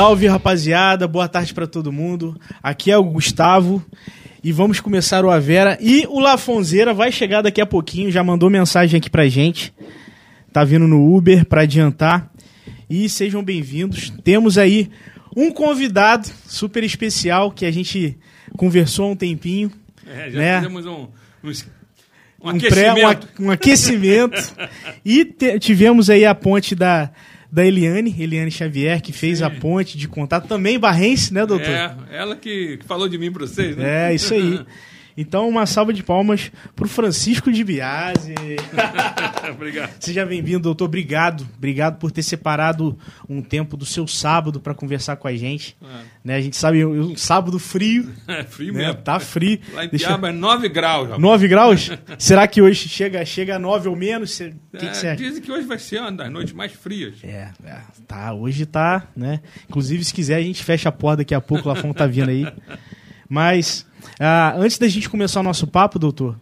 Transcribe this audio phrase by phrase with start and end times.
[0.00, 2.40] Salve rapaziada, boa tarde para todo mundo.
[2.62, 3.84] Aqui é o Gustavo
[4.42, 5.76] e vamos começar o Avera.
[5.80, 9.72] E o Lafonzeira vai chegar daqui a pouquinho, já mandou mensagem aqui pra gente.
[10.52, 12.30] Tá vindo no Uber para adiantar.
[12.88, 14.10] E sejam bem-vindos.
[14.24, 14.90] Temos aí
[15.36, 18.18] um convidado super especial que a gente
[18.56, 19.70] conversou há um tempinho.
[20.06, 20.56] É, já né?
[20.56, 21.08] fizemos um,
[21.44, 21.50] um,
[22.42, 23.28] um um, pré, aquecimento.
[23.38, 24.56] um, um aquecimento.
[25.04, 27.12] e te- tivemos aí a ponte da,
[27.50, 29.44] da Eliane, Eliane Xavier, que fez Sim.
[29.44, 30.46] a ponte de contato.
[30.46, 31.68] Também barrense, né, doutor?
[31.68, 34.10] É, ela que, que falou de mim pra vocês, né?
[34.10, 34.60] É, isso aí.
[35.20, 38.34] Então, uma salva de palmas pro Francisco de Biase.
[39.52, 39.92] Obrigado.
[40.00, 40.86] Seja bem-vindo, doutor.
[40.86, 41.46] Obrigado.
[41.58, 45.76] Obrigado por ter separado um tempo do seu sábado para conversar com a gente.
[46.24, 48.86] Né, a gente sabe, um sábado frio, É frio né?
[48.86, 49.02] mesmo.
[49.02, 49.58] Tá frio.
[49.74, 51.04] Lá em Deixa- Piaba é 9 graus.
[51.04, 51.20] rapaz.
[51.22, 51.90] 9 graus?
[52.18, 54.40] Será que hoje chega, chega a 9 ou menos?
[54.40, 55.16] O que, que É, acha?
[55.16, 57.16] dizem que hoje vai ser uma das noites mais frias.
[57.22, 57.76] É, é,
[58.08, 59.40] tá, hoje tá, né?
[59.68, 62.30] Inclusive, se quiser, a gente fecha a porta daqui a pouco, o Lafon tá vindo
[62.30, 62.46] aí.
[63.28, 63.86] Mas,
[64.18, 66.38] ah, antes da gente começar o nosso papo, doutor,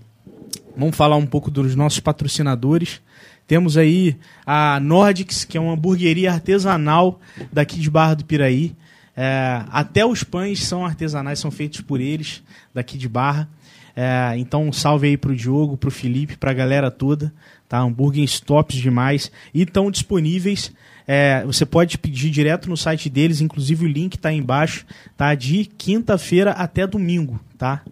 [0.76, 3.00] vamos falar um pouco dos nossos patrocinadores.
[3.46, 7.20] Temos aí a Nordics, que é uma hamburgueria artesanal
[7.52, 8.76] daqui de Barra do Piraí.
[9.16, 12.42] É, até os pães são artesanais, são feitos por eles,
[12.74, 13.48] daqui de Barra.
[13.96, 17.32] É, então, um salve aí pro Diogo, pro Felipe, pra galera toda.
[17.68, 17.80] Tá?
[17.80, 19.32] Hambúrgueres tops demais.
[19.52, 20.72] E estão disponíveis.
[21.08, 24.84] É, você pode pedir direto no site deles, inclusive o link tá aí embaixo,
[25.16, 25.34] tá?
[25.34, 27.82] De quinta-feira até domingo, tá?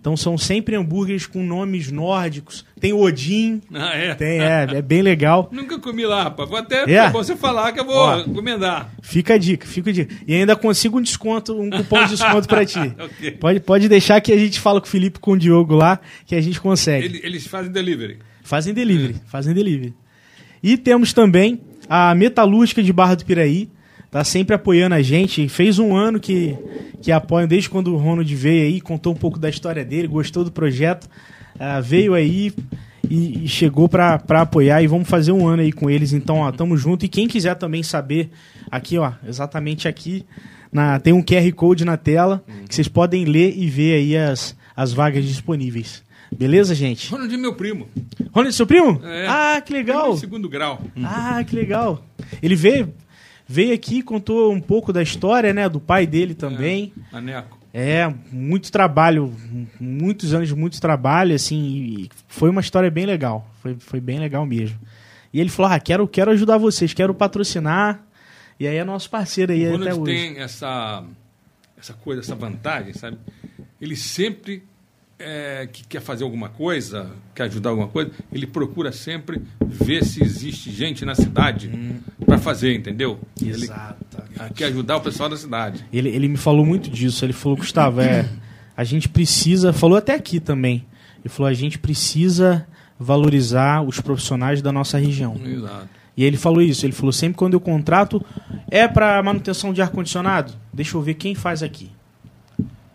[0.00, 2.64] Então são sempre hambúrgueres com nomes nórdicos.
[2.80, 4.14] Tem Odin, Ah, é?
[4.14, 5.50] tem, é, é bem legal.
[5.52, 6.48] Nunca comi lá, rapaz.
[6.48, 6.94] Vou até É?
[6.94, 8.20] é você falar que eu vou Ó.
[8.20, 8.90] encomendar.
[9.02, 10.14] Fica a dica, fica a dica.
[10.26, 12.78] E ainda consigo um desconto, um cupom de desconto pra ti.
[12.98, 13.32] Ok.
[13.32, 16.34] Pode, pode deixar que a gente fala com o Felipe com o Diogo lá, que
[16.34, 17.04] a gente consegue.
[17.04, 18.20] Ele- Eles fazem delivery.
[18.42, 19.92] Fazem delivery, fazem delivery.
[20.62, 21.60] E temos também
[21.92, 23.68] a Metalúrgica de Barra do Piraí,
[24.12, 25.48] tá sempre apoiando a gente.
[25.48, 26.56] Fez um ano que,
[27.02, 30.44] que apoiam, desde quando o Ronald veio aí, contou um pouco da história dele, gostou
[30.44, 31.10] do projeto,
[31.58, 32.52] ah, veio aí
[33.10, 36.12] e, e chegou para apoiar e vamos fazer um ano aí com eles.
[36.12, 37.04] Então, ó, tamo junto.
[37.04, 38.30] E quem quiser também saber,
[38.70, 40.24] aqui, ó, exatamente aqui,
[40.72, 44.56] na, tem um QR Code na tela que vocês podem ler e ver aí as,
[44.76, 46.04] as vagas disponíveis.
[46.32, 47.10] Beleza, gente?
[47.10, 47.88] Ronald é meu primo.
[48.32, 49.00] Ronald, seu primo?
[49.04, 49.26] É.
[49.28, 50.16] Ah, que legal.
[50.16, 50.80] Segundo grau.
[51.04, 52.04] Ah, que legal.
[52.42, 52.94] Ele veio,
[53.46, 55.68] veio aqui, contou um pouco da história, né?
[55.68, 56.92] Do pai dele também.
[57.12, 57.58] Maneco.
[57.72, 59.32] É, muito trabalho,
[59.78, 63.48] muitos anos de muito trabalho, assim, e foi uma história bem legal.
[63.62, 64.76] Foi, foi bem legal mesmo.
[65.32, 68.04] E ele falou: ah, quero, quero ajudar vocês, quero patrocinar.
[68.58, 70.04] E aí é nosso parceiro aí O até hoje.
[70.04, 71.04] tem essa,
[71.78, 73.18] essa coisa, essa vantagem, sabe?
[73.80, 74.64] Ele sempre
[75.20, 80.22] é, que quer fazer alguma coisa, quer ajudar alguma coisa, ele procura sempre ver se
[80.24, 81.70] existe gente na cidade
[82.24, 83.20] para fazer, entendeu?
[83.40, 84.22] Exato.
[84.54, 85.84] quer ajudar o pessoal da cidade.
[85.92, 87.24] Ele, ele me falou muito disso.
[87.24, 88.28] Ele falou, Gustavo, é,
[88.76, 89.72] a gente precisa.
[89.72, 90.86] Falou até aqui também.
[91.22, 92.66] Ele falou, a gente precisa
[92.98, 95.38] valorizar os profissionais da nossa região.
[95.44, 95.88] Exato.
[96.16, 96.84] E ele falou isso.
[96.86, 98.24] Ele falou, sempre quando eu contrato,
[98.70, 100.52] é para manutenção de ar-condicionado?
[100.72, 101.90] Deixa eu ver quem faz aqui.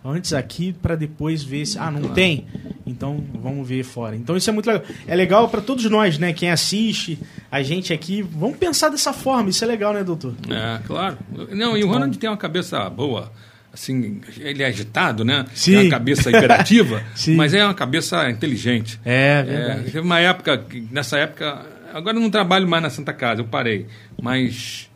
[0.05, 1.79] Antes aqui, para depois ver se.
[1.79, 2.45] Ah, não tem?
[2.85, 4.15] Então vamos ver fora.
[4.15, 4.83] Então isso é muito legal.
[5.07, 6.31] É legal para todos nós, né?
[6.31, 7.17] Quem assiste,
[7.51, 8.21] a gente aqui.
[8.21, 9.49] Vamos pensar dessa forma.
[9.49, 10.35] Isso é legal, né, doutor?
[10.49, 11.17] É, claro.
[11.51, 13.31] Não, e o Ronald tem uma cabeça boa.
[13.73, 15.45] Assim, ele é agitado, né?
[15.53, 15.71] Sim.
[15.71, 17.35] Tem uma cabeça imperativa, Sim.
[17.35, 18.99] mas é uma cabeça inteligente.
[19.03, 19.83] É, É, verdade.
[19.85, 23.85] teve uma época, nessa época, agora eu não trabalho mais na Santa Casa, eu parei,
[24.21, 24.89] mas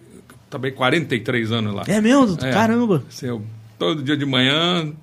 [0.50, 1.84] trabalhei 43 anos lá.
[1.88, 2.48] É, mesmo, doutor?
[2.48, 2.52] É.
[2.54, 3.04] Caramba.
[3.22, 3.44] Eu,
[3.80, 4.94] todo dia de manhã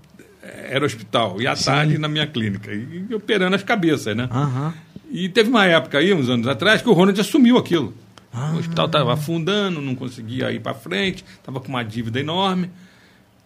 [0.42, 4.28] eh, era hospital, e à tarde na minha clínica, e, e operando as cabeças, né?
[4.30, 4.74] Aham.
[5.10, 7.95] E teve uma época aí, uns anos atrás, que o Ronald assumiu aquilo.
[8.33, 8.53] Ah.
[8.54, 12.71] O hospital estava afundando, não conseguia ir para frente, estava com uma dívida enorme.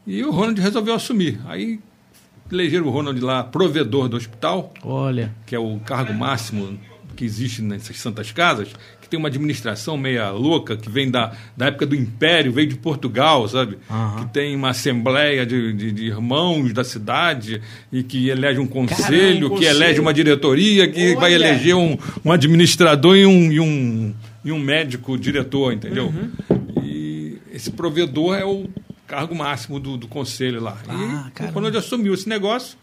[0.06, 1.38] E o Ronald resolveu assumir.
[1.46, 1.78] Aí
[2.50, 5.32] elegeram o Ronald lá provedor do hospital, Olha.
[5.46, 6.78] que é o cargo máximo
[7.14, 8.70] que existe nessas santas casas,
[9.10, 13.46] tem uma administração meia louca, que vem da, da época do Império, veio de Portugal,
[13.48, 13.76] sabe?
[13.90, 14.24] Aham.
[14.24, 17.60] Que tem uma assembleia de, de, de irmãos da cidade
[17.92, 19.76] e que elege um conselho, um que conselho.
[19.76, 21.46] elege uma diretoria, que vai Olha!
[21.46, 24.14] eleger um, um administrador e um, e, um,
[24.44, 26.06] e um médico diretor, entendeu?
[26.06, 26.30] Uhum.
[26.82, 28.68] E esse provedor é o
[29.06, 30.78] cargo máximo do, do conselho lá.
[30.88, 31.52] Ah, e caramba.
[31.52, 32.78] quando ele assumiu esse negócio,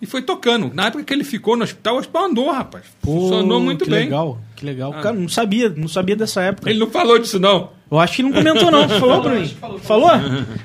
[0.00, 0.70] e foi tocando.
[0.74, 2.84] Na época que ele ficou no hospital, o hospital andou, rapaz.
[3.02, 4.04] Funcionou muito que bem.
[4.04, 4.94] legal, que legal.
[4.96, 5.02] Ah.
[5.02, 6.70] Cara, não sabia, não sabia dessa época.
[6.70, 7.70] Ele não falou disso, não.
[7.90, 8.88] Eu acho que não comentou, não.
[8.98, 9.46] Falou pra mim.
[9.82, 10.10] Falou?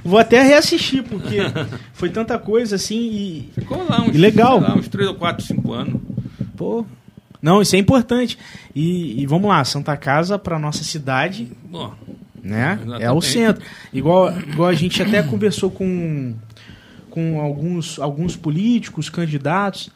[0.03, 1.37] Vou até reassistir, porque
[1.93, 3.49] foi tanta coisa assim e.
[3.53, 4.59] Ficou lá uns, legal.
[4.59, 6.01] lá, uns 3 ou 4, 5 anos.
[6.55, 6.85] Pô.
[7.41, 8.37] Não, isso é importante.
[8.73, 11.93] E, e vamos lá, Santa Casa para nossa cidade, Bom,
[12.41, 12.73] né?
[12.81, 13.03] Exatamente.
[13.03, 13.63] É o centro.
[13.93, 16.33] Igual, igual a gente até conversou com,
[17.09, 19.89] com alguns, alguns políticos, candidatos,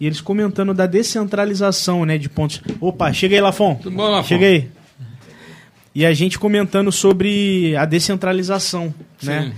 [0.00, 2.60] e eles comentando da descentralização, né, de pontos.
[2.80, 3.76] Opa, chega aí, Lafon.
[3.76, 4.28] tudo bom, Lafon?
[4.28, 4.68] Chega aí.
[5.94, 8.92] E a gente comentando sobre a descentralização,
[9.22, 9.42] né?
[9.44, 9.52] Sim.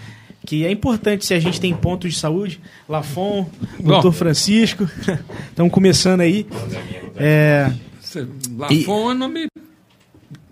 [0.44, 2.61] Que é importante se a gente tem pontos de saúde.
[2.88, 3.49] Lafon,
[3.81, 4.88] doutor Francisco.
[5.50, 6.47] Estamos começando aí.
[7.17, 7.73] É,
[8.56, 9.47] Lafon é nome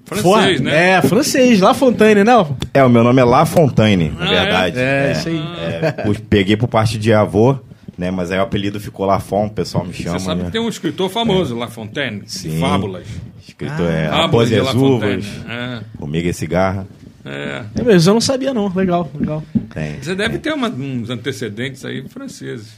[0.04, 0.90] francês, for- né?
[0.90, 2.34] É, francês, La Fontaine, né?
[2.34, 2.56] Lafon?
[2.72, 4.78] É, o meu nome é La Fontaine, na Ah, verdade.
[4.78, 5.38] É, isso aí.
[5.38, 5.92] É,
[6.28, 7.56] peguei por parte de avô,
[7.99, 8.11] né?
[8.11, 10.19] Mas aí o apelido ficou Lafon, o pessoal me chama.
[10.19, 10.46] Você sabe né?
[10.46, 12.61] que tem um escritor famoso, La Fontaine, de Sim.
[12.61, 13.06] fábulas.
[13.46, 15.85] Escrito é Fábulas de e as Uvas, Fontaine.
[15.99, 16.87] Comigo e Cigarra.
[17.25, 17.31] É,
[17.76, 17.81] é.
[17.81, 18.69] É mesmo, eu não sabia não.
[18.75, 19.43] Legal, legal.
[19.73, 20.02] Tem.
[20.02, 22.75] Você deve ter uma- uns antecedentes aí franceses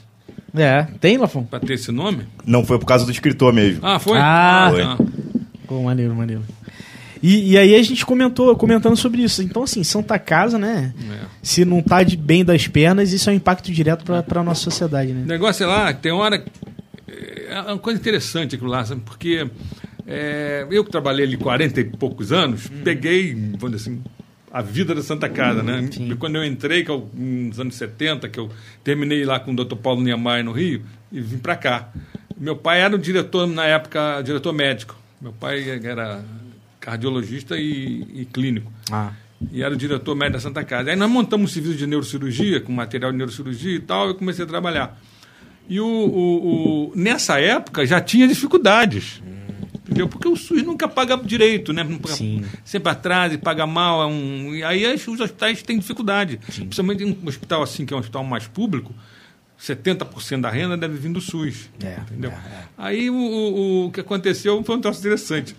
[0.54, 1.42] É, tem, Lafon?
[1.44, 2.24] para ter esse nome.
[2.46, 3.80] Não foi por causa do escritor mesmo.
[3.84, 4.18] Ah, foi?
[4.18, 4.82] Ah, Foi.
[4.82, 4.98] tá.
[5.66, 6.42] Pô, maneiro, maneiro.
[7.26, 9.42] E, e aí a gente comentou, comentando sobre isso.
[9.42, 10.94] Então, assim, Santa Casa, né?
[11.10, 11.26] É.
[11.42, 14.60] Se não tá de bem das pernas, isso é um impacto direto pra, pra nossa
[14.62, 15.24] sociedade, O né?
[15.26, 16.44] negócio é lá, tem hora.
[17.48, 19.00] É uma coisa interessante aquilo lá, sabe?
[19.04, 19.44] Porque
[20.06, 24.04] é, eu que trabalhei ali 40 e poucos anos, peguei, vamos dizer assim,
[24.52, 25.88] a vida da Santa Casa, né?
[25.90, 26.12] Sim.
[26.12, 28.48] E quando eu entrei, que eu, nos anos 70, que eu
[28.84, 29.74] terminei lá com o Dr.
[29.74, 30.80] Paulo Niemeyer no Rio,
[31.10, 31.88] e vim para cá.
[32.38, 34.94] Meu pai era o diretor, na época, diretor médico.
[35.20, 36.22] Meu pai era
[36.90, 39.10] cardiologista e, e clínico Ah.
[39.52, 40.90] e era o diretor médico da Santa Casa.
[40.90, 44.44] Aí nós montamos um serviço de neurocirurgia, com material de neurocirurgia e tal, eu comecei
[44.44, 44.96] a trabalhar.
[45.68, 49.20] E o, o- o- nessa época já tinha dificuldades.
[49.88, 50.06] Entendeu?
[50.08, 51.84] Porque o SUS nunca paga direito, né?
[52.06, 52.44] Sim.
[52.64, 54.02] Sempre atrasa e paga mal.
[54.02, 56.38] É um, e aí os hospitais têm dificuldade.
[56.46, 58.94] Principalmente em um hospital assim, que é um hospital mais público,
[59.60, 61.68] 70% da renda deve vir do SUS.
[61.82, 62.30] É, entendeu?
[62.30, 62.64] é, é.
[62.78, 65.54] Aí o, o- o que aconteceu foi um troço interessante.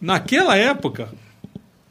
[0.00, 1.08] Naquela época,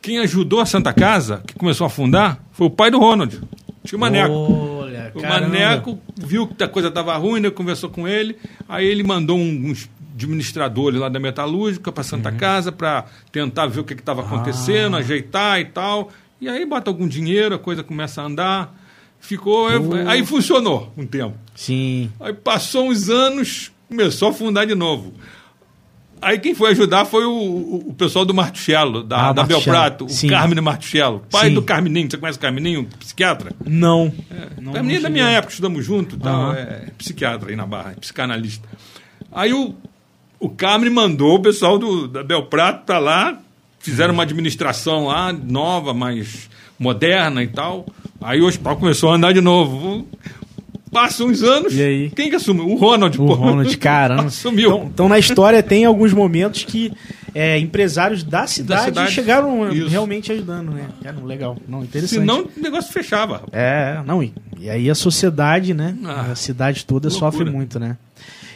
[0.02, 3.42] quem ajudou a Santa Casa, que começou a afundar, foi o pai do Ronald,
[3.84, 4.34] tio Maneco.
[4.34, 5.48] Olha, o caramba.
[5.50, 8.38] Maneco viu que a coisa estava ruim, né, conversou com ele,
[8.70, 12.38] aí ele mandou um- uns administradores lá da metalúrgica para Santa Uhum.
[12.38, 14.26] Casa para tentar ver o que estava Ah.
[14.26, 16.10] acontecendo, ajeitar e tal.
[16.40, 18.76] E aí bota algum dinheiro, a coisa começa a andar.
[19.20, 19.68] Ficou.
[20.08, 21.36] Aí funcionou um tempo.
[21.56, 22.12] Sim.
[22.20, 25.14] Aí passou uns anos, começou a afundar de novo.
[26.26, 27.32] Aí quem foi ajudar foi o,
[27.90, 29.44] o- pessoal do Martuchello, da, Ah, da.
[29.44, 30.28] Belprato, o.
[30.30, 31.54] Carmine Martuchello, pai Sim.
[31.54, 32.10] do Carmininho.
[32.10, 33.52] Você conhece o Carmininho, psiquiatra?
[33.64, 34.12] Não.
[34.60, 36.54] não Carmininho é da não minha época, estudamos junto, tal, Aham.
[36.56, 38.68] é psiquiatra aí na Barra, é psicanalista.
[39.32, 39.76] Aí o,
[40.40, 43.38] o Carmine mandou o pessoal do, da Belprato para lá,
[43.80, 46.50] fizeram uma administração lá, nova, mais
[46.80, 47.86] moderna e tal.
[48.20, 50.08] Aí o hospital começou a andar de novo.
[50.96, 51.74] Passam uns anos.
[51.76, 52.10] E aí?
[52.10, 52.68] Quem que assumiu?
[52.70, 53.34] O Ronald, O pô.
[53.34, 54.24] Ronald, caramba.
[54.26, 54.70] Assumiu.
[54.70, 56.92] Então, então, na história tem alguns momentos que
[57.34, 59.12] é, empresários da cidade, cidade.
[59.12, 59.90] chegaram Isso.
[59.90, 60.88] realmente ajudando, né?
[61.04, 61.58] Cara, legal.
[61.68, 62.20] Não, interessante.
[62.20, 63.44] Senão o negócio fechava.
[63.52, 65.98] É, não, e, e aí a sociedade, né?
[66.06, 67.32] Ah, a cidade toda loucura.
[67.32, 67.98] sofre muito, né?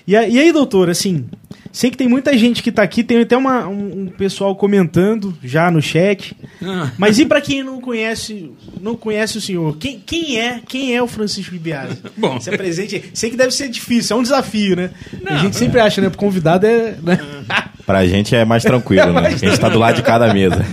[0.09, 1.25] E, a- e aí, doutor, assim,
[1.71, 5.37] sei que tem muita gente que tá aqui, tem até uma, um, um pessoal comentando
[5.43, 6.35] já no chat.
[6.63, 6.91] Ah.
[6.97, 8.49] Mas e pra quem não conhece,
[8.81, 11.97] não conhece o senhor, quem, quem é, quem é o Francisco Bibiasi?
[12.17, 12.39] Bom.
[12.39, 13.11] Se apresente.
[13.13, 14.89] Sei que deve ser difícil, é um desafio, né?
[15.27, 16.09] a Não, gente sempre acha, né?
[16.09, 17.19] Pro convidado é, né?
[17.85, 19.27] Pra gente é mais tranquilo, né?
[19.27, 20.63] A gente tá do lado de cada mesa.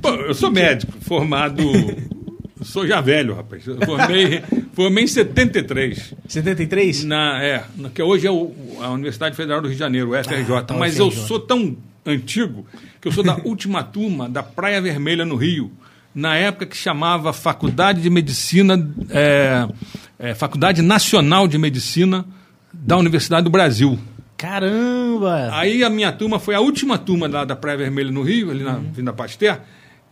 [0.00, 1.62] Pô, eu sou médico, formado.
[2.64, 3.66] Sou já velho, rapaz.
[3.66, 4.42] Eu formei,
[4.74, 6.14] formei em 73.
[6.28, 7.04] 73?
[7.04, 10.14] Na, é, na- que hoje é o- a Universidade Federal do Rio de Janeiro, o
[10.24, 10.56] FRJ.
[10.56, 11.76] Ah, tá, mas eu sou tão
[12.06, 12.66] antigo
[13.00, 15.70] que eu sou da última turma da Praia Vermelha, no Rio.
[16.14, 19.66] Na época que chamava Faculdade de Medicina, é,
[20.18, 22.24] é, Faculdade Nacional de Medicina
[22.72, 23.98] da Universidade do Brasil.
[24.36, 25.48] Caramba!
[25.52, 28.62] Aí a minha turma foi a última turma lá da Praia Vermelha no Rio, ali
[28.62, 29.58] na Vinda Pasteur.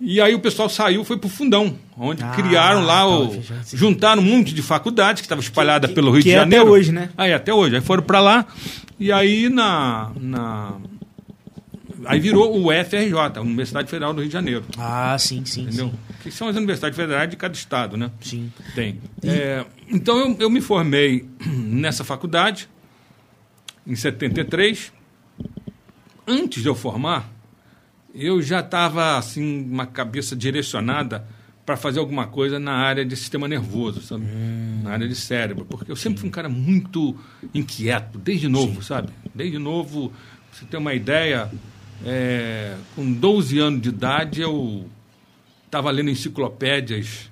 [0.00, 3.38] E aí o pessoal saiu, foi pro Fundão, onde Ah, criaram lá, o,
[3.74, 6.70] juntaram um monte de faculdades que estava espalhada Que- pelo Rio de é até Janeiro.
[6.70, 7.10] hoje, né?
[7.18, 7.76] Aí até hoje.
[7.76, 8.46] Aí foram para lá
[8.98, 10.72] e aí na, na
[12.06, 15.88] aí virou o UFRJ, a Universidade Federal do Rio de Janeiro, Ah, sim, sim, entendeu?
[15.90, 15.94] sim.
[16.22, 18.10] Que são as universidades federais de cada estado, né?
[18.22, 18.50] Sim.
[18.74, 18.98] Tem.
[19.22, 22.70] É, então eu, eu me formei nessa faculdade
[23.86, 24.92] em 73.
[26.26, 27.30] Antes de eu formar,
[28.14, 31.26] eu já estava assim uma cabeça direcionada
[31.64, 34.24] para fazer alguma coisa na área de sistema nervoso, sabe?
[34.82, 35.64] Na área de cérebro.
[35.64, 37.16] Porque eu sempre fui um cara muito
[37.54, 39.10] inquieto, desde novo, sabe?
[39.34, 41.48] Desde novo, pra você ter uma ideia,
[42.04, 44.88] é, com 12 anos de idade eu
[45.66, 47.30] estava lendo enciclopédias.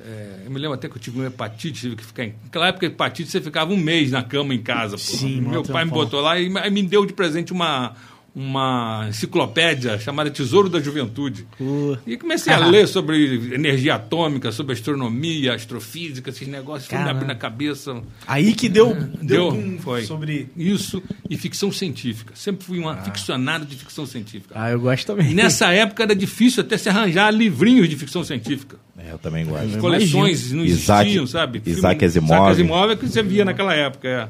[0.00, 2.34] é, eu me lembro até que eu tive uma hepatite, tive que ficar em.
[2.44, 4.96] Naquela época, hepatite, você ficava um mês na cama em casa.
[4.96, 7.94] Sim, Meu pai me botou lá e me deu de presente uma,
[8.34, 11.46] uma enciclopédia chamada Tesouro da Juventude.
[11.56, 11.96] Pô.
[12.04, 17.20] E comecei a ler sobre energia atômica, sobre astronomia, astrofísica, esses negócios, foi me Caramba.
[17.20, 18.02] abrir na cabeça.
[18.26, 20.02] Aí que deu, Deu, deu, um foi.
[20.04, 20.48] sobre.
[20.56, 21.00] Isso
[21.30, 22.32] e ficção científica.
[22.34, 24.54] Sempre fui um aficionado de ficção científica.
[24.58, 25.32] Ah, eu gosto também.
[25.32, 28.76] Nessa época era difícil até se arranjar livrinhos de ficção científica.
[28.98, 29.74] É, eu também gosto.
[29.74, 31.62] Eu Coleções não Isaac- existiam, sabe?
[31.64, 32.32] Isaac Filme- Asimov.
[32.32, 34.08] Isaac Asimov é que você via naquela época.
[34.08, 34.28] É.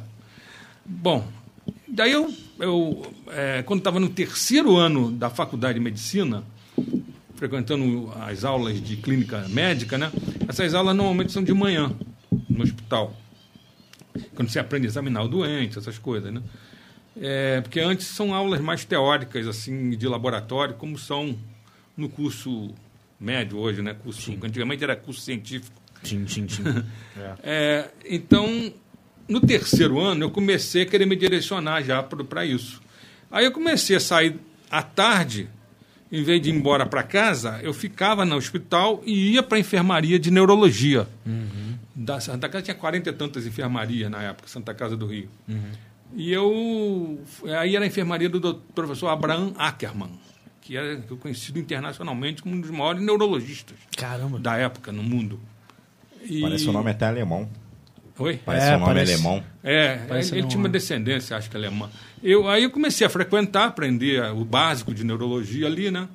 [0.85, 1.27] Bom,
[1.89, 6.45] daí eu, eu é, quando estava no terceiro ano da faculdade de medicina,
[7.35, 10.11] frequentando as aulas de clínica médica, né?
[10.49, 11.93] Essas aulas normalmente são de manhã,
[12.49, 13.15] no hospital.
[14.35, 16.43] Quando você aprende a examinar o doente, essas coisas, né?
[17.21, 21.37] É, porque antes são aulas mais teóricas, assim, de laboratório, como são
[21.97, 22.73] no curso
[23.19, 23.95] médio hoje, né?
[23.95, 25.81] Curso, antigamente era curso científico.
[26.03, 26.63] Sim, sim, sim.
[27.43, 28.73] É, então,
[29.29, 32.81] no terceiro ano, eu comecei a querer me direcionar já para isso.
[33.31, 34.37] Aí eu comecei a sair
[34.71, 35.49] à tarde,
[36.13, 39.61] em vez de ir embora para casa, eu ficava no hospital e ia para a
[39.61, 41.09] enfermaria de neurologia.
[41.95, 45.29] Da Santa Casa tinha 40 e tantas enfermarias na época, Santa Casa do Rio.
[46.17, 47.19] E eu.
[47.59, 50.11] Aí era a enfermaria do doutor- professor Abraham Ackermann,
[50.61, 54.39] que era conhecido internacionalmente como um dos maiores neurologistas Caramba.
[54.39, 55.41] da época no mundo.
[56.25, 57.49] E- Parece o nome até alemão.
[58.19, 58.39] Oi?
[58.45, 59.13] Parece É, o nome parece.
[59.15, 59.45] alemão.
[59.63, 61.91] É, Parece ele, ele tinha uma descendência, acho que alemã.
[62.23, 66.09] Eu, aí eu comecei a frequentar, aprender o básico de neurologia ali, né?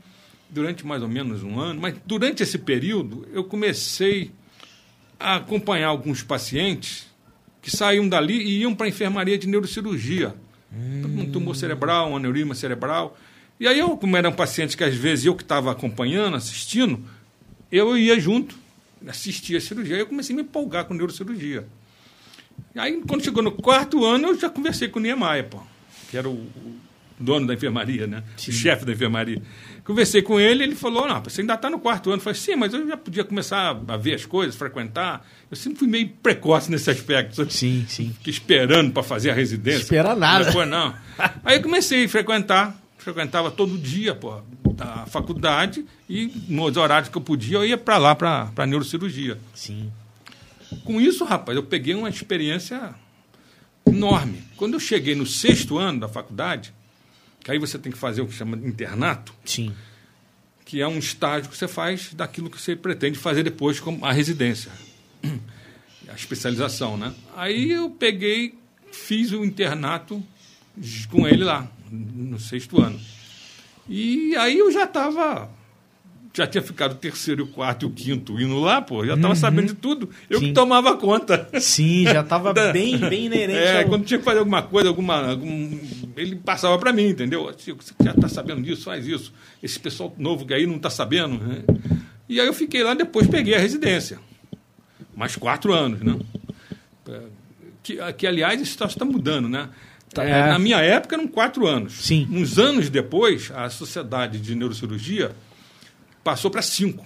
[0.49, 1.81] Durante mais ou menos um ano.
[1.81, 4.31] Mas durante esse período, eu comecei
[5.19, 7.07] a acompanhar alguns pacientes
[7.61, 10.33] que saíam dali e iam para a enfermaria de neurocirurgia.
[10.73, 13.17] Um tumor cerebral, um aneurisma cerebral.
[13.59, 17.03] E aí, eu, como eram pacientes que às vezes eu que estava acompanhando, assistindo,
[17.69, 18.55] eu ia junto,
[19.05, 19.95] assistia a cirurgia.
[19.95, 21.67] Aí eu comecei a me empolgar com neurocirurgia.
[22.75, 25.59] Aí, quando chegou no quarto ano, eu já conversei com o Niemeyer, pô,
[26.09, 26.75] que era o, o
[27.19, 28.23] dono da enfermaria, né?
[28.37, 29.41] O chefe da enfermaria.
[29.83, 32.17] Conversei com ele, ele falou: Não, você ainda está no quarto ano.
[32.17, 35.25] Eu falei: Sim, mas eu já podia começar a ver as coisas, frequentar.
[35.49, 37.35] Eu sempre fui meio precoce nesse aspecto.
[37.35, 37.51] sabe?
[37.51, 38.13] Sim, sim.
[38.13, 39.81] Fiquei esperando para fazer a residência.
[39.81, 40.45] Esperar nada.
[40.45, 40.93] Depois não.
[41.43, 44.41] Aí eu comecei a frequentar, frequentava todo dia, pô,
[44.79, 49.37] a faculdade e nos horários que eu podia, eu ia para lá, para a neurocirurgia.
[49.55, 49.91] Sim.
[50.83, 52.93] Com isso, rapaz, eu peguei uma experiência
[53.85, 54.43] enorme.
[54.55, 56.73] Quando eu cheguei no sexto ano da faculdade,
[57.43, 59.73] que aí você tem que fazer o que chama de internato, Sim.
[60.65, 64.11] que é um estágio que você faz daquilo que você pretende fazer depois como a
[64.11, 64.71] residência,
[66.07, 67.13] a especialização, né?
[67.35, 68.57] Aí eu peguei,
[68.91, 70.23] fiz o internato
[71.09, 72.99] com ele lá, no sexto ano.
[73.88, 75.49] E aí eu já estava
[76.33, 79.33] já tinha ficado o terceiro, o quarto e o quinto indo lá, pô, já estava
[79.36, 80.09] sabendo de tudo.
[80.29, 80.48] Eu Sim.
[80.48, 81.50] que tomava conta.
[81.59, 83.57] Sim, já tava bem, bem inerente.
[83.57, 85.77] É, ao- quando tinha que fazer alguma coisa, alguma, algum,
[86.15, 87.51] ele passava para mim, entendeu?
[87.57, 89.33] Chico, você já está sabendo disso, faz isso.
[89.62, 91.38] Esse pessoal novo que aí não está sabendo.
[91.39, 91.63] né?
[92.29, 94.19] E aí eu fiquei lá, depois peguei a residência.
[95.15, 96.15] Mais quatro anos, né?
[97.07, 97.19] É,
[97.81, 99.67] Que, que aliás, isso está mudando, né?
[100.13, 100.50] Tá, é.
[100.50, 101.93] Na minha época eram quatro anos.
[101.93, 102.27] Sim.
[102.31, 105.31] Uns anos depois, a Sociedade de Neurocirurgia
[106.23, 107.05] passou para cinco.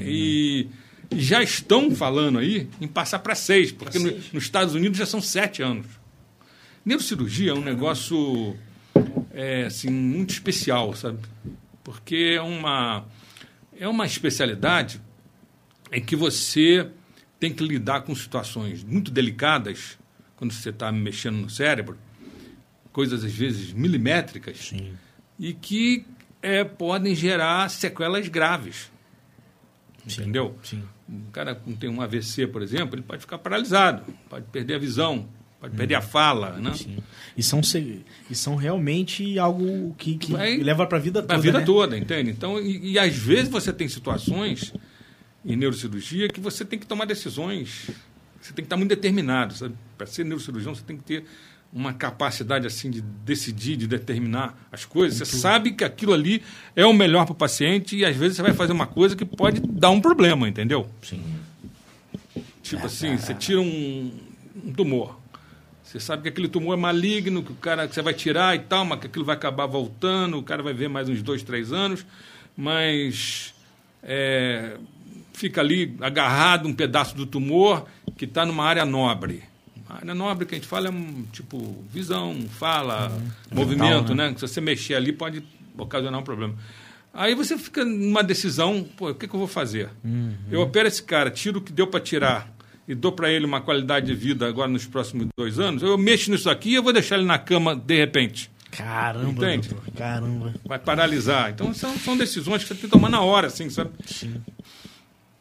[0.00, 0.68] E
[1.12, 5.04] e já estão falando aí em passar para seis, porque no- nos Estados Unidos já
[5.04, 5.86] são sete anos.
[6.84, 8.56] Neurocirurgia é um negócio
[9.32, 11.18] é, assim, muito especial, sabe?
[11.82, 13.04] Porque é uma,
[13.76, 15.00] é uma especialidade
[15.90, 16.88] em que você
[17.40, 19.98] tem que lidar com situações muito delicadas
[20.36, 21.98] quando você está mexendo no cérebro,
[22.92, 24.92] coisas às vezes milimétricas, Sim.
[25.40, 26.04] e que
[26.42, 28.90] é, podem gerar sequelas graves.
[30.06, 30.56] Entendeu?
[30.62, 30.82] Sim.
[31.08, 34.78] Um cara que tem um AVC, por exemplo, ele pode ficar paralisado, pode perder a
[34.78, 35.28] visão,
[35.60, 36.72] pode perder a fala, né?
[36.74, 36.98] Sim.
[37.36, 37.60] E são,
[38.30, 41.34] e são realmente algo que, que Vai- leva para a vida toda.
[41.34, 41.64] a vida né?
[41.64, 42.30] toda, entende?
[42.30, 44.72] Então, e, e às vezes você tem situações
[45.44, 47.90] em neurocirurgia que você tem que tomar decisões,
[48.40, 49.54] você tem que estar muito determinado?
[49.98, 51.24] Para ser neurocirurgião, você tem que ter
[51.72, 55.18] uma capacidade assim de decidir, de determinar as coisas.
[55.18, 56.42] Você sabe que aquilo ali
[56.74, 59.24] é o melhor para o paciente e às vezes você vai fazer uma coisa que
[59.24, 60.88] pode dar um problema, entendeu?
[61.02, 61.22] Sim.
[62.62, 64.12] Tipo assim, você tira um,
[64.64, 65.18] um tumor.
[65.82, 68.60] Você sabe que aquele tumor é maligno, que o cara que você vai tirar e
[68.60, 71.72] tal, mas que aquilo vai acabar voltando, o cara vai ver mais uns dois, três
[71.72, 72.06] anos,
[72.56, 73.52] mas
[74.02, 74.76] é,
[75.32, 77.86] fica ali agarrado um pedaço do tumor
[78.16, 79.49] que está numa área nobre.
[79.90, 83.12] A área nobre que a gente fala é um, tipo visão, fala,
[83.50, 84.30] movimento, Mental, né?
[84.30, 84.34] né?
[84.36, 85.42] Se você mexer ali pode
[85.76, 86.54] ocasionar um problema.
[87.12, 89.90] Aí você fica numa decisão, pô, o que, que eu vou fazer?
[90.48, 92.48] Eu opero esse cara, tiro o que deu para tirar
[92.86, 96.30] e dou para ele uma qualidade de vida agora nos próximos dois anos, eu mexo
[96.30, 98.50] nisso aqui e eu vou deixar ele na cama de repente.
[98.70, 99.70] Caramba, Entende?
[99.70, 99.92] doutor.
[99.94, 100.54] Caramba.
[100.64, 101.50] Vai paralisar.
[101.50, 103.90] Então são, são decisões que você tem que tomar na hora, assim, sabe?
[104.06, 104.40] Sim.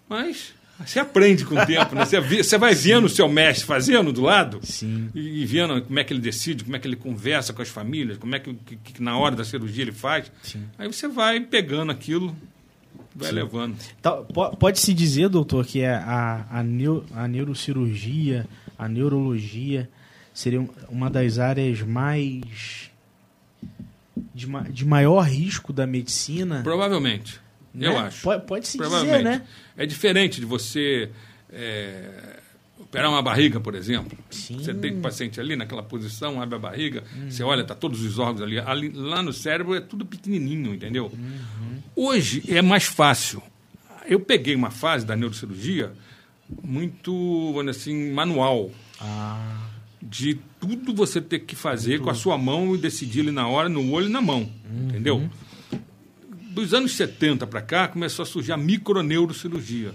[0.07, 0.55] Mas
[0.85, 2.05] você aprende com o tempo, né?
[2.05, 5.09] Você, vi- você vai vendo o seu mestre fazendo do lado Sim.
[5.13, 7.69] e, e vendo como é que ele decide, como é que ele conversa com as
[7.69, 10.31] famílias, como é que, que- que na hora da cirurgia ele faz.
[10.41, 10.63] Sim.
[10.77, 12.35] Aí você vai pegando aquilo,
[13.15, 13.75] vai levando.
[13.99, 19.89] Então, po- Pode-se dizer, doutor, que é a, a, neu- a neurocirurgia, a neurologia,
[20.33, 22.89] seria um- uma das áreas mais.
[24.33, 26.61] de, ma- de maior risco da medicina?
[26.63, 27.39] Provavelmente.
[27.75, 27.97] Eu né?
[27.99, 28.21] acho.
[28.23, 29.23] Pode- Pode-se dizer, Provavelmente.
[29.23, 29.41] né?
[29.77, 31.09] É diferente de você
[31.51, 32.39] é,
[32.79, 34.17] operar uma barriga, por exemplo.
[34.31, 34.57] Sim.
[34.59, 37.29] Você deita o paciente ali naquela posição, abre a barriga, Uhum.
[37.31, 38.59] você olha, tá todos os órgãos ali.
[38.59, 38.89] ali.
[38.89, 41.11] Lá no cérebro é tudo pequenininho, entendeu?
[41.13, 41.77] Uhum.
[41.95, 43.41] Hoje é mais fácil.
[44.07, 45.91] Eu peguei uma fase da neurocirurgia
[46.63, 47.11] muito,
[47.53, 48.71] dizer assim, manual.
[48.99, 49.65] Ah,
[50.01, 53.67] De tudo você ter que fazer com a sua mão e decidir ali na hora,
[53.67, 54.49] no olho e na mão.
[54.87, 55.29] Entendeu?
[56.49, 59.93] Dos anos 70 para cá, começou a surgir a microneurocirurgia.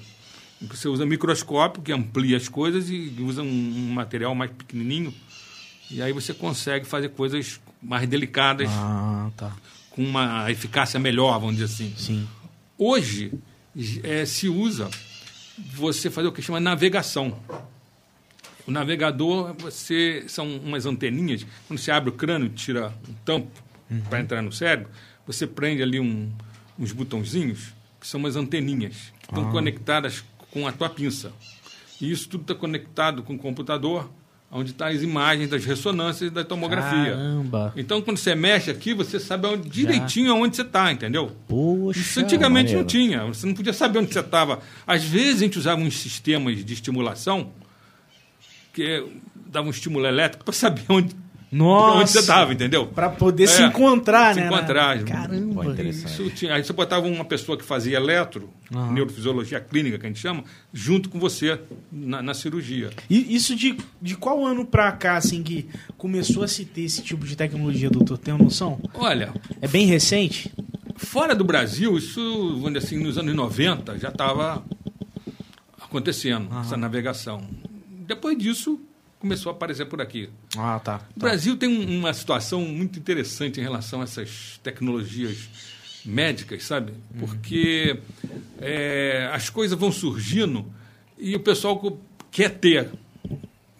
[0.62, 4.52] em que Você usa microscópio, que amplia as coisas, e usa um, um material mais
[4.52, 5.12] pequenininho.
[5.90, 9.52] E aí você consegue fazer coisas mais delicadas, ah, tá.
[9.90, 11.92] com uma eficácia melhor, vamos dizer assim.
[11.96, 12.28] Sim.
[12.78, 13.32] Hoje
[14.02, 14.88] eh, se usa
[15.58, 17.38] você fazer o que chama navegação.
[18.66, 21.44] O navegador, você são umas anteninhas.
[21.68, 23.50] Quando você abre o crânio, tira um tampo
[24.08, 24.88] para entrar no cérebro,
[25.26, 26.30] você prende ali um-
[26.78, 29.12] uns botãozinhos que são umas anteninhas.
[29.26, 31.32] que Estão conectadas com a tua pinça.
[32.00, 34.10] E isso tudo está conectado com o computador,
[34.50, 37.12] onde estão as imagens das ressonâncias e da tomografia.
[37.12, 37.72] Caramba.
[37.76, 41.34] Então, quando você mexe aqui, você sabe onde- direitinho onde você está, entendeu?
[41.48, 41.98] Poxa.
[41.98, 42.86] Isso antigamente não maneiro.
[42.88, 43.24] tinha.
[43.24, 44.60] Você não podia saber onde você estava.
[44.86, 47.50] Às vezes a gente usava uns sistemas de estimulação
[48.72, 49.06] que
[49.46, 51.14] davam um estímulo elétrico para saber onde,
[51.56, 51.98] Nossa.
[51.98, 52.86] onde você estava, entendeu?
[52.86, 54.46] Pra poder se É, encontrar, se né?
[54.46, 55.02] encontrar.
[55.04, 55.62] Caramba.
[55.62, 56.06] Pô, interessante.
[56.12, 56.54] Isso tinha.
[56.54, 58.50] Aí você botava uma pessoa que fazia eletro,
[58.92, 61.60] neurofisiologia clínica, que a gente chama, junto com você
[61.92, 62.90] na, na cirurgia.
[63.08, 67.02] E isso de, de qual ano pra cá, assim, que começou a se ter esse
[67.02, 68.18] tipo de tecnologia, doutor?
[68.18, 68.80] Tem uma noção?
[68.94, 70.52] Olha, É bem recente?
[70.96, 72.20] Fora do Brasil, isso,
[72.60, 74.64] vamos dizer assim, nos anos 90 já estava
[75.80, 77.42] acontecendo, essa navegação.
[78.06, 78.80] Depois disso,
[79.24, 80.28] começou a aparecer por aqui.
[80.54, 81.00] Ah, tá.
[81.16, 85.48] O Brasil tem um- uma situação muito interessante em relação a essas tecnologias
[86.04, 86.92] médicas, sabe?
[87.18, 87.98] Porque
[88.60, 90.66] é, as coisas vão surgindo
[91.18, 91.98] e o pessoal
[92.30, 92.90] quer ter,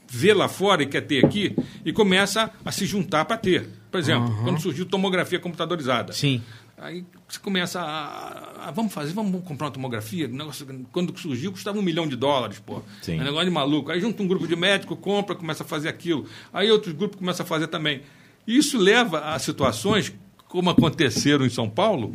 [0.08, 1.54] vê lá fora e quer ter aqui
[1.84, 3.68] e começa a se juntar para ter.
[3.90, 6.14] Por exemplo, quando surgiu tomografia computadorizada.
[6.14, 6.42] Sim.
[6.76, 10.26] Aí você começa a, a- vamos fazer, vamos comprar uma tomografia.
[10.28, 12.82] Negócio, quando surgiu, custava um milhão de dólares, pô.
[13.00, 13.18] Sim.
[13.18, 13.90] É um negócio de maluco.
[13.92, 16.26] Aí junta um grupo de médico, compra, começa a fazer aquilo.
[16.52, 18.02] Aí outros grupos começam a fazer também.
[18.46, 20.12] E isso leva a situações
[20.48, 22.12] como aconteceram em São Paulo,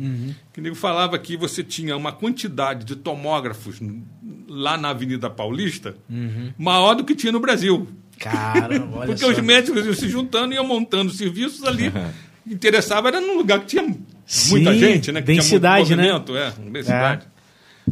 [0.52, 3.80] que nego falava que você tinha uma quantidade de tomógrafos
[4.48, 5.94] lá na Avenida Paulista
[6.56, 7.86] maior do que tinha no Brasil.
[8.18, 9.30] Cara, olha Porque só.
[9.30, 11.92] os médicos iam se juntando e iam montando serviços ali.
[12.46, 13.94] Interessava era num lugar que tinha
[14.48, 15.20] muita Sim, gente, né?
[15.20, 16.12] Que densidade, tinha né?
[16.12, 17.26] muito movimento, é, densidade.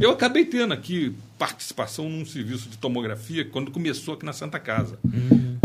[0.00, 4.98] Eu acabei tendo aqui participação num serviço de tomografia quando começou aqui na Santa Casa.
[5.04, 5.58] Uhum.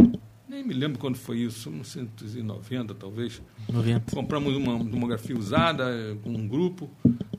[0.50, 3.42] Nem me lembro quando foi isso, 1990 talvez.
[3.72, 4.16] 90.
[4.16, 6.90] Compramos uma tomografia usada eh, com um grupo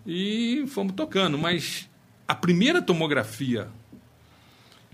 [0.06, 1.38] e fomos tocando.
[1.38, 1.88] Mas
[2.28, 3.68] a primeira tomografia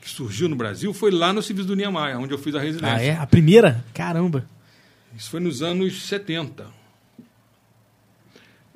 [0.01, 2.97] que surgiu no Brasil foi lá no Serviço do Niemeyer, onde eu fiz a residência.
[2.97, 3.17] Ah, é?
[3.17, 3.85] A primeira?
[3.93, 4.47] Caramba.
[5.17, 6.80] Isso foi nos anos 70.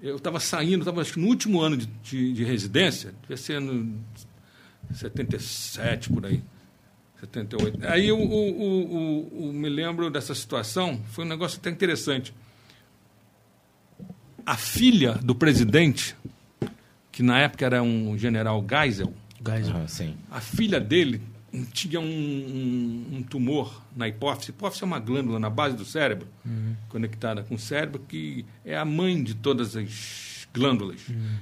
[0.06, 3.58] Eu estava saindo, estava acho que no último ano de, de, de residência, devia ser
[3.60, 3.98] no
[4.92, 6.42] 77 por aí.
[7.20, 7.78] 78.
[7.86, 12.34] Aí eu, o- o- o- me lembro dessa situação, foi um negócio até interessante.
[14.44, 16.14] A filha do presidente,
[17.10, 19.14] que na época era um general Geisel,
[19.46, 19.74] Geisel.
[19.76, 20.16] Ah, sim.
[20.30, 21.22] a filha dele
[21.72, 24.50] tinha um, um- um tumor na hipófise.
[24.50, 26.26] Hipófise é uma glândula na base do cérebro,
[26.88, 31.00] conectada com o cérebro, que é a mãe de todas as glândulas.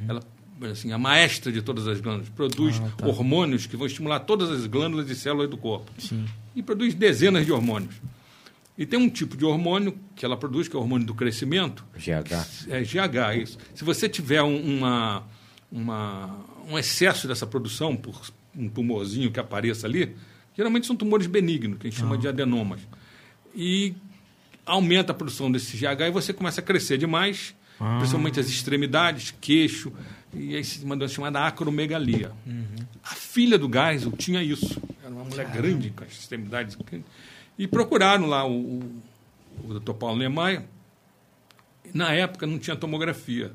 [0.09, 0.23] Ela
[0.71, 2.29] assim, a maestra de todas as glândulas.
[2.29, 3.07] Produz Ah, tá.
[3.07, 5.91] hormônios que vão estimular todas as glândulas e células do corpo.
[5.99, 6.25] Sim.
[6.55, 7.95] E produz dezenas de hormônios.
[8.79, 11.85] E tem um tipo de hormônio que ela produz, que é o hormônio do crescimento,
[11.97, 12.69] GH.
[12.71, 13.59] é GH, isso.
[13.75, 15.25] Se você tiver um- uma,
[15.71, 16.39] uma,
[16.71, 18.21] um excesso dessa produção por
[18.57, 20.15] um tumorzinho que apareça ali,
[20.57, 22.81] geralmente são tumores benignos, que a gente chama de adenomas.
[23.55, 23.95] E
[24.65, 27.97] aumenta a produção desse GH e você começa a crescer demais, Ah.
[27.99, 29.93] principalmente as extremidades, queixo,
[30.33, 32.31] e aí se uma doença chamada acromegalia.
[33.03, 34.81] A filha do Geisel tinha isso.
[35.03, 36.77] Era uma mulher grande, com as extremidades.
[37.59, 39.03] E procuraram lá o, o,
[39.65, 39.93] o Dr.
[39.95, 40.63] Paulo Niemeyer.
[41.93, 43.53] Na época não tinha tomografia.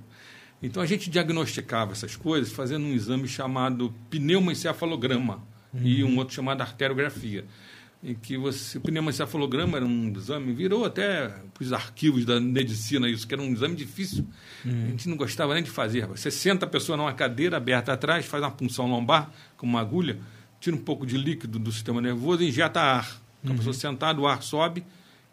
[0.61, 5.43] Então a gente diagnosticava essas coisas fazendo um exame chamado pneumoencefalograma
[5.81, 7.45] e um outro chamado arteriografia.
[8.03, 13.09] Em que você, o pneumoencefalograma era um exame, virou até para os arquivos da medicina
[13.09, 14.25] isso, que era um exame difícil.
[14.65, 16.05] A gente não gostava nem de fazer.
[16.07, 20.19] Você senta a pessoa numa cadeira aberta atrás, faz uma punção lombar com uma agulha,
[20.59, 23.19] tira um pouco de líquido do sistema nervoso e injeta ar.
[23.43, 24.83] Então, a pessoa sentada, o ar sobe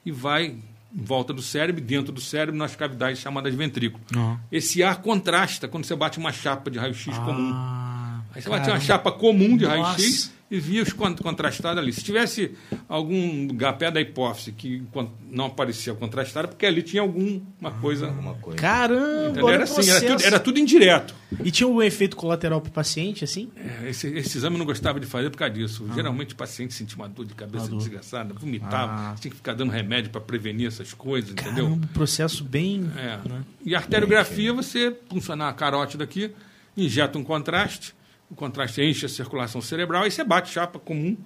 [0.05, 0.57] e vai
[0.95, 4.03] em volta do cérebro, dentro do cérebro, nas cavidades chamadas ventrículo.
[4.17, 4.37] Ó.
[4.51, 7.51] Esse ar contrasta quando você bate uma chapa de raio-x comum.
[7.53, 11.93] Ah, Aí você batia uma chapa comum de raio-x e via os con- contrastados ali.
[11.93, 12.53] Se tivesse
[12.89, 14.83] algum lugar perto da hipófise que
[15.31, 18.07] não aparecia contrastado, porque ali tinha alguma coisa.
[18.07, 18.59] Alguma coisa.
[18.59, 19.49] Caramba, entendeu?
[19.49, 21.15] Era o assim, era tudo, era tudo indireto.
[21.43, 23.51] E tinha algum efeito colateral pro paciente, assim?
[23.57, 25.89] É, Esse, esse exame eu não gostava de fazer por causa disso.
[25.95, 27.79] Geralmente o paciente sentia uma dor de cabeça dor.
[27.79, 29.15] desgraçada, vomitava, Ah.
[29.21, 31.65] tinha que ficar dando remédio para prevenir essas coisas, entendeu?
[31.67, 32.89] Caramba, um processo bem...
[32.97, 33.29] É.
[33.29, 33.43] né?
[33.65, 36.31] E a arteriografia, você funcionar a carótida aqui,
[36.77, 37.95] injeta um contraste,
[38.35, 41.17] o contraste enche a circulação cerebral, e você bate chapa comum.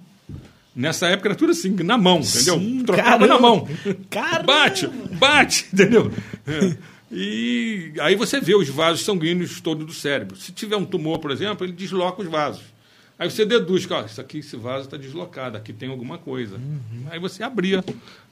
[0.75, 2.59] Nessa época era tudo assim, na mão, entendeu?
[2.59, 3.27] Sim, Trocava caramba.
[3.27, 3.67] na mão.
[4.09, 4.43] Caramba.
[4.43, 6.13] Bate, bate, entendeu?
[6.47, 6.77] É.
[7.11, 10.37] E aí você vê os vasos sanguíneos todos do cérebro.
[10.37, 12.63] Se tiver um tumor, por exemplo, ele desloca os vasos.
[13.17, 16.57] Aí você deduz que ó, isso aqui, esse vaso está deslocado, aqui tem alguma coisa.
[16.57, 17.07] Uhum.
[17.09, 17.83] Aí você abria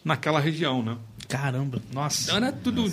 [0.05, 0.95] naquela região, né?
[1.27, 2.23] Caramba, nossa.
[2.23, 2.89] Então era tudo.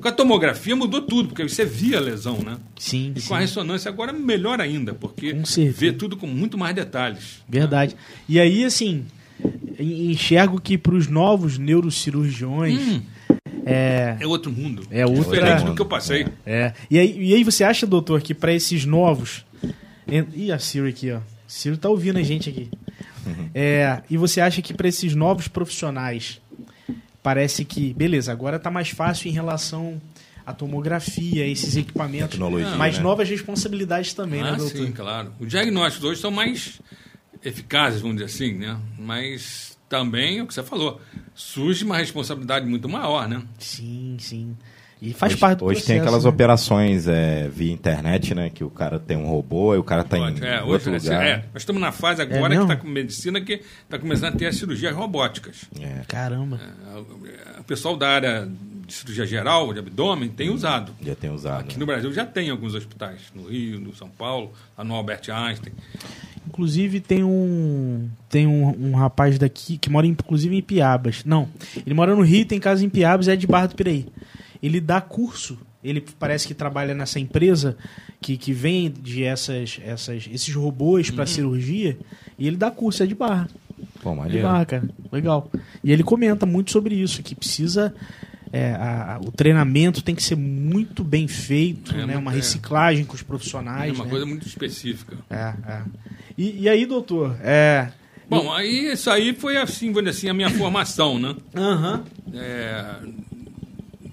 [0.00, 2.56] Com a tomografia mudou tudo, porque você via a lesão, né?
[2.76, 3.28] Sim, E sim.
[3.28, 5.32] com a ressonância agora é melhor ainda, porque
[5.72, 7.40] vê tudo com muito mais detalhes.
[7.48, 7.94] Verdade.
[8.28, 9.04] E aí, assim,
[9.78, 13.02] en- enxergo que para os novos neurocirurgiões Hum.
[13.64, 14.82] é, É outro mundo.
[14.90, 16.26] É outra- Diferente do que eu passei.
[16.44, 16.72] é.
[16.90, 19.44] E aí, e aí você acha, doutor, que para esses novos.
[20.34, 21.20] Ih, a Ciro aqui, ó.
[21.46, 22.68] Ciro tá ouvindo a gente aqui.
[23.54, 26.40] É, e você acha que para esses novos profissionais
[27.22, 30.00] parece que, beleza, agora tá mais fácil em relação
[30.44, 33.02] à tomografia, esses equipamentos, Tecnologia, mas né?
[33.02, 34.76] novas responsabilidades também, né, ah, doutor?
[34.76, 35.32] sim, claro.
[35.38, 36.80] Os diagnósticos hoje são mais
[37.44, 38.78] eficazes, vamos dizer assim, né?
[38.98, 41.00] Mas também, é o que você falou,
[41.34, 43.42] surge uma responsabilidade muito maior, né?
[43.58, 44.56] Sim, sim.
[45.04, 45.86] E faz hoje, parte do hoje processo.
[45.88, 46.30] tem aquelas né?
[46.30, 48.48] operações é, via internet, né?
[48.50, 50.22] Que o cara tem um robô e o cara tá em.
[50.44, 51.26] É, outro hoje, lugar.
[51.26, 52.62] é, nós estamos na fase agora que mesmo?
[52.62, 55.64] está com medicina que está começando a ter as cirurgias robóticas.
[55.80, 56.60] É, Caramba.
[56.94, 58.48] É, O pessoal da área
[58.86, 60.92] de cirurgia geral, de abdômen, tem usado.
[61.04, 61.62] já tem usado.
[61.62, 65.22] Aqui no Brasil já tem alguns hospitais, no Rio, no São Paulo, lá no Albert
[65.28, 65.72] Einstein.
[66.46, 71.24] Inclusive tem um tem um, um rapaz daqui que mora inclusive em Piabas.
[71.24, 71.48] Não,
[71.84, 74.06] ele mora no Rio, tem casa em Piabas, é de Barra do Piraí.
[74.62, 75.58] Ele dá curso.
[75.82, 77.76] Ele parece que trabalha nessa empresa
[78.20, 81.98] que, que vende essas, essas, esses robôs para cirurgia
[82.38, 83.48] e ele dá curso, é de Barra.
[84.00, 84.46] Pô, De maneiro.
[84.46, 84.88] Barra, cara.
[85.10, 85.50] Legal.
[85.82, 87.92] E ele comenta muito sobre isso, que precisa.
[88.54, 92.16] é, a- a- o treinamento tem que ser muito bem feito, É, né?
[92.18, 92.34] Uma é.
[92.36, 93.94] reciclagem com os É profissionais.
[93.94, 94.10] uma né?
[94.10, 95.16] coisa muito específica.
[95.30, 95.82] É, é.
[96.36, 97.34] E, e aí, doutor?
[97.42, 97.88] É.
[98.28, 101.34] Bom, aí isso aí foi assim, vou dizer assim, a minha formação, né?
[101.56, 102.04] Aham.
[102.34, 102.96] É,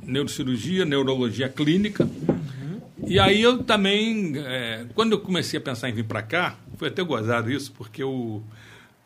[0.10, 2.10] neurocirurgia, neurologia clínica.
[3.08, 6.90] E aí eu também, é, quando eu comecei a pensar em vir para cá, foi
[6.90, 8.44] até gozado isso, porque eu,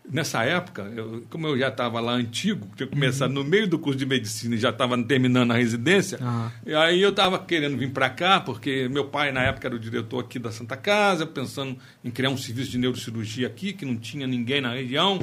[0.10, 3.98] nessa época, eu- como eu já estava lá antigo, tinha começado no meio do curso
[3.98, 6.52] de medicina e já estava terminando a residência, Ah.
[6.66, 9.80] e aí eu estava querendo vir para cá, porque meu pai na época era o
[9.80, 13.96] diretor aqui da Santa Casa, pensando em criar um serviço de neurocirurgia aqui, que não
[13.96, 15.20] tinha ninguém na região.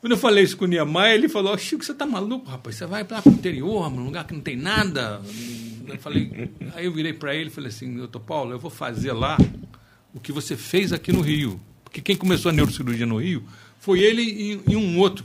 [0.00, 2.76] Quando eu falei isso com o Niemeyer, ele falou, Chico, você tá maluco, rapaz?
[2.76, 5.20] Você vai lá pro interior, num lugar que não tem nada.
[5.86, 9.12] Eu falei, aí eu virei para ele e falei assim, doutor Paulo, eu vou fazer
[9.12, 9.36] lá
[10.14, 11.60] o que você fez aqui no Rio.
[11.84, 13.42] Porque quem começou a neurocirurgia no Rio
[13.78, 15.24] foi ele e, e um outro,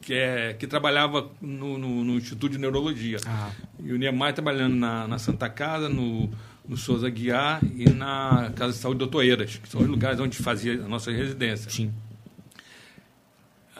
[0.00, 3.18] que, é, que trabalhava no, no- no Instituto de Neurologia.
[3.26, 3.50] Ah.
[3.84, 6.28] E o Niemeyer trabalhando na, na Santa Casa, no,
[6.66, 10.36] no Souza Guiar e na Casa de Saúde Doutor Eiras, que são os lugares onde
[10.38, 11.70] fazia a nossa residência.
[11.70, 11.92] Sim.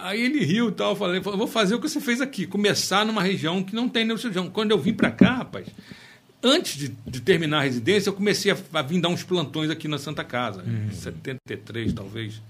[0.02, 3.06] Aí ele riu e tal, falei, falou, vou fazer o que você fez aqui, começar
[3.06, 4.50] numa região que não tem neurocirurgião.
[4.50, 5.68] Quando eu vim para cá, rapaz,
[6.42, 9.86] antes de, de terminar a residência, eu comecei a, a vir dar uns plantões aqui
[9.86, 12.42] na Santa Casa, em 73 talvez.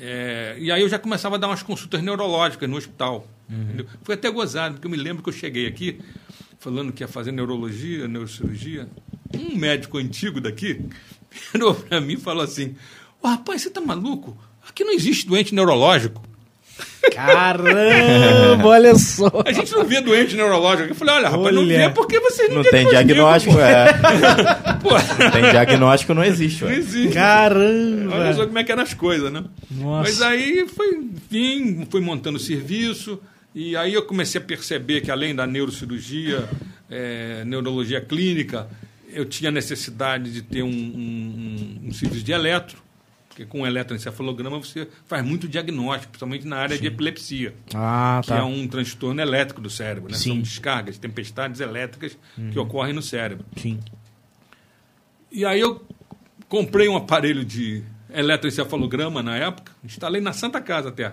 [0.00, 3.26] É, e aí eu já começava a dar umas consultas neurológicas no hospital.
[3.50, 3.86] entendeu?
[4.04, 5.98] Foi até gozado, porque eu me lembro que eu cheguei aqui
[6.60, 8.88] falando que ia fazer neurologia, neurocirurgia.
[9.34, 10.84] um médico antigo daqui
[11.52, 12.76] virou para mim e falou assim:
[13.20, 14.38] Ô rapaz, você tá maluco?
[14.68, 16.33] Aqui não existe doente neurológico.
[17.12, 19.30] Caramba, olha só.
[19.46, 20.88] A gente não vê doente neurológico.
[20.90, 21.88] Eu falei, olha, rapaz, não Olha.
[21.88, 23.86] vê porque vocês não, Não tem diagnóstico, é.
[25.24, 26.76] Não tem diagnóstico, não existe, não ué.
[26.76, 27.06] existe.
[27.08, 28.46] Olha só Caramba.
[28.46, 29.44] como é que eram as coisas, né?
[29.70, 30.02] Nossa.
[30.10, 33.18] Mas aí foi, enfim, fui montando o serviço,
[33.54, 36.44] e aí eu comecei a perceber que além da neurocirurgia,
[36.90, 38.68] eh, neurologia clínica,
[39.12, 42.76] eu tinha necessidade de ter um, um- um- um serviço de eletro,
[43.34, 48.38] porque com eletroencefalograma você faz muito diagnóstico, principalmente na área de epilepsia, Ah, que tá.
[48.38, 50.08] é um transtorno elétrico do cérebro.
[50.12, 50.16] Né?
[50.16, 50.30] Sim.
[50.34, 52.16] São descargas, tempestades elétricas
[52.52, 53.44] que ocorrem no cérebro.
[53.56, 53.80] Sim.
[55.32, 55.84] E aí eu
[56.48, 61.12] comprei um aparelho de eletroencefalograma na época, instalei na Santa Casa até.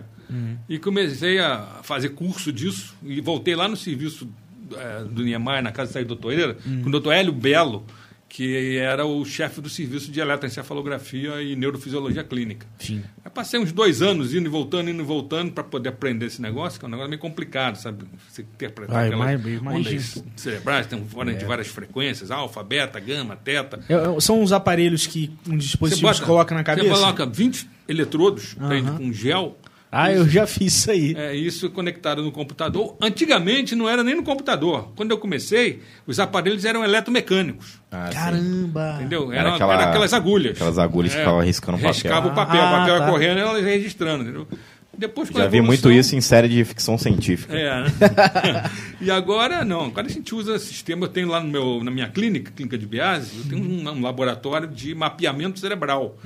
[0.69, 4.29] E comecei a fazer curso disso e voltei lá no serviço
[4.73, 6.53] eh, do Niemeyer, na casa do doutor Eira,
[6.83, 7.83] com o doutor Hélio Belo,
[8.33, 12.65] que era o chefe do serviço de eletroencefalografia e neurofisiologia clínica.
[12.79, 13.03] Sim.
[13.25, 16.41] Aí passei uns dois anos indo e voltando, indo e voltando para poder aprender esse
[16.41, 18.05] negócio, que é um negócio meio complicado, sabe?
[18.29, 23.81] Você interpretar Ah, aquelas ondas cerebrais, tem fora de várias frequências, alfa, beta, gama, teta.
[23.89, 26.87] É, é, São os aparelhos que um dispositivo se coloca na cabeça?
[26.87, 28.69] Você coloca 20 eletrodos Aham.
[28.69, 29.57] prende com gel.
[29.91, 31.13] Ah, eu já fiz isso aí.
[31.17, 32.95] É, isso conectado no computador.
[33.01, 34.91] Antigamente não era nem no computador.
[34.95, 37.81] Quando eu comecei, os aparelhos eram eletromecânicos.
[37.91, 38.13] Ah, sim.
[38.13, 38.93] Caramba.
[38.99, 39.31] Entendeu?
[39.33, 40.53] Era Eram aquela- eram aquelas agulhas.
[40.55, 41.91] aquelas agulhas que ficavam riscando papel.
[41.91, 43.09] Riscava o papel, Ah, o papel ia tá.
[43.09, 44.23] correndo e elas ia registrando.
[44.23, 44.47] Entendeu?
[45.01, 47.53] Depois, Já vi muito evolução- isso em série de ficção científica.
[47.57, 47.89] É, né?
[49.01, 52.07] e agora não, agora a gente usa sistema, eu tenho lá no meu, na minha
[52.07, 56.17] clínica, clínica de Biase, eu tenho um, um laboratório de mapeamento cerebral,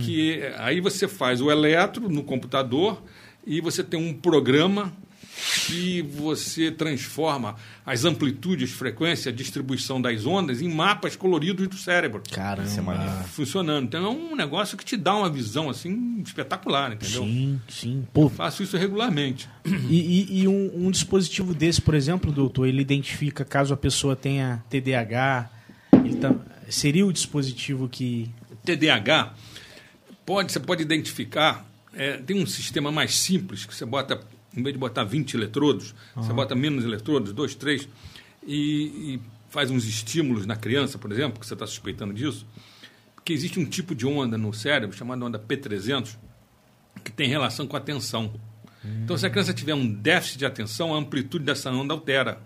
[0.00, 3.02] que é- aí você faz o eletro no computador
[3.46, 4.92] e você tem um programa
[5.66, 12.22] que você transforma as amplitudes, frequência, distribuição das ondas em mapas coloridos do cérebro.
[12.30, 12.68] Caramba.
[12.68, 13.24] Isso é maneiro.
[13.28, 13.84] Funcionando.
[13.86, 17.22] Então é um negócio que te dá uma visão assim espetacular, entendeu?
[17.24, 18.06] Sim, sim.
[18.12, 19.48] Pô, Faço isso regularmente.
[19.64, 19.96] E,
[20.30, 24.62] e- e um, um dispositivo desse, por exemplo, doutor, ele identifica caso a pessoa tenha
[24.68, 25.50] TDAH,
[26.04, 26.34] ele tá-
[26.68, 28.30] seria o dispositivo que.
[28.64, 29.34] TDAH,
[30.24, 34.20] pode, você pode identificar, é, tem um sistema mais simples, que você bota,
[34.56, 37.88] em vez de botar 20 eletrodos, você bota menos eletrodos, dois, três,
[38.46, 42.46] e, e faz uns estímulos na criança, por exemplo, que você está suspeitando disso,
[43.24, 46.16] que existe um tipo de onda no cérebro, chamada onda P300,
[47.04, 48.32] que tem relação com a atenção.
[49.04, 52.40] Então, se a criança tiver um déficit de atenção, a amplitude dessa onda altera.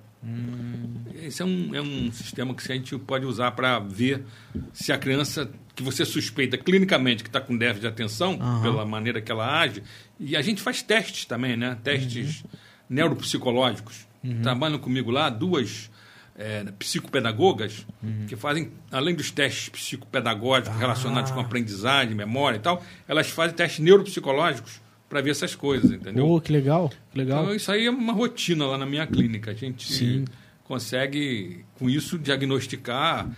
[1.22, 4.24] Esse é um, é um sistema que a gente pode usar para ver
[4.72, 8.62] se a criança que você suspeita clinicamente que está com déficit de atenção, Aham.
[8.62, 9.82] pela maneira que ela age,
[10.20, 11.76] e a gente faz testes também, né?
[11.82, 12.44] Testes
[12.88, 14.06] neuropsicológicos.
[14.42, 15.90] Trabalham comigo lá duas
[16.36, 17.86] é, psicopedagogas
[18.26, 23.80] que fazem, além dos testes psicopedagógicos relacionados com aprendizagem, memória e tal, elas fazem testes
[23.80, 26.26] neuropsicológicos para ver essas coisas, entendeu?
[26.26, 27.42] Pô, que legal, que legal.
[27.42, 29.50] Então, isso aí é uma rotina lá na minha clínica.
[29.50, 30.24] A gente Sim.
[30.64, 33.28] consegue, com isso, diagnosticar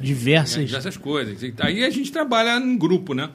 [0.00, 0.72] Diversas.
[0.72, 1.38] essas coisas.
[1.60, 3.30] Aí a gente trabalha em grupo, né?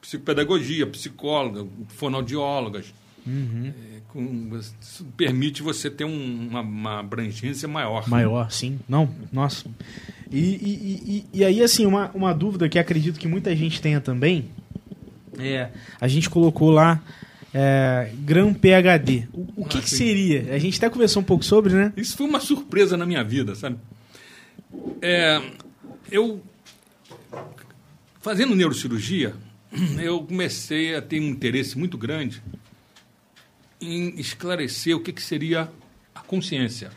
[0.00, 2.92] Psicopedagogia, psicóloga, fonoaudiólogas.
[3.26, 3.66] Uhum.
[3.68, 8.08] É, com- isso permite você ter um- uma, uma abrangência maior.
[8.08, 8.80] Maior, sim.
[8.88, 9.64] Não, nossa.
[10.30, 14.00] E, e, e- e- aí, assim, uma, uma dúvida que acredito que muita gente tenha
[14.00, 14.46] também.
[15.38, 15.68] É,
[16.00, 17.00] a gente colocou lá
[17.54, 19.28] é, Gram PHD.
[19.32, 20.52] O, o que, Ah, que seria?
[20.54, 21.92] A gente até conversou um pouco sobre, né?
[21.96, 23.76] Isso foi uma surpresa na minha vida, sabe?
[25.00, 25.40] É,
[26.10, 26.42] eu,
[28.20, 29.34] fazendo neurocirurgia,
[30.02, 32.42] eu comecei a ter um interesse muito grande
[33.80, 35.68] em esclarecer o que, que seria
[36.14, 36.90] a consciência.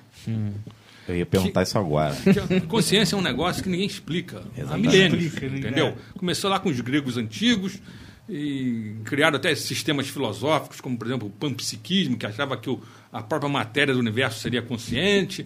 [1.08, 2.16] Eu ia perguntar isso agora.
[2.16, 4.88] Que a consciência é um negócio que ninguém explica há Exatamente.
[4.92, 5.98] milênios, Explica, entendeu?
[6.18, 7.80] Começou lá com os gregos antigos
[8.28, 12.82] e criaram até sistemas filosóficos, como, por exemplo, o panpsiquismo, que achava que o-
[13.14, 15.46] a própria matéria do universo seria consciente.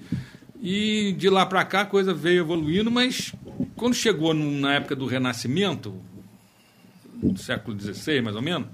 [0.62, 3.34] E de lá para cá a coisa veio evoluindo, mas
[3.76, 5.96] quando chegou no- na época do Renascimento,
[7.22, 8.68] do século XVI mais ou menos,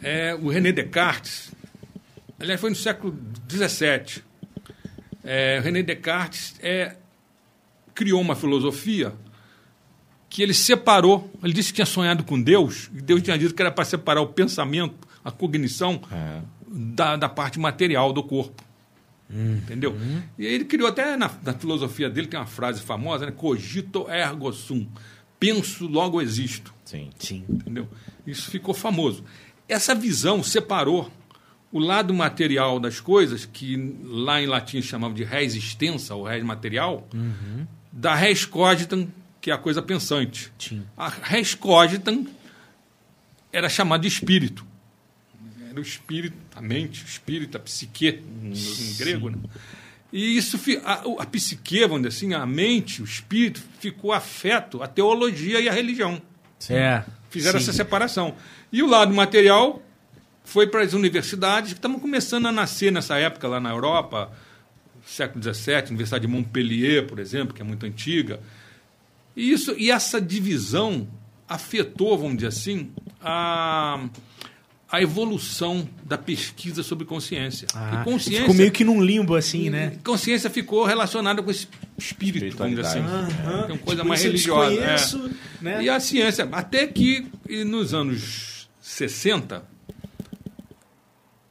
[0.00, 1.52] é, o René Descartes,
[2.38, 3.16] aliás, foi no século
[3.50, 4.22] XVII,
[5.24, 6.96] é, René Descartes é,
[7.94, 9.12] criou uma filosofia
[10.28, 11.30] que ele separou.
[11.42, 14.20] Ele disse que tinha sonhado com Deus, e Deus tinha dito que era para separar
[14.22, 16.40] o pensamento, a cognição, É.
[16.66, 18.62] da, da parte material do corpo.
[19.32, 19.96] Entendeu?
[20.38, 23.32] E aí ele criou até na, na filosofia dele, tem uma frase famosa, né?
[23.32, 24.86] Cogito ergo sum.
[25.40, 26.72] Penso, logo existo.
[26.84, 27.10] Sim.
[27.18, 27.44] Sim.
[27.48, 27.88] Entendeu?
[28.26, 29.24] Isso ficou famoso.
[29.68, 31.10] Essa visão separou
[31.72, 36.44] o lado material das coisas, que lá em latim chamavam de res extensa, ou res
[36.44, 37.08] material,
[37.90, 39.08] da res cogitam,
[39.40, 40.52] que é a coisa pensante.
[40.58, 40.82] Sim.
[40.96, 42.26] A res cogitam
[43.50, 44.66] era chamado de espírito.
[45.72, 49.38] Era o espírito, a mente, o espírito, a psique, em, em grego, né?
[50.12, 54.86] E isso, a, a psique, vamos dizer assim, a mente, o espírito, ficou afeto à
[54.86, 56.20] teologia e à religião.
[56.68, 57.02] É.
[57.30, 57.64] Fizeram Sim.
[57.64, 58.34] essa separação.
[58.70, 59.82] E o lado material
[60.44, 64.30] foi para as universidades que estavam começando a nascer nessa época lá na Europa,
[65.06, 68.38] século XVII, Universidade de Montpellier, por exemplo, que é muito antiga.
[69.34, 71.08] E, isso, e essa divisão
[71.48, 74.06] afetou, vamos dizer assim, a,
[74.92, 77.66] a evolução da pesquisa sobre consciência.
[77.74, 79.96] Ah, consciência, Ficou meio que num limbo, assim, né?
[80.04, 82.98] consciência ficou relacionada com esse espírito, vamos dizer assim.
[83.00, 83.62] Aham.
[83.62, 84.74] Tem uma coisa Tipo, mais religiosa.
[84.74, 85.64] é.
[85.64, 85.82] né?
[85.82, 87.26] E a ciência, até que
[87.64, 89.64] nos anos 60,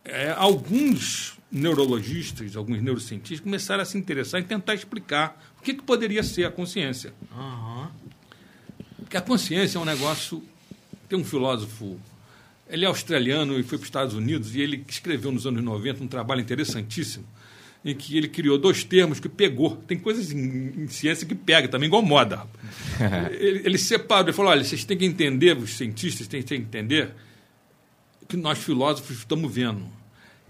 [0.05, 5.81] é, alguns neurologistas, alguns neurocientistas começaram a se interessar em tentar explicar o que, que
[5.83, 7.11] poderia ser a consciência.
[7.35, 7.89] Aham.
[8.99, 10.43] Porque a consciência é um negócio.
[11.09, 11.99] Tem um filósofo,
[12.71, 16.03] ele é australiano e foi para os Estados Unidos, e ele escreveu nos anos 90
[16.03, 17.25] um trabalho interessantíssimo,
[17.83, 19.75] em que ele criou dois termos que pegou.
[19.75, 22.47] Tem coisas em, em ciência que pega também, igual moda.
[23.31, 26.67] ele, ele separou, ele falou: olha, vocês têm que entender, os cientistas têm, têm que
[26.67, 27.09] entender
[28.21, 29.85] o que nós filósofos estamos vendo.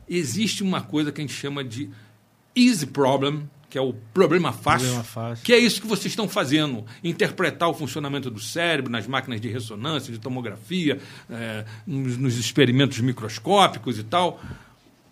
[0.08, 1.90] Existe uma coisa que a gente chama de
[2.56, 5.46] easy problem, que é o problema fácil, Problema fácil.
[5.46, 9.48] que é isso que vocês estão fazendo, interpretar o funcionamento do cérebro nas máquinas de
[9.48, 14.42] ressonância, de tomografia, eh, nos, nos experimentos microscópicos e tal.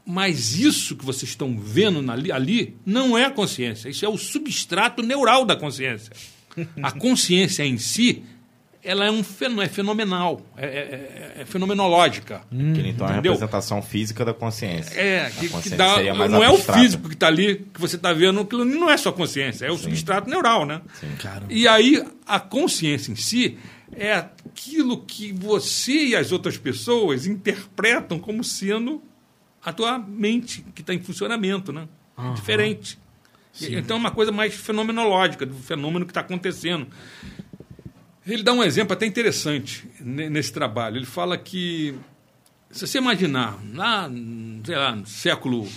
[0.05, 4.17] Mas isso que vocês estão vendo ali, ali não é a consciência, isso é o
[4.17, 6.11] substrato neural da consciência.
[6.83, 8.23] A consciência em si,
[8.83, 12.41] ela é um fenô- é fenomenal, é, é- é- é fenomenológica.
[12.49, 12.55] Que
[12.87, 14.97] então é a representação física da consciência.
[14.99, 17.65] É, A que, que consciência dá, seria mais não é o físico que está ali,
[17.73, 20.81] que você está vendo, aquilo não é só consciência, é o substrato neural, né?
[21.21, 21.47] Caramba.
[21.49, 23.57] E aí, a consciência em si
[23.91, 29.01] é aquilo que você e as outras pessoas interpretam como sendo
[29.65, 31.87] a tua mente que está em funcionamento, né?
[32.17, 32.33] Aham.
[32.33, 32.97] Diferente.
[33.59, 36.87] E- Então é uma coisa mais fenomenológica do fenômeno que está acontecendo.
[38.33, 40.97] Ele dá um exemplo até interessante ne- nesse trabalho.
[40.97, 41.95] Ele fala que,
[42.71, 44.09] se você imaginar, lá,
[44.63, 45.67] sei lá, no século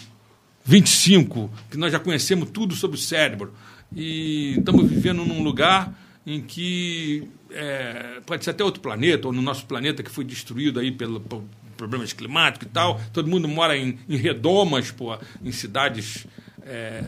[0.65, 3.53] 25, que nós já conhecemos tudo sobre o cérebro,
[3.95, 5.93] e estamos vivendo num lugar
[6.27, 10.79] em que é, pode ser até outro planeta, ou no nosso planeta que foi destruído
[10.79, 11.43] aí pelo, por
[11.77, 16.27] problemas climáticos e tal, todo mundo mora em, em redomas, pô, em cidades
[16.65, 17.03] é,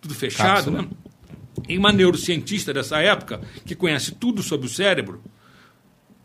[0.00, 0.82] tudo fechado, Cápsula.
[0.82, 0.88] né?
[1.68, 5.22] E uma neurocientista dessa época, que conhece tudo sobre o cérebro,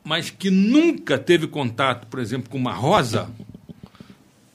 [0.03, 3.29] mas que nunca teve contato, por exemplo, com uma rosa,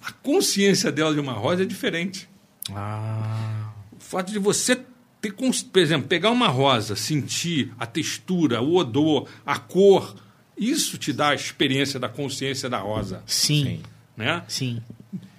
[0.02, 2.28] a consciência dela de uma rosa é diferente.
[2.70, 3.72] Ah.
[3.92, 4.76] O fato de você
[5.20, 10.14] ter, por exemplo, pegar uma rosa, sentir a textura, o odor, a cor,
[10.56, 13.80] isso te dá a experiência da consciência da rosa, Sim.
[14.16, 14.44] né?
[14.46, 14.82] Sim.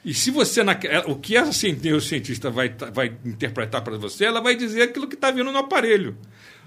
[0.05, 4.39] E se você, ela- o que essa cien- neurocientista vai, vai interpretar para você, ela
[4.39, 6.15] vai dizer aquilo que está vendo no aparelho.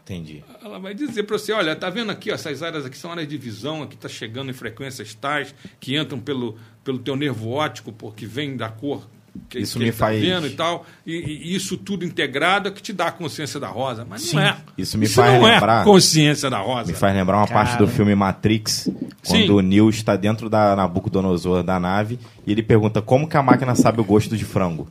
[0.03, 0.43] Entendi.
[0.65, 3.29] Ela vai dizer para você, olha, tá vendo aqui, ó, essas áreas aqui são áreas
[3.29, 7.93] de visão, aqui está chegando em frequências tais que entram pelo, pelo teu nervo óptico,
[7.93, 9.09] porque vem da cor
[9.49, 10.87] que, Isso que me ele tá faz- vendo e tal.
[11.07, 14.07] E, e isso tudo integrado é que te dá a consciência da rosa.
[14.09, 14.37] Mas Sim.
[14.37, 14.57] não é.
[14.77, 16.91] Isso me faz não é lembrar- a consciência da rosa.
[16.93, 17.91] Me faz lembrar uma parte do Cara.
[17.97, 18.89] filme Matrix,
[19.27, 19.51] quando Sim.
[19.51, 23.75] o Neo está dentro da Nabucodonosor da nave e ele pergunta como que a máquina
[23.75, 24.89] sabe o gosto de frango.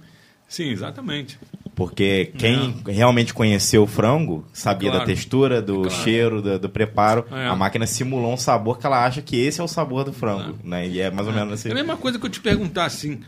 [0.47, 1.37] Sim, exatamente.
[1.75, 5.05] Porque quem realmente conheceu o frango sabia Claro.
[5.05, 5.89] da textura, do Claro.
[6.03, 7.25] cheiro, do, do preparo.
[7.31, 7.47] É.
[7.47, 10.57] A máquina simulou um sabor que ela acha que esse é o sabor do frango.
[10.63, 10.87] Né?
[10.87, 11.69] E é mais ou menos assim.
[11.69, 13.19] É a mesma coisa que eu te perguntar assim.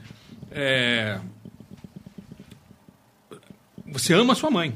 [0.51, 1.19] É,
[3.87, 4.73] Você ama a sua mãe.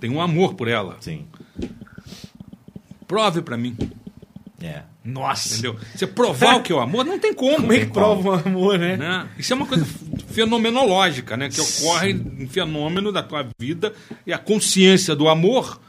[0.00, 0.96] Tem um amor por ela.
[1.00, 1.26] Sim.
[3.06, 3.76] Prove para mim.
[4.62, 4.82] É.
[5.04, 5.54] Nossa.
[5.54, 5.78] Entendeu?
[5.94, 7.56] Você provar o que é o amor, não tem como.
[7.56, 8.96] Como é que prova o amor, né?
[8.96, 9.28] né?
[9.38, 9.86] Isso é uma coisa
[10.28, 11.48] fenomenológica, né?
[11.48, 13.94] Que ocorre em fenômeno da tua vida
[14.26, 15.80] e a consciência do amor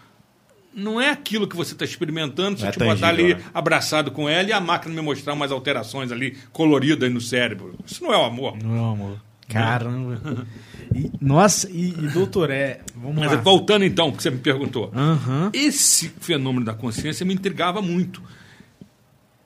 [0.80, 3.52] não é aquilo que você está experimentando, se eu é te botar ali tangível, né?
[3.54, 7.78] abraçado com ela e a máquina me mostrar umas alterações ali coloridas no cérebro.
[7.86, 8.58] Isso não é o amor.
[8.62, 9.22] Não é o amor.
[9.48, 10.46] Caramba.
[10.94, 12.82] E, nossa, e, e, doutor, é.
[12.96, 13.38] Vamos Mas lá.
[13.38, 14.92] voltando então, porque você me perguntou.
[14.96, 15.52] Aham.
[15.54, 18.22] Esse fenômeno da consciência me intrigava muito.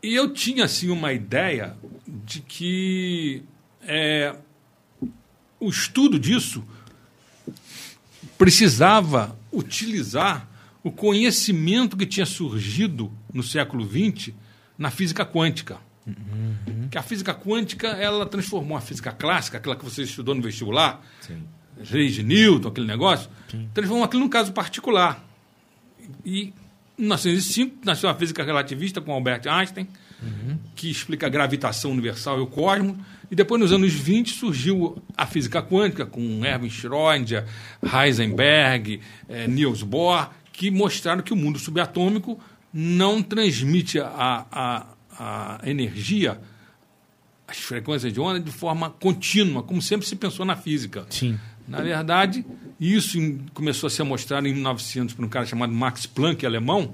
[0.01, 1.75] E eu tinha assim uma ideia
[2.25, 3.43] de que
[3.81, 4.35] é,
[5.59, 6.63] o estudo disso
[8.37, 10.47] precisava utilizar
[10.83, 14.33] o conhecimento que tinha surgido no século XX
[14.77, 15.77] na física quântica.
[16.91, 21.01] Que a física quântica, ela transformou a física clássica, aquela que você estudou no vestibular,
[21.21, 21.43] Sim.
[21.91, 23.29] leis de Newton, aquele negócio,
[23.73, 25.25] transformou aquilo num caso particular.
[26.25, 26.53] E
[26.99, 29.87] em 1905 nasceu a física relativista com Albert Einstein,
[30.75, 32.97] que explica a gravitação universal e o cosmos.
[33.31, 37.45] E depois, nos anos 20, surgiu a física quântica com Erwin Schrödinger,
[37.81, 42.39] Heisenberg, eh, Niels Bohr, que mostraram que o mundo subatômico
[42.71, 44.85] não transmite a, a,
[45.19, 46.39] a energia,
[47.47, 51.05] as frequências de onda, de forma contínua, como sempre se pensou na física.
[51.09, 51.37] Sim.
[51.67, 52.45] Na verdade,
[52.79, 53.17] isso
[53.53, 56.93] começou a ser mostrado em 1900 por um cara chamado Max Planck, alemão,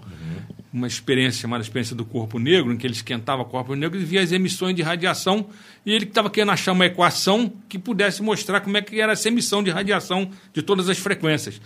[0.71, 4.03] uma experiência chamada experiência do corpo negro, em que ele esquentava o corpo negro e
[4.03, 5.49] via as emissões de radiação,
[5.85, 9.27] e ele estava querendo achar uma equação que pudesse mostrar como é que era essa
[9.27, 11.59] emissão de radiação de todas as frequências.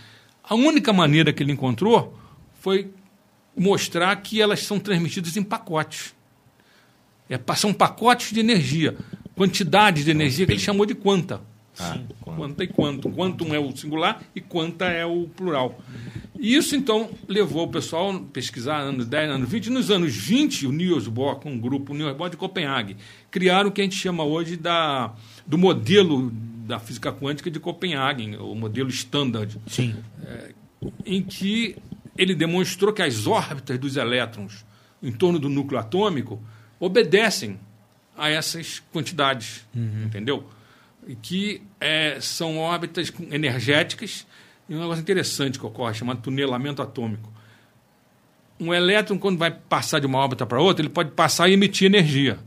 [0.43, 2.17] A única maneira que ele encontrou
[2.59, 2.91] foi
[3.57, 6.13] mostrar que elas são transmitidas em pacotes.
[7.29, 8.95] É, são pacotes de energia,
[9.35, 11.41] quantidade de energia que ele chamou de quanta.
[11.79, 13.09] Ah, quando- Quanta e quanto.
[13.09, 15.79] Quantum é o singular e quanta é o plural.
[16.37, 19.69] E isso, então, levou o pessoal a pesquisar anos 10, anos 20.
[19.69, 22.97] Nos anos 20, o Niels Bohr, com um grupo, o Niels Bohr de Copenhague,
[23.31, 25.13] criaram o que a gente chama hoje da,
[25.47, 26.31] do modelo
[26.65, 29.95] da física quântica de Copenhague, o modelo standard Sim.
[31.05, 31.75] em que
[32.17, 34.65] ele demonstrou que as órbitas dos elétrons
[35.01, 36.41] em torno do núcleo atômico
[36.79, 37.59] obedecem
[38.17, 39.65] a essas quantidades,
[40.05, 40.47] entendeu?
[41.07, 44.25] E que eh, são órbitas energéticas
[44.69, 47.32] e um negócio interessante que ocorre, chamado tunelamento atômico.
[48.63, 51.85] Um elétron, quando vai passar de uma órbita para outra, ele pode passar e emitir
[51.85, 52.39] energia.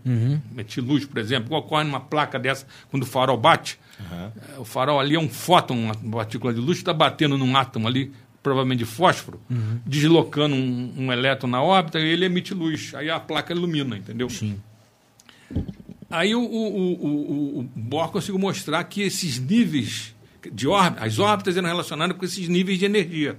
[0.52, 3.78] Emitir luz, por exemplo, igual ocorre numa placa dessa, quando o farol bate.
[4.00, 7.56] É, O farol ali é um fóton, uma partícula de luz, que está batendo num
[7.56, 8.12] átomo ali,
[8.42, 9.40] provavelmente de fósforo,
[9.84, 12.94] deslocando um, um elétron na órbita e ele emite luz.
[12.94, 14.28] Aí a placa ilumina, entendeu?
[14.30, 14.60] Sim.
[16.08, 20.14] Aí o, o, o, o, Bohr conseguiu mostrar que esses níveis
[20.52, 23.36] de órbita, as órbitas eram relacionadas com esses níveis de energia.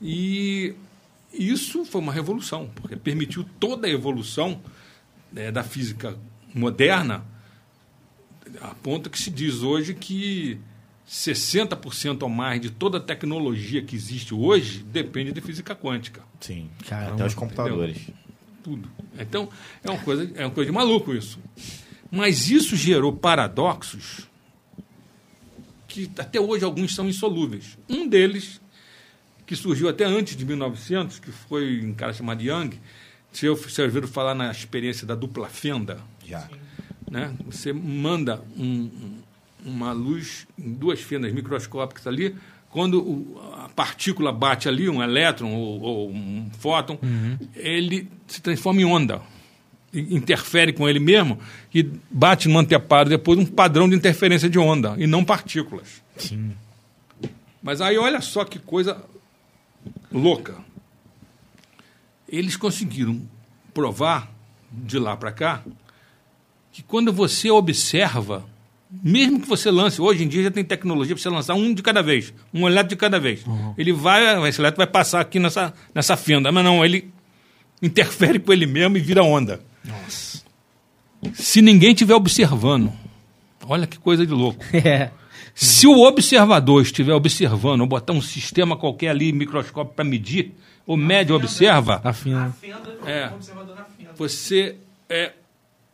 [0.00, 0.74] E
[1.38, 4.60] isso foi uma revolução, porque permitiu toda a evolução
[5.32, 6.16] né, da física
[6.54, 7.24] moderna,
[8.60, 10.58] a ponto que se diz hoje que
[11.08, 16.70] 60% ou mais de toda a tecnologia que existe hoje depende de física quântica Sim.
[16.86, 17.98] Caramba, Até os computadores.
[18.62, 18.88] tudo.
[19.18, 19.48] Então,
[19.82, 21.38] é uma coisa, é uma coisa de maluco isso.
[22.10, 24.28] Mas isso gerou paradoxos
[25.88, 27.78] que até hoje alguns são insolúveis.
[27.88, 28.60] Um deles,
[29.46, 32.78] que surgiu até antes de 1900, que foi um cara chamado Young,
[33.32, 36.48] se eu vocês ouviram falar na experiência da dupla fenda, Já.
[37.10, 37.32] né?
[37.46, 39.18] Você manda um- um-
[39.66, 42.34] uma luz em duas fendas microscópicas ali,
[42.70, 46.98] quando o- a partícula bate ali, um elétron ou, ou um fóton,
[47.54, 49.20] ele se transforma em onda.
[49.92, 51.38] E Interfere com ele mesmo
[51.72, 56.02] e bate no anteparo depois um padrão de interferência de onda, e não partículas.
[56.16, 56.52] Sim.
[57.62, 59.00] Mas aí olha só que coisa
[60.12, 60.56] louca.
[62.28, 63.20] Eles conseguiram
[63.72, 64.30] provar
[64.70, 65.62] de lá para cá
[66.72, 68.44] que quando você observa,
[68.90, 71.82] mesmo que você lance, hoje em dia já tem tecnologia para você lançar um de
[71.82, 73.44] cada vez, um elétron de cada vez.
[73.78, 77.12] Ele vai, esse elétron vai passar aqui nessa, nessa fenda, mas não, ele
[77.80, 79.60] interfere com ele mesmo e vira onda.
[79.84, 80.42] Nossa.
[81.32, 82.92] Se ninguém estiver observando,
[83.66, 84.58] olha que coisa de louco.
[84.74, 85.10] É.
[85.54, 90.52] Se o observador estiver observando, ou botar um sistema qualquer ali, microscópio para medir,
[90.86, 92.54] ou mede ou observa, Afina.
[93.06, 93.30] É.
[94.16, 94.76] você
[95.08, 95.32] é,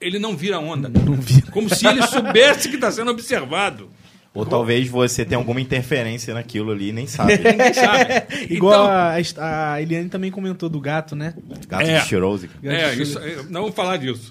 [0.01, 0.89] ele não vira onda.
[0.89, 1.51] Não vira.
[1.53, 3.91] Como se ele soubesse que está sendo observado.
[4.33, 7.37] Ou talvez você tenha alguma interferência naquilo ali e nem sabe.
[7.43, 8.05] Ninguém sabe.
[8.55, 11.35] Igual Então, a, a Eliane também comentou do gato, né?
[11.67, 11.99] Gato É.
[11.99, 12.49] de Chirose.
[12.63, 13.19] É, isso,
[13.49, 14.31] não vou falar disso.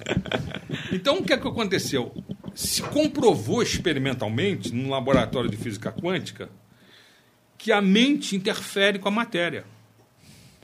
[0.93, 2.13] Então, o que é que aconteceu?
[2.55, 6.49] Se comprovou experimentalmente, num laboratório de física quântica,
[7.57, 9.65] que a mente interfere com a matéria.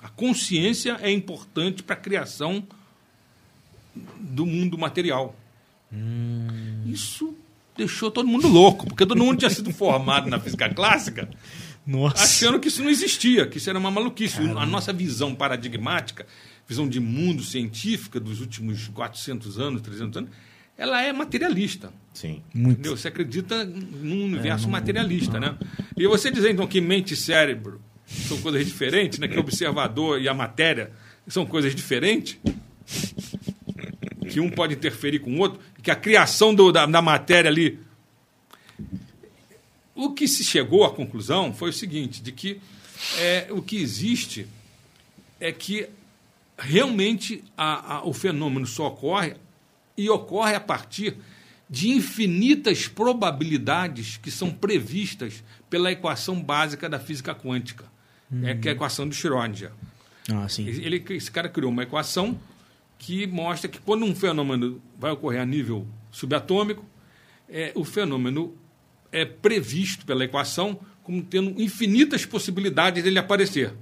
[0.02, 2.66] A consciência é importante para a criação
[4.18, 5.36] do mundo material.
[6.86, 7.36] Isso
[7.78, 11.30] deixou todo mundo louco, porque todo mundo tinha sido formado na física clássica
[11.86, 12.24] Nossa.
[12.24, 14.40] achando que isso não existia, que isso era uma maluquice.
[14.42, 16.26] A nossa visão paradigmática,
[16.68, 20.30] visão de mundo científica dos últimos 400 anos, 300 anos,
[20.78, 21.92] ela é materialista.
[22.14, 22.42] Sim.
[22.54, 22.80] Muito.
[22.80, 22.98] Entendeu?
[22.98, 25.58] Você acredita num universo materialista, né?
[25.96, 29.28] E você dizer, então, que mente e cérebro são coisas diferentes, né?
[29.28, 30.92] que o observador e a matéria
[31.28, 32.38] são coisas diferentes,
[34.36, 37.80] que um pode interferir com o outro, que a criação do- da, da matéria ali.
[39.96, 42.60] O que se chegou à conclusão foi o seguinte: de que
[43.18, 44.46] é, o que existe
[45.40, 45.88] é que
[46.58, 49.36] realmente a- a- o fenômeno só ocorre
[49.98, 51.16] e ocorre a partir
[51.70, 57.86] de infinitas probabilidades que são previstas pela equação básica da física quântica,
[58.44, 59.72] é que é a equação de Schrödinger.
[60.30, 60.46] Ah.
[60.60, 62.38] Ele, esse cara criou uma equação
[63.06, 66.84] que mostra que quando um fenômeno vai ocorrer a nível subatômico,
[67.48, 68.56] é, o fenômeno
[69.12, 73.76] é previsto pela equação como tendo infinitas possibilidades dele aparecer.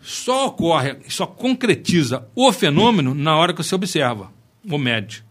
[0.00, 4.32] Só ocorre, só concretiza o fenômeno na hora que você observa,
[4.68, 5.24] ou mede.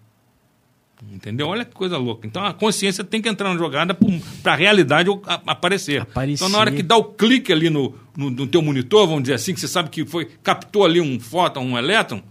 [1.11, 1.47] Entendeu?
[1.47, 2.27] Olha que coisa louca.
[2.27, 3.97] Então a consciência tem que entrar na jogada
[4.41, 6.01] para a realidade aparecer.
[6.01, 6.43] Aparecer.
[6.43, 9.35] Então na hora que dá o clique ali no, no, no teu monitor, vamos dizer
[9.35, 12.21] assim, que você sabe que foi captou ali um fóton, um elétron,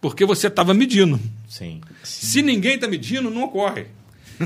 [0.00, 1.18] porque você estava medindo.
[1.48, 1.80] Sim.
[2.02, 3.86] Se ninguém está medindo, não ocorre.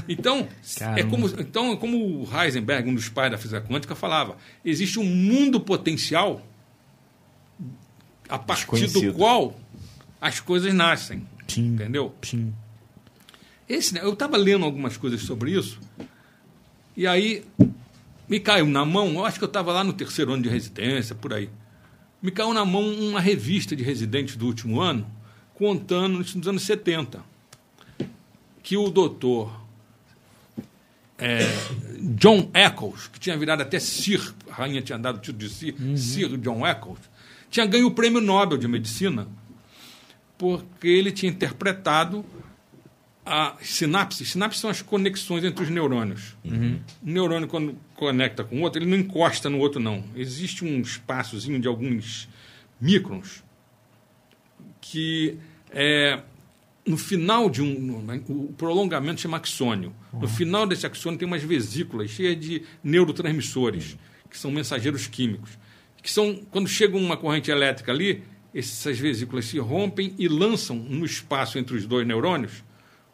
[0.09, 0.47] Então,
[0.97, 4.99] é como, então, é como o Heisenberg, um dos pais da física quântica, falava: existe
[4.99, 6.43] um mundo potencial
[8.29, 9.59] a partir do qual
[10.21, 11.27] as coisas nascem.
[11.49, 11.75] Sim.
[11.75, 12.15] Entendeu?
[12.23, 12.53] Sim.
[13.69, 15.81] Esse, né, eu estava lendo algumas coisas sobre isso,
[16.97, 17.45] e aí
[18.29, 21.15] me caiu na mão, eu acho que eu estava lá no terceiro ano de residência,
[21.15, 21.51] por aí.
[22.23, 25.07] Me caiu na mão uma revista de residentes do último ano,
[25.55, 27.23] contando isso nos anos 70,
[28.63, 29.67] que o doutor
[31.19, 31.41] é,
[32.15, 35.75] John Eccles, que tinha virado até Sir, a rainha tinha dado o título de Sir,
[35.97, 36.99] Sir John Eccles,
[37.51, 39.27] tinha ganho o prêmio Nobel de Medicina
[40.39, 42.25] porque ele tinha interpretado
[43.27, 44.25] a sinapse.
[44.25, 46.37] Sinapses são as conexões entre os neurônios.
[46.45, 50.05] Um neurônio, quando conecta com o outro, ele não encosta no outro, não.
[50.15, 52.29] Existe um espaçozinho de alguns
[52.81, 53.43] microns
[54.81, 55.37] que
[55.71, 56.21] é,
[56.87, 57.79] no final de um.
[57.81, 59.93] no- o prolongamento chama axônio.
[60.13, 63.97] No final desse axônio tem umas vesículas cheias de neurotransmissores,
[64.31, 65.59] que são mensageiros químicos.
[66.03, 68.23] Que são, quando chega uma corrente elétrica ali,
[68.55, 72.65] essas vesículas se rompem e lançam no espaço entre os dois neurônios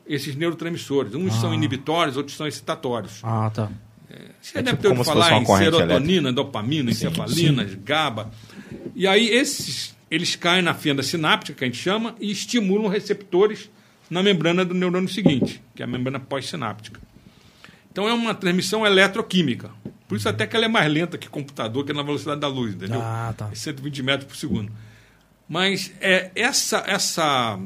[0.06, 1.14] esses neurotransmissores.
[1.14, 3.20] Uns são inibitórios, outros são excitatórios.
[3.22, 3.70] Ah, tá.
[4.40, 8.30] Você É deve tipo ter ouvido falar em serotonina, dopamina, encefalinas, GABA.
[8.94, 13.70] E aí esses, eles caem na fenda sináptica, que a gente chama, e estimulam receptores
[14.10, 17.00] na membrana do neurônio seguinte, que é a membrana pós-sináptica.
[17.90, 19.70] Então é uma transmissão eletroquímica.
[20.08, 22.48] Por isso até que ela é mais lenta que computador, que é na velocidade da
[22.48, 23.00] luz, entendeu?
[23.00, 23.48] Ah, tá.
[23.50, 24.70] É 120 metros por segundo.
[25.48, 27.58] Mas é, essa, essa,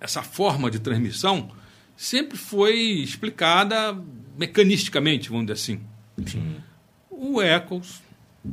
[0.00, 1.50] essa forma de transmissão
[1.96, 3.96] sempre foi explicada
[4.36, 5.80] mecanisticamente, vamos dizer assim.
[7.10, 8.02] O Eccles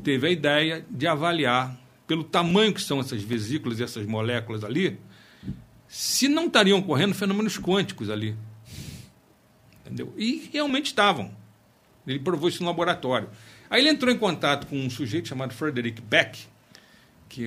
[0.04, 1.78] teve a ideia de avaliar,
[2.08, 5.00] pelo tamanho que são essas vesículas e essas moléculas ali,
[5.88, 8.36] se não estariam ocorrendo fenômenos quânticos ali.
[9.82, 10.14] Entendeu?
[10.18, 11.32] E realmente estavam.
[12.08, 13.30] Ele provou isso no laboratório.
[13.70, 16.48] Aí ele entrou em contato com um sujeito chamado Frederick Beck,
[17.30, 17.46] que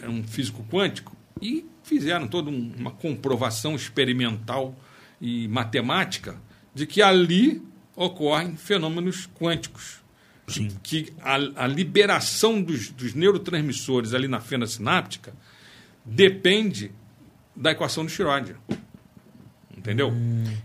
[0.00, 4.74] era um físico quântico, e fizeram toda um- uma comprovação experimental
[5.20, 6.36] e matemática
[6.74, 7.62] de que ali
[7.94, 10.00] ocorrem fenômenos quânticos.
[10.48, 10.68] Sim.
[10.82, 15.32] Que a, a liberação dos, dos neurotransmissores ali na fenda sináptica
[16.04, 16.90] depende
[17.54, 18.56] da equação de Schrödinger.
[19.76, 20.12] Entendeu?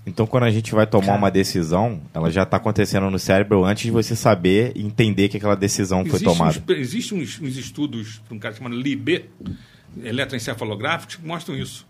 [0.06, 3.84] Então, quando a gente vai tomar uma decisão, ela já está acontecendo no cérebro antes
[3.84, 6.60] de você saber e entender que aquela decisão foi Existem tomada.
[6.60, 9.26] uns- Existem uns, uns estudos de um cara chamado Libé,
[10.04, 11.86] eletroencefalográficos, que mostram isso.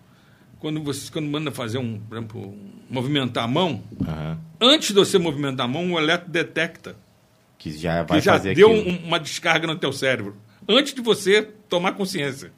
[0.59, 2.55] Quando você quando manda fazer um, por exemplo,
[2.89, 4.37] movimentar a mão, Aham.
[4.59, 6.95] antes de você movimentar a mão, o eletro detecta
[7.59, 8.89] Que já vai que já fazer deu aquilo.
[8.91, 10.35] um- uma descarga no teu cérebro.
[10.67, 12.51] Antes de você tomar consciência.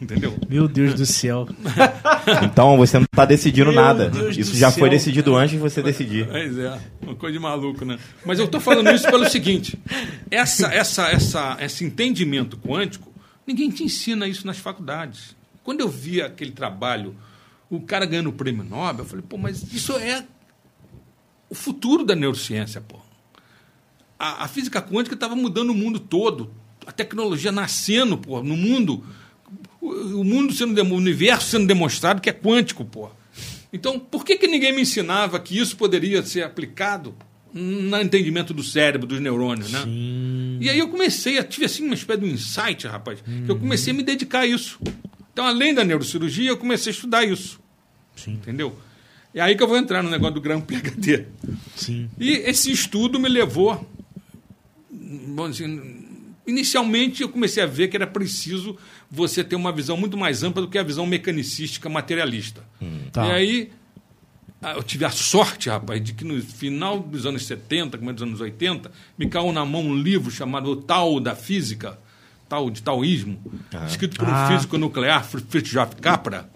[0.00, 0.36] Entendeu?
[0.46, 1.48] Meu Deus do céu.
[2.44, 4.10] Então, você não está decidindo Meu nada.
[4.10, 4.80] Deus Isso já céu.
[4.80, 6.26] foi decidido antes de você decidir.
[6.26, 7.98] Pois é, uma coisa de maluco, né?
[8.26, 9.78] Mas eu estou falando isso pelo seguinte:
[10.30, 13.10] essa, essa, essa, esse entendimento quântico,
[13.46, 15.36] ninguém te ensina isso nas faculdades.
[15.62, 17.16] Quando eu vi aquele trabalho,
[17.70, 20.24] o cara ganhando o prêmio Nobel, eu falei, pô, mas isso é
[21.48, 22.98] o futuro da neurociência, pô.
[24.18, 26.52] A, a física quântica estava mudando o mundo todo,
[26.86, 29.04] a tecnologia nascendo, pô, no mundo,
[29.80, 29.90] o,
[30.20, 33.10] o mundo sendo, o universo sendo demonstrado que é quântico, pô.
[33.72, 37.14] Então, por que, que ninguém me ensinava que isso poderia ser aplicado
[37.56, 39.82] no entendimento do cérebro, dos neurônios, né?
[40.60, 43.58] E aí eu comecei, a tive assim uma espécie de um insight, rapaz, que eu
[43.58, 44.78] comecei a me dedicar a isso.
[45.32, 47.58] Então, além da neurocirurgia, eu comecei a estudar isso.
[48.14, 48.32] Sim.
[48.32, 48.78] Entendeu?
[49.34, 51.26] É aí que eu vou entrar no negócio do grão PHD.
[51.74, 52.08] Sim.
[52.18, 53.86] E esse estudo me levou.
[54.90, 56.06] Bom, assim,
[56.46, 58.76] inicialmente eu comecei a ver que era preciso
[59.10, 62.62] você ter uma visão muito mais ampla do que a visão mecanicística materialista.
[63.12, 63.26] Tá.
[63.26, 63.72] E aí
[64.62, 68.40] eu tive a sorte, rapaz, de que no final dos anos 70, começo dos anos
[68.40, 71.98] 80, me caiu na mão um livro chamado O Tal da Física,
[72.48, 73.38] tal, de taoísmo,
[73.86, 74.48] escrito por um Ah.
[74.48, 76.48] físico nuclear, Fritjof Capra,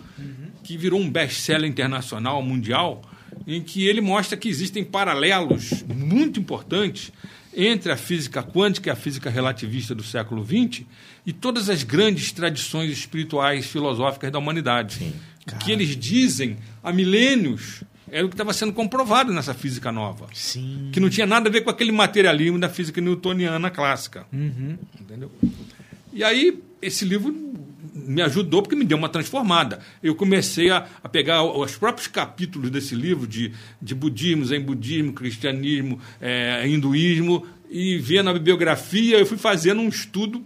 [0.65, 3.03] que virou um best-seller internacional, mundial,
[3.47, 7.13] em que ele mostra que existem paralelos muito importantes
[7.57, 10.83] entre a física quântica e a física relativista do século XX
[11.27, 15.13] e todas as grandes tradições espirituais filosóficas da humanidade.
[15.53, 20.27] O que eles dizem há milênios era o que estava sendo comprovado nessa física nova
[20.35, 20.91] Sim.
[20.93, 24.27] que não tinha nada a ver com aquele materialismo da física newtoniana clássica.
[24.33, 24.77] Uhum.
[25.01, 25.31] Entendeu?
[26.13, 27.33] E aí, esse livro
[27.95, 29.81] me ajudou porque me deu uma transformada.
[30.03, 35.13] Eu comecei a, a pegar os próprios capítulos desse livro de, de budismo, zen budismo,
[35.13, 40.45] cristianismo, eh, hinduísmo, e ver na bibliografia, eu fui fazendo um estudo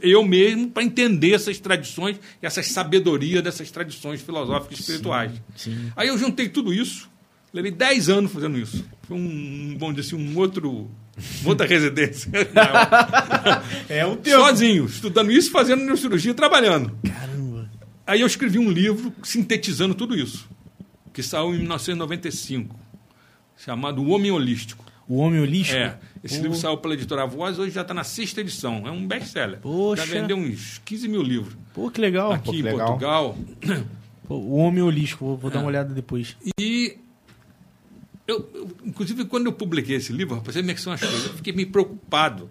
[0.00, 5.32] eu mesmo para entender essas tradições, essas sabedorias dessas tradições filosóficas e espirituais.
[5.56, 5.92] sim.
[5.96, 7.08] Aí eu juntei tudo isso,
[7.52, 8.84] levei 10 anos fazendo isso.
[9.02, 10.90] Foi um, bom dizer assim, um outro,
[11.44, 12.30] outra residência.
[13.88, 14.40] É o teu.
[14.40, 16.96] Sozinho, estudando isso, fazendo neurocirurgia e trabalhando.
[17.02, 17.70] Caramba.
[18.06, 20.48] Aí eu escrevi um livro sintetizando tudo isso,
[21.12, 22.78] que saiu em 1995,
[23.56, 24.84] chamado O Homem Holístico.
[25.08, 25.78] O homem holístico?
[25.78, 26.42] É, esse Pô.
[26.42, 28.86] livro saiu pela editora Voz, hoje já está na sexta edição.
[28.86, 29.60] É um best-seller.
[29.60, 30.04] Poxa.
[30.06, 31.56] Já vendeu uns 15 mil livros.
[31.74, 32.32] Pô, que legal.
[32.32, 32.86] Aqui que em legal.
[32.88, 33.38] Portugal.
[34.26, 35.62] Pô, o homem holístico, vou, vou dar É.
[35.62, 36.36] uma olhada depois.
[36.60, 36.96] E
[38.26, 41.26] eu, eu- inclusive, quando eu publiquei esse livro, rapaz, você me que são as coisas,
[41.26, 42.50] eu fiquei meio preocupado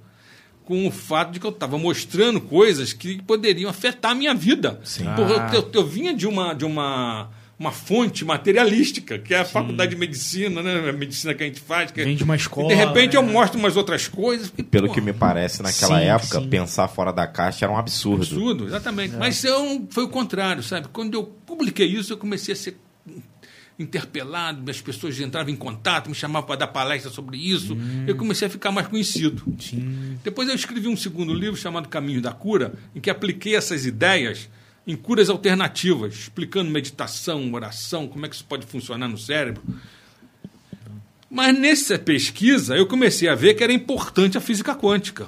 [0.66, 4.82] com o fato de que eu estava mostrando coisas que poderiam afetar a minha vida.
[4.84, 5.06] Sim.
[5.16, 5.52] Porque eu- Ah.
[5.54, 7.30] eu, eu vinha de uma de uma
[7.60, 10.90] uma fonte materialística, que é a faculdade de medicina, né?
[10.90, 11.90] A medicina que a gente faz.
[11.90, 12.04] Que...
[12.04, 13.18] Vem de uma escola, E de repente né?
[13.18, 14.54] eu mostro umas outras coisas.
[14.56, 16.50] e, Pelo pô, que me parece, naquela Sim, época, sim.
[16.50, 18.22] pensar fora da caixa era um absurdo.
[18.22, 19.16] Absurdo, exatamente.
[19.16, 20.88] Mas eu, foi o contrário, sabe?
[20.90, 22.78] Quando eu publiquei isso, eu comecei a ser
[23.80, 27.78] interpelado, as pessoas entravam em contato, me chamavam para dar palestra sobre isso.
[28.08, 29.44] Eu comecei a ficar mais conhecido.
[29.60, 30.18] Sim.
[30.24, 34.50] Depois eu escrevi um segundo livro chamado Caminho da Cura, em que apliquei essas ideias
[34.88, 39.62] em curas alternativas, explicando meditação, oração, como é que isso pode funcionar no cérebro.
[41.30, 45.28] Mas nessa pesquisa eu comecei a ver que era importante a física quântica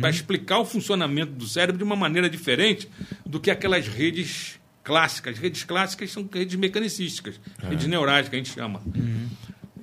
[0.00, 2.88] para explicar o funcionamento do cérebro de uma maneira diferente
[3.24, 5.38] do que aquelas redes clássicas.
[5.38, 8.80] Redes clássicas são redes mecanicísticas, redes neurais que a gente chama.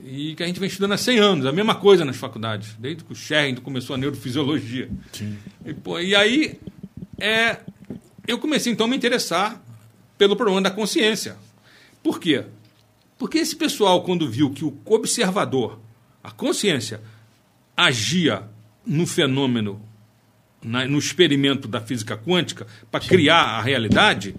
[0.06, 3.04] E que a gente vem estudando há 100 anos, a mesma coisa nas faculdades, desde
[3.04, 4.90] que o Sherrington começou a neurofisiologia.
[5.12, 5.38] Sim.
[5.66, 6.60] E, pô, e aí
[7.20, 7.58] é,
[8.28, 9.62] eu comecei então a me interessar
[10.18, 11.36] pelo problema da consciência.
[12.02, 12.46] Por quê?
[13.18, 15.80] Porque esse pessoal, quando viu que o observador,
[16.24, 17.02] a consciência,
[17.76, 18.44] agia
[18.86, 19.82] no fenômeno,
[20.62, 24.36] na- no experimento da física quântica, para criar a realidade,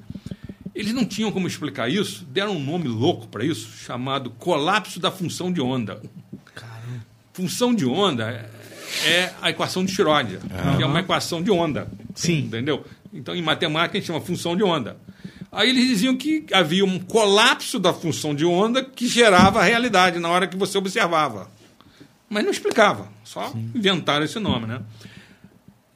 [0.75, 5.11] eles não tinham como explicar isso, deram um nome louco para isso, chamado colapso da
[5.11, 6.01] função de onda.
[7.33, 8.51] Função de onda é-
[9.11, 10.41] é a equação de Schrödinger,
[10.77, 11.89] que é uma equação de onda.
[12.15, 12.39] Sim.
[12.41, 12.85] Entendeu?
[13.15, 14.99] Então, em matemática, a gente chama função de onda.
[15.51, 20.19] Aí eles diziam que havia um colapso da função de onda que gerava a realidade
[20.19, 21.49] na hora que você observava.
[22.29, 24.83] Mas não explicava, só inventaram esse nome, né?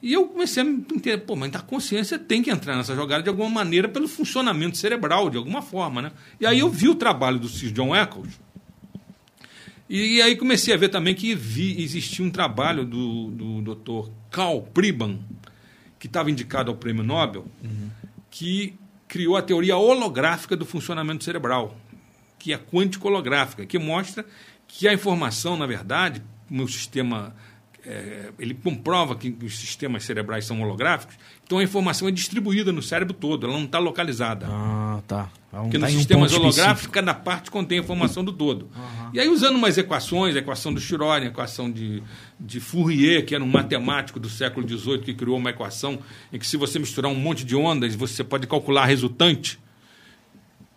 [0.01, 3.21] E eu comecei a me entender, pô, mas a consciência tem que entrar nessa jogada
[3.21, 6.11] de alguma maneira pelo funcionamento cerebral, de alguma forma, né?
[6.39, 8.39] E aí eu vi o trabalho do Sir John Eccles,
[9.89, 14.11] e aí comecei a ver também que vi, existia um trabalho do, do Dr.
[14.29, 15.17] Carl Pribban,
[15.99, 17.45] que estava indicado ao Prêmio Nobel,
[18.31, 18.73] que
[19.07, 21.75] criou a teoria holográfica do funcionamento cerebral,
[22.37, 24.25] que é quântico-holográfica, que mostra
[24.67, 27.35] que a informação, na verdade, no sistema.
[27.85, 31.17] é, ele comprova que os sistemas cerebrais são holográficos,
[31.49, 34.45] então a informação é distribuída no cérebro todo, ela não está localizada.
[34.47, 35.31] Ah, tá.
[35.51, 36.93] Não Porque tá nos em um sistemas ponto holográficos, específico.
[36.93, 38.69] cada parte contém a informação do todo.
[39.11, 42.03] E aí, usando umas equações, a equação do Schrödinger, a equação de,
[42.39, 45.97] de Fourier, que era um matemático do século XVIII, que criou uma equação
[46.31, 49.59] em que, se você misturar um monte de ondas, você pode calcular a resultante.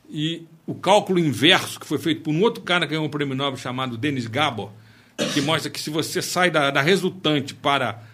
[0.09, 3.35] E o cálculo inverso, que foi feito por um outro cara que ganhou um prêmio
[3.37, 4.71] Nobel chamado Denis Gabor,
[5.35, 8.11] que mostra que se você sai da, da resultante para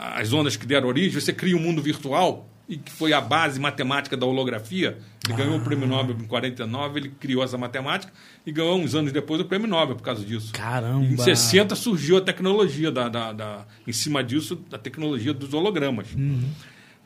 [0.00, 3.58] as ondas que deram origem, você cria um mundo virtual, e que foi a base
[3.58, 4.98] matemática da holografia.
[5.26, 8.12] Ele ganhou o prêmio Nobel em 49, ele criou essa matemática
[8.46, 10.52] e ganhou uns anos depois o prêmio Nobel por causa disso.
[10.52, 11.04] Caramba.
[11.04, 16.08] Em 60 surgiu a tecnologia, da, da, da- em cima disso, a tecnologia dos hologramas.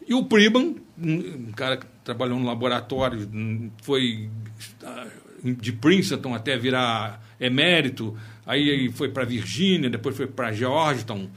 [0.06, 3.28] E o Priban, um cara que trabalhou no laboratório,
[3.82, 4.28] foi
[4.84, 5.06] ah,
[5.44, 11.28] de Princeton até virar emérito, aí foi para Virgínia, depois foi para Georgetown.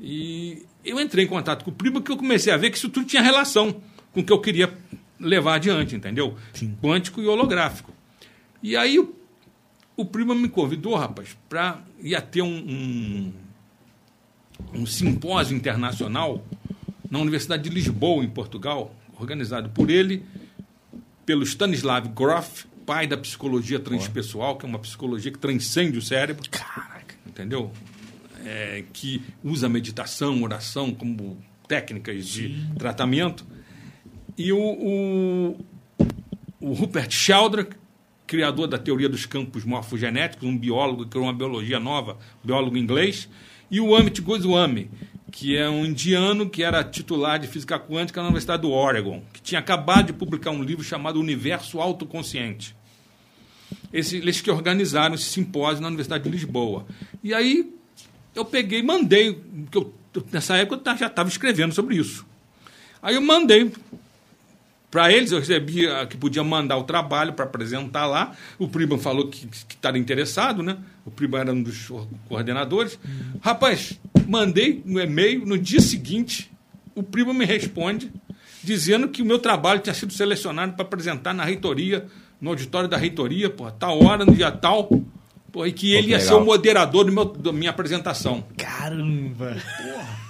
[0.00, 2.88] E eu entrei em contato com o Priban que eu comecei a ver que isso
[2.88, 3.80] tudo tinha relação
[4.12, 4.72] com o que eu queria
[5.18, 6.36] levar adiante, entendeu?
[6.52, 6.76] Sim.
[6.82, 7.92] Quântico e holográfico.
[8.62, 9.14] E aí o,
[9.96, 13.32] o Priban me convidou, rapaz, para ia ter um, um,
[14.80, 16.44] um simpósio internacional
[17.10, 20.24] na Universidade de Lisboa, em Portugal, organizado por ele,
[21.24, 26.48] pelo Stanislav Grof, pai da psicologia transpessoal, que é uma psicologia que transcende o cérebro.
[26.50, 27.14] Caraca.
[27.26, 27.72] Entendeu?
[28.44, 33.44] É, que usa meditação, oração como técnicas de tratamento.
[34.36, 35.64] E o, o,
[36.60, 37.76] o Rupert Sheldrake,
[38.26, 43.28] criador da teoria dos campos morfogenéticos, um biólogo que criou uma biologia nova, biólogo inglês,
[43.70, 44.90] e o Amit Goswami,
[45.30, 49.42] que é um indiano que era titular de física quântica na Universidade do Oregon, que
[49.42, 52.76] tinha acabado de publicar um livro chamado Universo Autoconsciente.
[53.92, 56.86] Esse, eles que organizaram esse simpósio na Universidade de Lisboa.
[57.22, 57.74] E aí
[58.34, 59.92] eu peguei e mandei, que eu,
[60.32, 62.26] nessa época eu já estava escrevendo sobre isso.
[63.02, 63.70] Aí eu mandei
[64.90, 68.32] para eles, eu recebi que podia mandar o trabalho para apresentar lá.
[68.58, 70.78] O Prima falou que estava interessado, né?
[71.04, 71.90] O Prima era um dos
[72.28, 72.98] coordenadores.
[73.04, 73.40] Uhum.
[73.42, 75.44] Rapaz, mandei um e-mail.
[75.44, 76.48] No dia seguinte,
[76.94, 78.12] o Prima me responde
[78.62, 82.06] dizendo que o meu trabalho tinha sido selecionado para apresentar na reitoria,
[82.40, 84.88] no auditório da reitoria, pô, tal hora, no dia tal.
[85.54, 86.20] Pô, e que ele ia legal.
[86.20, 88.42] ser o moderador do meu, da minha apresentação.
[88.56, 89.56] Caramba!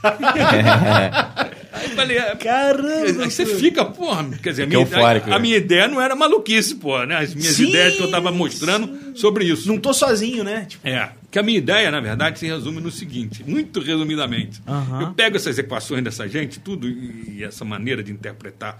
[0.02, 0.04] Porra!
[1.72, 3.22] Aí eu falei, é, caramba!
[3.22, 6.74] Aí você fica, porra, quer dizer, a minha, a, a minha, ideia não era maluquice,
[6.74, 7.16] porra, né?
[7.16, 9.16] As minhas sim, ideias que eu estava mostrando sim.
[9.16, 9.66] sobre isso.
[9.66, 10.66] Não tô sozinho, né?
[10.68, 10.86] Tipo...
[10.86, 11.10] É.
[11.30, 14.60] Que a minha ideia, na verdade, se resume no seguinte, muito resumidamente.
[14.66, 15.00] Uhum.
[15.00, 18.78] Eu pego essas equações dessa gente, tudo, e, e essa maneira de interpretar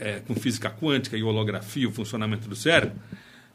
[0.00, 2.96] é, com física quântica e holografia o funcionamento do cérebro,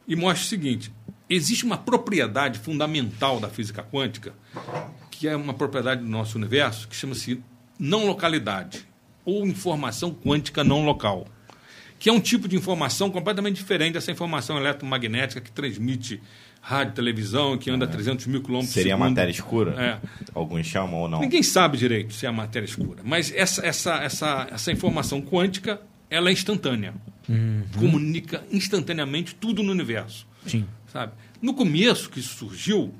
[0.08, 0.92] e mostro o seguinte:
[1.36, 4.34] existe uma propriedade fundamental da física quântica,
[5.10, 7.42] que é uma propriedade do nosso universo, que chama-se
[7.80, 8.86] não localidade,
[9.24, 11.28] ou informação quântica não local,
[11.98, 16.22] que é um tipo de informação completamente diferente dessa informação eletromagnética que transmite
[16.60, 19.10] rádio, televisão, que anda a 300 mil quilômetros Seria segundo.
[19.10, 19.72] matéria escura?
[19.82, 20.00] É.
[20.34, 21.22] Alguns chamam ou não?
[21.22, 23.02] Ninguém sabe direito se é matéria escura.
[23.04, 26.94] Mas essa, essa, essa, essa informação quântica ela é instantânea.
[27.28, 27.64] Uhum.
[27.80, 30.28] Comunica instantaneamente tudo no universo.
[30.46, 30.66] Sim.
[30.92, 31.14] Sabe?
[31.42, 32.94] No começo que isso surgiu,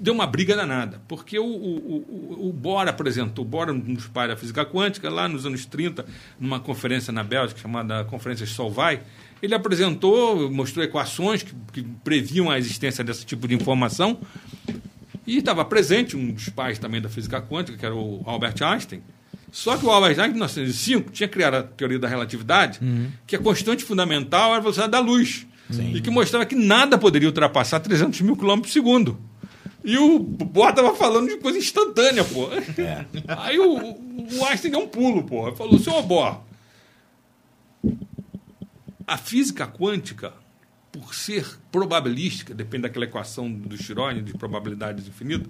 [0.00, 4.08] deu uma briga danada, porque o, o, o, o Bohr apresentou, o Bohr, um dos
[4.08, 6.04] pais da física quântica, lá nos anos 30,
[6.40, 9.00] numa conferência na Bélgica chamada Conferência Solvay,
[9.40, 14.18] ele apresentou, mostrou equações que, que previam a existência desse tipo de informação,
[15.24, 19.02] e estava presente um dos pais também da física quântica, que era o Albert Einstein,
[19.52, 23.10] só que o Albert Einstein, em 1905, tinha criado a teoria da relatividade, uhum.
[23.26, 25.46] que a constante fundamental era a velocidade da luz.
[25.70, 25.94] Sim.
[25.94, 29.18] E que mostrava que nada poderia ultrapassar 300 mil quilômetros por segundo.
[29.84, 32.48] E o Bohr estava falando de coisa instantânea, pô.
[32.52, 33.06] É.
[33.38, 35.54] Aí o, o Einstein deu um pulo, pô.
[35.54, 36.40] Falou, senhor Bohr,
[39.06, 40.32] a física quântica,
[40.92, 45.48] por ser probabilística, depende daquela equação do Schrödinger de probabilidades infinitas,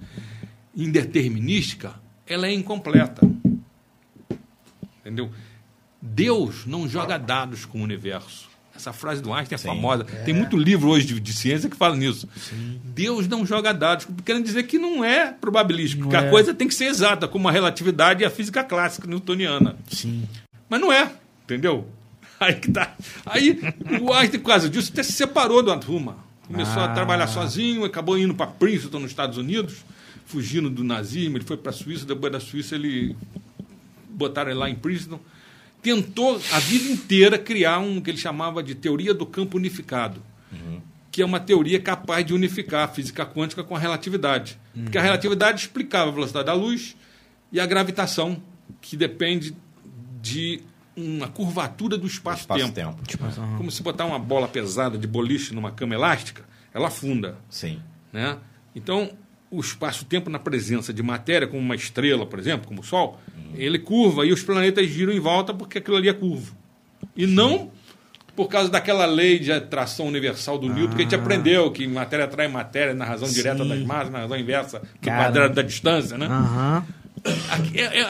[0.76, 1.94] indeterminística,
[2.26, 3.28] ela é incompleta.
[5.00, 5.30] Entendeu?
[6.00, 8.47] Deus não joga dados com o universo.
[8.78, 10.06] Essa frase do Einstein é Sim, famosa.
[10.08, 10.22] É.
[10.22, 12.28] Tem muito livro hoje de, de, ciência que fala nisso.
[12.36, 12.80] Sim.
[12.84, 16.28] Deus não joga dados, querendo dizer que não é probabilístico, não porque é.
[16.28, 19.74] a coisa tem que ser exata, como a relatividade e a física clássica newtoniana.
[19.90, 20.28] Sim.
[20.68, 21.10] Mas não é,
[21.42, 21.88] entendeu?
[22.38, 22.94] Aí que tá.
[23.26, 23.58] Aí
[24.00, 26.18] o Einstein, por causa disso, até se separou da turma.
[26.46, 26.84] Começou ah.
[26.84, 29.78] a trabalhar sozinho, acabou indo para Princeton, nos Estados Unidos,
[30.24, 31.36] fugindo do nazismo.
[31.36, 33.16] Ele foi para a Suíça, depois da Suíça ele
[34.08, 35.18] botaram ele lá em Princeton,
[35.82, 40.22] tentou a vida inteira criar um que ele chamava de teoria do campo unificado,
[40.52, 40.80] uhum.
[41.10, 44.58] que é uma teoria capaz de unificar a física quântica com a relatividade.
[44.74, 44.84] Uhum.
[44.84, 46.96] Porque a relatividade explicava a velocidade da luz
[47.52, 48.42] e a gravitação,
[48.80, 49.56] que depende
[50.20, 50.60] de
[50.96, 52.68] uma curvatura do espaço-tempo.
[52.68, 53.56] Espaço tipo, uhum.
[53.56, 57.38] Como se botar uma bola pesada de boliche numa cama elástica, ela afunda.
[57.48, 57.80] Sim.
[58.12, 58.36] Né?
[58.74, 59.10] Então,
[59.50, 63.52] o espaço-tempo na presença de matéria, como uma estrela, por exemplo, como o Sol, uhum.
[63.56, 66.54] ele curva e os planetas giram em volta porque aquilo ali é curvo.
[67.16, 67.32] E Sim.
[67.32, 67.70] não
[68.36, 70.72] por causa daquela lei de atração universal do ah.
[70.72, 73.34] Newton, que a gente aprendeu que matéria atrai matéria na razão Sim.
[73.34, 75.24] direta das massas, na razão inversa do Cara.
[75.24, 76.28] quadrado da distância, né?
[76.28, 76.82] Uhum.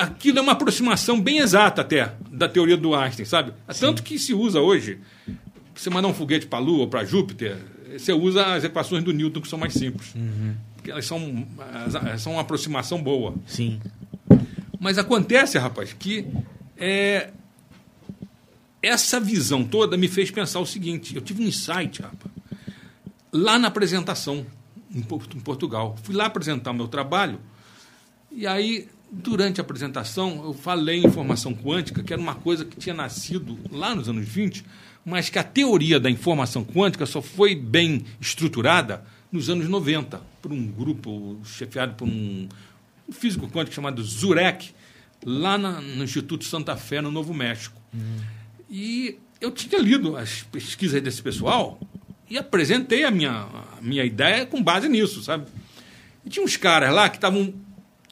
[0.00, 3.52] Aquilo é uma aproximação bem exata até da teoria do Einstein, sabe?
[3.70, 3.80] Sim.
[3.80, 4.98] Tanto que se usa hoje,
[5.74, 7.56] você mandar um foguete para a Lua ou para Júpiter,
[7.96, 10.14] você usa as equações do Newton que são mais simples.
[10.14, 10.54] Uhum
[10.90, 11.46] elas são,
[12.18, 13.34] são uma aproximação boa.
[13.46, 13.80] Sim.
[14.80, 16.26] Mas acontece, rapaz, que
[16.76, 17.30] é,
[18.82, 22.32] essa visão toda me fez pensar o seguinte: eu tive um insight, rapaz,
[23.32, 24.46] lá na apresentação
[24.94, 25.96] em, em Portugal.
[26.02, 27.40] Fui lá apresentar o meu trabalho
[28.30, 32.76] e aí durante a apresentação, eu falei em informação quântica, que era uma coisa que
[32.76, 34.64] tinha nascido lá nos anos 20,
[35.04, 40.52] mas que a teoria da informação quântica só foi bem estruturada nos anos 90, por
[40.52, 42.48] um grupo chefiado por um,
[43.10, 44.70] físico quântico chamado Zurek,
[45.24, 47.80] lá na, no Instituto Santa Fé, no Novo México.
[48.70, 51.80] E eu tinha lido as pesquisas desse pessoal
[52.28, 53.32] e apresentei a minha,
[53.76, 55.46] a minha ideia com base nisso, sabe?
[56.24, 57.54] E tinha uns caras lá que estavam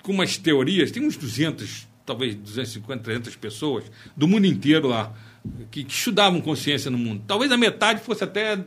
[0.03, 3.85] com umas teorias, tem uns 200, talvez 250, 300 pessoas
[4.17, 5.13] do mundo inteiro lá,
[5.71, 7.23] que, que estudavam consciência no mundo.
[7.27, 8.65] Talvez a metade fosse até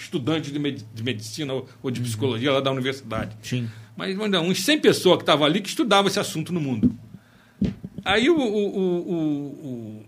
[0.00, 3.36] estudante de, med de medicina ou, de psicologia lá da universidade.
[3.42, 3.68] Sim.
[3.96, 6.94] Mas não, uns 100 pessoas que estavam ali que estudavam esse assunto no mundo.
[8.04, 10.04] Aí o, o- o-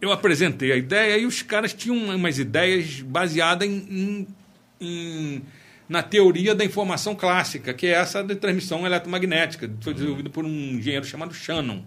[0.00, 4.26] eu apresentei a ideia e os caras tinham umas ideias baseadas em, em-
[4.80, 5.42] em-
[5.88, 10.44] na teoria da informação clássica, que é essa de transmissão eletromagnética, que foi desenvolvida por
[10.44, 11.82] um engenheiro chamado Shannon.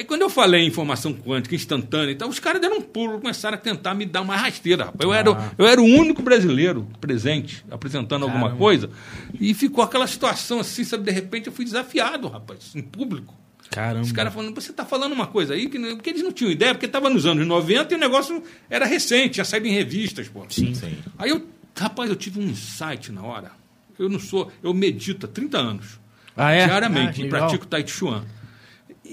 [0.00, 3.20] Aí quando eu falei em informação quântica instantânea e tal, os caras deram um pulo,
[3.20, 5.02] começaram a tentar me dar uma rasteira, rapaz.
[5.02, 8.58] Eu, era, eu era o único brasileiro presente, apresentando alguma Caramba.
[8.58, 8.90] coisa,
[9.38, 11.04] e ficou aquela situação assim, sabe?
[11.04, 13.34] De repente eu fui desafiado, rapaz, em público.
[13.68, 14.00] Caramba.
[14.00, 16.72] Os caras falando, você está falando uma coisa aí, que, porque eles não tinham ideia,
[16.72, 20.46] porque estava nos anos 90 e o negócio era recente, tinha saído em revistas, pô.
[20.48, 20.72] Sim.
[20.72, 20.96] Sim.
[21.18, 21.46] Aí eu,
[21.78, 23.52] rapaz, eu tive um insight na hora.
[23.98, 26.00] Eu não sou, eu medito há 30 anos.
[26.34, 26.62] Ah, é?
[26.62, 28.24] Ah, Diariamente, que e pratico Tai Chi Chuan.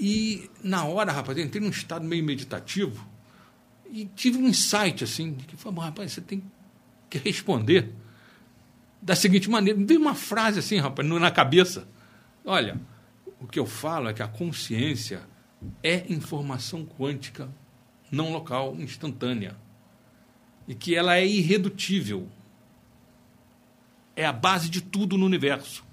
[0.00, 3.04] E na hora, rapaz, eu entrei num estado meio meditativo
[3.90, 6.40] e tive um insight assim, que falou, rapaz, você tem
[7.10, 7.92] que responder
[9.02, 9.76] da seguinte maneira.
[9.76, 11.88] Me veio uma frase assim, rapaz, na cabeça.
[12.44, 12.80] Olha,
[13.40, 15.22] o que eu falo é que a consciência
[15.82, 17.52] é informação quântica
[18.08, 19.56] não local, instantânea.
[20.68, 22.28] E que ela é irredutível.
[24.14, 25.84] É a base de tudo no universo.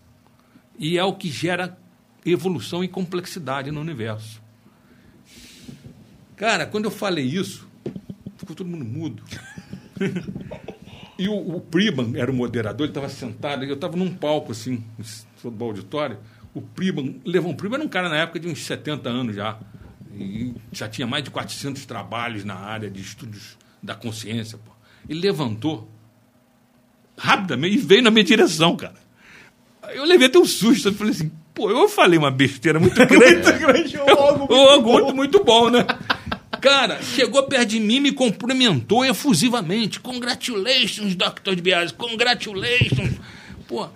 [0.77, 1.79] E é o que gera
[2.25, 4.41] evolução e complexidade no universo.
[6.35, 7.67] Cara, quando eu falei isso,
[8.37, 9.23] ficou todo mundo mudo.
[11.17, 14.83] e o, o Priban era o moderador, ele estava sentado, eu estava num palco assim,
[15.41, 16.17] sobre o auditório.
[16.53, 19.59] O Priban, Levão Priban era um cara na época de uns 70 anos já.
[20.13, 24.57] E já tinha mais de 400 trabalhos na área de estudos da consciência.
[24.57, 24.71] Pô.
[25.07, 25.89] Ele levantou
[27.17, 28.95] rapidamente e veio na minha direção, cara.
[29.89, 30.87] Eu levei até um susto.
[30.87, 33.51] Eu falei assim, pô, eu falei uma besteira muito grande.
[33.57, 35.85] grande, ou algo Ou algo muito, muito bom, né?
[36.61, 39.99] Cara, chegou perto de mim, me cumprimentou efusivamente.
[39.99, 41.59] Congratulations, Dr.
[41.61, 43.13] Bias, congratulations.
[43.67, 43.87] Pô,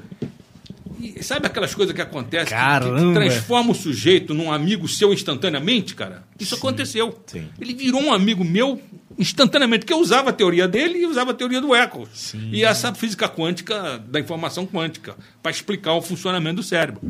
[1.00, 3.14] e sabe aquelas coisas que acontecem que- que, Caramba.
[3.20, 6.24] transforma o sujeito num amigo seu instantaneamente, cara?
[6.40, 7.20] Isso aconteceu.
[7.26, 7.48] Sim.
[7.60, 8.82] Ele virou um amigo meu
[9.18, 12.10] instantaneamente, porque eu usava a teoria dele e usava a teoria do Eccles.
[12.14, 12.50] Sim.
[12.52, 17.02] E essa física quântica, da informação quântica, para explicar o funcionamento do cérebro.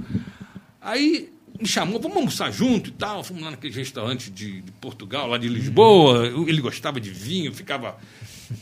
[0.81, 3.23] Aí me chamou, vamos almoçar junto e tal.
[3.23, 6.27] Fomos lá naquele restaurante de, de Portugal, lá de Lisboa.
[6.47, 7.97] Ele gostava de vinho, ficava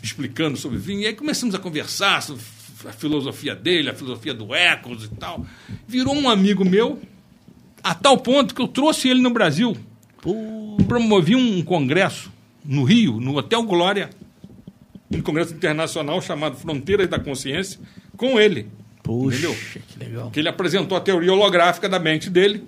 [0.02, 1.02] explicando sobre vinho.
[1.02, 2.44] E aí começamos a conversar sobre
[2.86, 5.46] a filosofia dele, a filosofia do Eccles e tal.
[5.88, 7.00] Virou um amigo meu,
[7.84, 9.76] a tal ponto que eu trouxe ele no Brasil.
[10.88, 12.32] Promovi um congresso
[12.64, 14.10] no Rio, no Hotel Glória,
[15.10, 17.80] um congresso internacional chamado Fronteiras da Consciência,
[18.18, 18.68] com ele.
[19.08, 19.56] Puxa, Entendeu?
[19.88, 20.32] que legal.
[20.32, 22.64] Que ele apresentou a teoria holográfica da mente dele.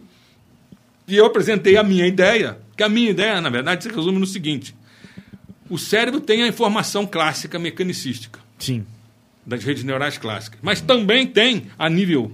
[1.07, 4.25] E eu apresentei a minha ideia, que a minha ideia, na verdade, se resume no
[4.25, 4.73] seguinte:
[5.69, 8.85] o cérebro tem a informação clássica mecanicística Sim.
[9.45, 12.31] das redes neurais clássicas, mas também tem, a nível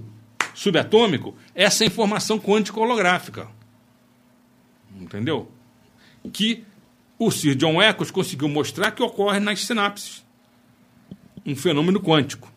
[0.54, 3.48] subatômico, essa informação quântica holográfica.
[5.00, 5.50] Entendeu?
[6.32, 6.64] Que
[7.18, 10.24] o Sir John Eccles conseguiu mostrar que ocorre nas sinapses.
[11.44, 12.52] Um fenômeno quântico.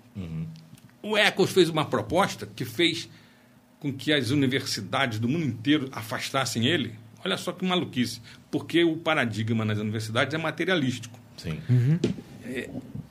[1.02, 3.10] O Eccles fez uma proposta que fez
[3.80, 6.94] com que as universidades do mundo inteiro afastassem ele.
[7.24, 8.22] Olha só que maluquice.
[8.52, 11.18] Porque o paradigma nas universidades é materialístico.
[11.38, 11.60] Sim.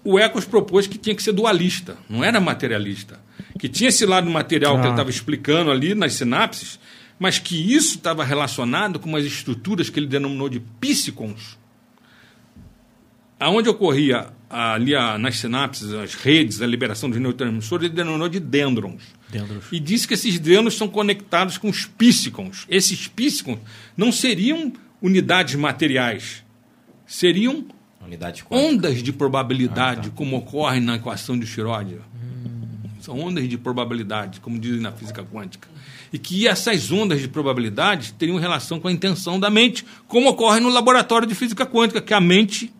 [0.04, 3.20] O Eccles propôs que tinha que ser dualista, não era materialista.
[3.58, 4.84] Que tinha esse lado material que Ah.
[4.84, 6.78] ele estava explicando ali nas sinapses,
[7.18, 11.58] mas que isso estava relacionado com umas estruturas que ele denominou de psicons.
[13.40, 18.40] Aonde ocorria ali a- nas sinapses, as redes, a liberação dos neurotransmissores, ele denominou de
[18.40, 19.02] dendrons.
[19.72, 22.64] E disse que esses dendrons são conectados com os psicons.
[22.68, 23.58] Esses psicons
[23.96, 24.72] não seriam
[25.02, 26.42] unidades materiais,
[27.06, 27.64] seriam
[28.00, 32.00] Unidade ondas de probabilidade, como ocorre na equação de Schrödinger.
[33.02, 35.68] São ondas de probabilidade, como dizem na física quântica.
[36.10, 40.58] E que essas ondas de probabilidade teriam relação com a intenção da mente, como ocorre
[40.58, 42.72] no laboratório de física quântica, que a mente,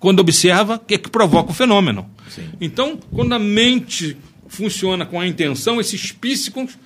[0.00, 2.08] quando observa, que é que provoca o fenômeno.
[2.28, 2.48] Sim.
[2.60, 4.16] Então, quando a mente
[4.48, 6.78] funciona com a intenção, esses psíquicos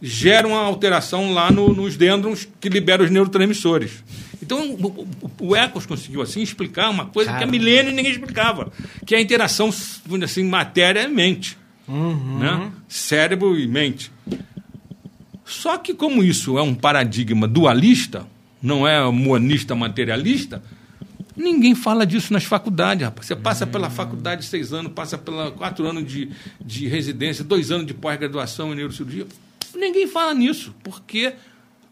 [0.00, 4.04] geram a alteração lá no- nos dendrons que liberam os neurotransmissores.
[4.40, 5.08] Então, o, o,
[5.48, 8.70] o Eccles conseguiu assim explicar uma coisa que há milênios ninguém explicava,
[9.04, 9.70] que é a interação
[10.22, 11.58] assim, matéria e mente,
[11.88, 12.70] né?
[12.88, 14.12] cérebro e mente.
[15.44, 18.26] Só que, como isso é um paradigma dualista,
[18.62, 20.62] não é monista materialista,
[21.38, 23.26] ninguém fala disso nas faculdades, rapaz.
[23.26, 26.30] Você passa pela faculdade seis anos, passa pela quatro anos de,
[26.60, 29.26] de residência, dois anos de pós-graduação em neurocirurgia.
[29.74, 31.34] Ninguém fala nisso, porque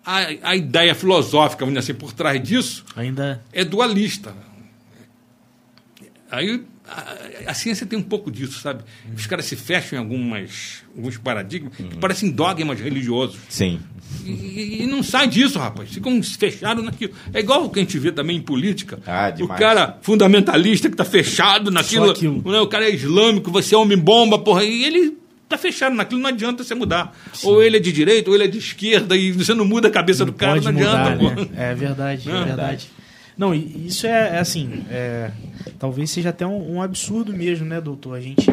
[0.05, 3.43] a, a ideia filosófica, vamos dizer assim, por trás disso Ainda.
[3.53, 4.35] é dualista.
[6.31, 8.83] Aí a, a ciência tem um pouco disso, sabe?
[9.17, 13.37] Os caras se fecham em algumas, alguns paradigmas que parecem dogmas religiosos.
[13.49, 13.81] Sim.
[14.25, 15.91] E, e- não sai disso, rapaz.
[15.91, 17.13] Ficam fechados naquilo.
[17.35, 18.99] É igual o que a gente vê também em política.
[19.07, 22.11] Ah, o cara fundamentalista que está fechado naquilo.
[22.11, 22.43] aquilo.
[22.51, 24.65] né, O cara é islâmico, você é homem-bomba, porra.
[24.65, 27.17] E ele está fechado naquilo, não adianta você mudar.
[27.45, 29.91] Ou ele é de direita, ou ele é de esquerda, e você não muda a
[29.91, 31.35] cabeça do cara, não mudar, adianta, porra.
[31.37, 31.49] né?
[31.71, 32.89] É verdade, Não, é verdade.
[33.37, 35.31] Não, isso é, é assim, é,
[35.79, 38.15] talvez seja até um, um absurdo mesmo, né, doutor?
[38.17, 38.47] A gente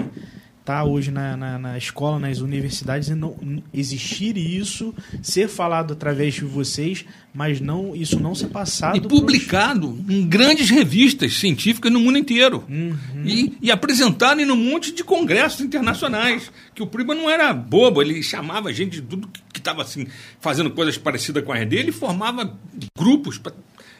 [0.65, 3.35] tá hoje na, na, na escola, nas universidades e não
[3.73, 7.03] existir isso, ser falado através de vocês,
[7.33, 12.63] mas não isso não ser passado E publicado em grandes revistas científicas no mundo inteiro.
[12.69, 12.95] Uhum.
[13.25, 16.49] E, e apresentado em um monte de congressos internacionais.
[16.73, 20.07] Que o Priba não era bobo, ele chamava gente de tudo que estava assim,
[20.39, 22.57] fazendo coisas parecidas com as dele e formava
[22.97, 23.37] grupos.
[23.37, 23.51] pra-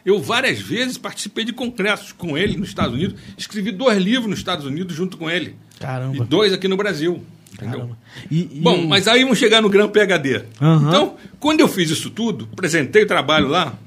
[0.04, 4.38] Eu várias vezes participei de congressos com ele nos Estados Unidos, escrevi dois livros nos
[4.38, 5.56] Estados Unidos junto com ele.
[5.80, 6.16] Caramba.
[6.16, 7.24] E dois aqui no Brasil.
[7.54, 7.96] Entendeu?
[8.30, 10.44] E, e Bom, mas aí vamos chegar no Gran PHD.
[10.60, 10.88] Aham.
[10.88, 13.78] Então, quando eu fiz isso tudo, apresentei o trabalho lá,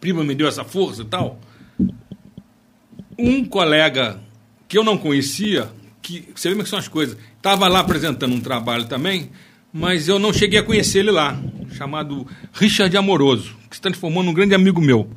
[0.00, 1.40] prima me deu essa força e tal.
[3.18, 4.18] Um colega
[4.68, 5.70] que eu não conhecia,
[6.02, 9.30] que você vê como são as coisas, estava lá apresentando um trabalho também,
[9.72, 11.40] mas eu não cheguei a conhecer ele lá,
[11.72, 15.08] chamado Richard Amoroso, que se transformou num grande amigo meu,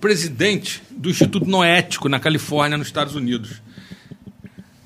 [0.00, 3.60] presidente do Instituto Noético na Califórnia, nos Estados Unidos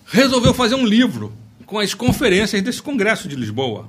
[0.07, 1.33] resolveu fazer um livro
[1.65, 3.89] com as conferências desse congresso de Lisboa.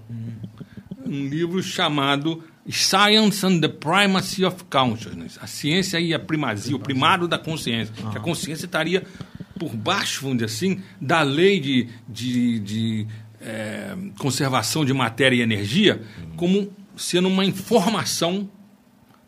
[1.05, 5.37] Um livro chamado Science and the Primacy of Consciousness.
[5.41, 7.93] A ciência e a primazia, o primado da consciência.
[8.11, 9.03] Que a consciência estaria
[9.57, 13.07] por baixo, vamos dizer assim, da lei de, de, de,
[13.41, 16.01] eh, conservação de matéria e energia,
[16.35, 18.49] como sendo uma informação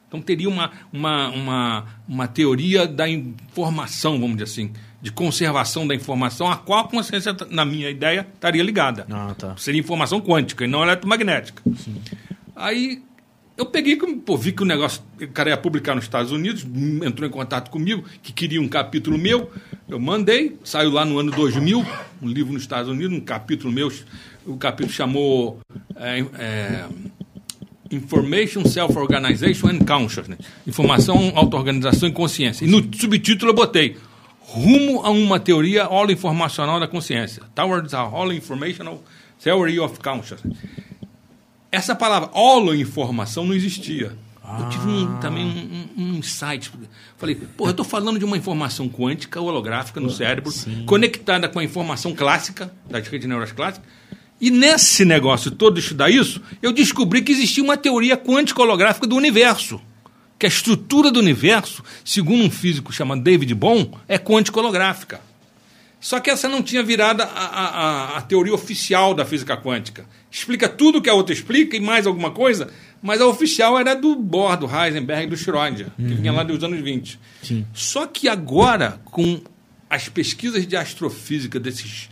[0.10, 5.94] então teria uma, uma, uma, uma teoria da informação, vamos dizer assim, de conservação da
[5.94, 9.06] informação, a qual a consciência, na minha ideia, estaria ligada.
[9.10, 9.56] Ah, tá.
[9.56, 11.62] Seria informação quântica e não eletromagnética.
[12.56, 13.04] Aí
[13.60, 16.66] eu peguei, pô, vi que o negócio, o cara ia publicar nos Estados Unidos,
[17.06, 19.52] entrou em contato comigo, que queria um capítulo meu,
[19.90, 21.86] eu mandei, saiu lá no ano 2000,
[22.22, 23.92] um livro nos Estados Unidos, um capítulo meu,
[24.46, 25.60] o capítulo chamou
[25.98, 26.86] é, é,
[27.92, 30.40] Information, Self-Organization and Consciousness.
[30.66, 32.64] Informação, auto-organização e consciência.
[32.64, 33.98] E no subtítulo eu botei
[34.42, 37.44] Rumo a uma teoria holo-informacional da consciência.
[37.54, 39.04] Towards a holo-informational
[39.44, 40.58] theory of consciousness.
[41.72, 44.18] Essa palavra holo-informação não existia.
[44.60, 46.72] Eu tive um- também um, um- um insight.
[47.18, 50.52] Falei, pô, eu estou falando de uma informação quântica holográfica no cérebro,
[50.88, 53.88] conectada com a informação clássica, das redes neurais clássicas.
[54.42, 59.06] E nesse negócio todo, de estudar isso, eu descobri que existia uma teoria quântica holográfica
[59.06, 59.80] do universo.
[60.40, 65.20] Que a estrutura do universo, segundo um físico chamado David Bohm, é quântica holográfica.
[66.00, 70.06] Só que essa não tinha virado a, a- a- teoria oficial da física quântica.
[70.32, 72.70] Explica tudo que a outra explica e mais alguma coisa,
[73.02, 76.64] mas a oficial era do Bohr, do Heisenberg e do Schrödinger, que vinha lá dos
[76.64, 77.20] anos 20.
[77.44, 77.66] Sim.
[77.74, 79.42] Só que agora, com
[79.90, 82.10] as pesquisas de astrofísica desses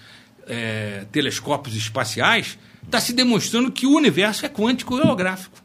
[0.47, 5.61] eh, telescópios espaciais, está se demonstrando que o universo é quântico holográfico.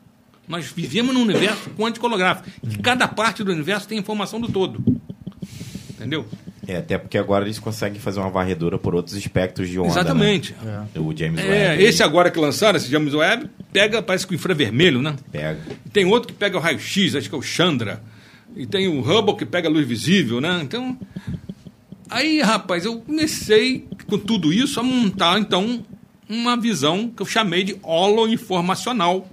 [0.46, 2.48] Nós vivemos num universo quântico holográfico.
[2.68, 4.84] E cada parte do universo tem informação do todo.
[5.90, 6.26] Entendeu?
[6.66, 9.88] É, até porque agora eles conseguem fazer uma varredura por outros espectros de onda.
[9.90, 10.54] Exatamente.
[10.62, 10.86] Né?
[10.96, 11.82] O James É, Webb.
[11.84, 15.16] esse agora que lançaram, esse James Webb, pega, parece que o infravermelho, né?
[15.32, 15.58] Pega.
[15.84, 18.00] E tem outro que pega o raio-x, acho que é o Chandra.
[18.54, 20.60] E tem o Hubble que pega a luz visível, né?
[20.62, 20.96] Então.
[22.08, 25.82] Aí, rapaz, eu comecei com tudo isso a montar, então,
[26.28, 29.28] uma visão que eu chamei de holo-informacional.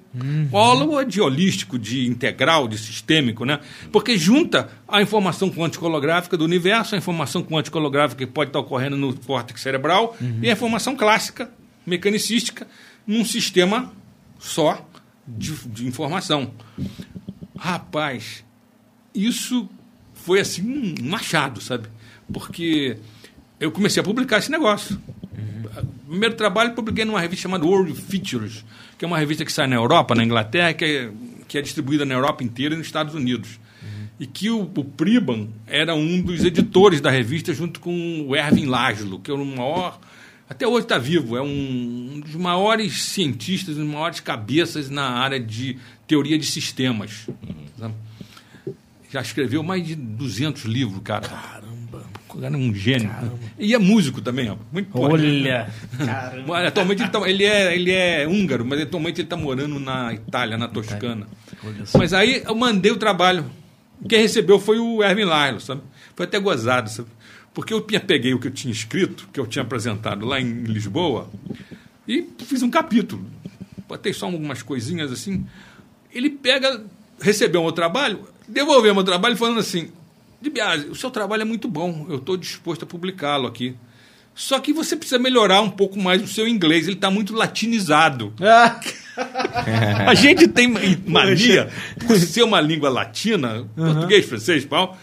[0.51, 3.59] Holo é de holístico, de integral, de sistêmico, né?
[3.91, 8.59] Porque junta a informação quântica holográfica do universo, a informação quântica holográfica que pode estar
[8.59, 11.51] ocorrendo no córtex cerebral e a informação clássica,
[11.85, 12.67] mecanicística,
[13.05, 13.91] num sistema
[14.39, 14.83] só
[15.27, 16.51] de, de informação.
[17.55, 18.43] Rapaz,
[19.13, 19.69] isso
[20.13, 21.87] foi assim um machado, sabe?
[22.31, 22.97] Porque
[23.59, 24.99] eu comecei a publicar esse negócio.
[26.07, 28.65] O primeiro trabalho eu publiquei numa revista chamada World Features,
[28.99, 31.11] que é uma revista que sai na Europa, na Inglaterra, que é,
[31.47, 33.57] que é distribuída na Europa inteira e nos Estados Unidos.
[34.19, 38.65] E que o, o Priban era um dos editores da revista, junto com o Erwin
[38.65, 39.97] Laszlo, que é o maior
[40.49, 45.09] Até hoje está vivo, é um, um dos maiores cientistas, um dos maiores cabeças na
[45.09, 47.25] área de teoria de sistemas.
[47.79, 47.93] Sabe?
[49.09, 51.25] Já escreveu mais de 200 livros, cara.
[51.25, 51.78] Caramba.
[52.33, 53.11] O cara é um gênio.
[53.57, 54.55] E é músico também, ó.
[54.71, 55.13] Muito porra.
[55.13, 55.69] Olha.
[55.97, 56.43] Caramba.
[56.47, 60.13] Mas, Atualmente ele, tá- ele é, ele é húngaro, mas atualmente ele está morando na
[60.13, 61.27] Itália, na Toscana.
[61.85, 61.97] Só.
[61.97, 63.45] Mas aí eu mandei o trabalho.
[64.07, 65.81] Quem recebeu foi o Erwin Lyle, sabe?
[66.15, 67.09] Foi até gozado, sabe?
[67.53, 71.29] Porque eu peguei o que eu tinha escrito, que eu tinha apresentado lá em Lisboa,
[72.07, 73.25] e fiz um capítulo.
[73.87, 75.45] Botei só algumas coisinhas assim.
[76.13, 76.81] Ele pega,
[77.19, 79.89] recebeu o meu trabalho, devolveu o meu trabalho falando assim:
[80.41, 83.75] De Biase, o seu trabalho é muito bom, eu estou disposto a publicá-lo aqui.
[84.33, 88.33] Só que você precisa melhorar um pouco mais o seu inglês, ele está muito latinizado.
[88.39, 88.79] Ah,
[90.07, 90.73] A gente tem
[91.05, 91.69] mania,
[92.07, 94.97] por ser uma língua latina, português, francês, pau,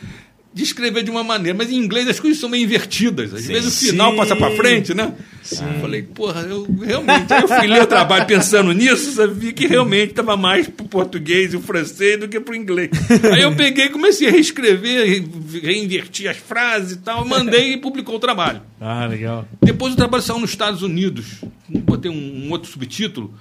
[0.57, 3.35] de escrever de uma maneira, mas em inglês as coisas são meio invertidas.
[3.35, 4.17] Às vezes o final Sim.
[4.17, 5.13] passa para frente, né?
[5.53, 7.31] Eu falei, porra, eu realmente.
[7.31, 11.53] Aí eu fui ler o trabalho pensando nisso, sabia que realmente estava mais pro português
[11.53, 12.89] e o francês do que pro inglês.
[13.35, 17.77] Aí eu peguei e comecei a reescrever, re- reinverti as frases e tal, mandei e
[17.77, 18.63] publicou o trabalho.
[18.81, 19.47] ah, legal.
[19.63, 21.27] Depois o trabalho saiu nos Estados Unidos.
[21.69, 23.35] Botei um, um outro subtítulo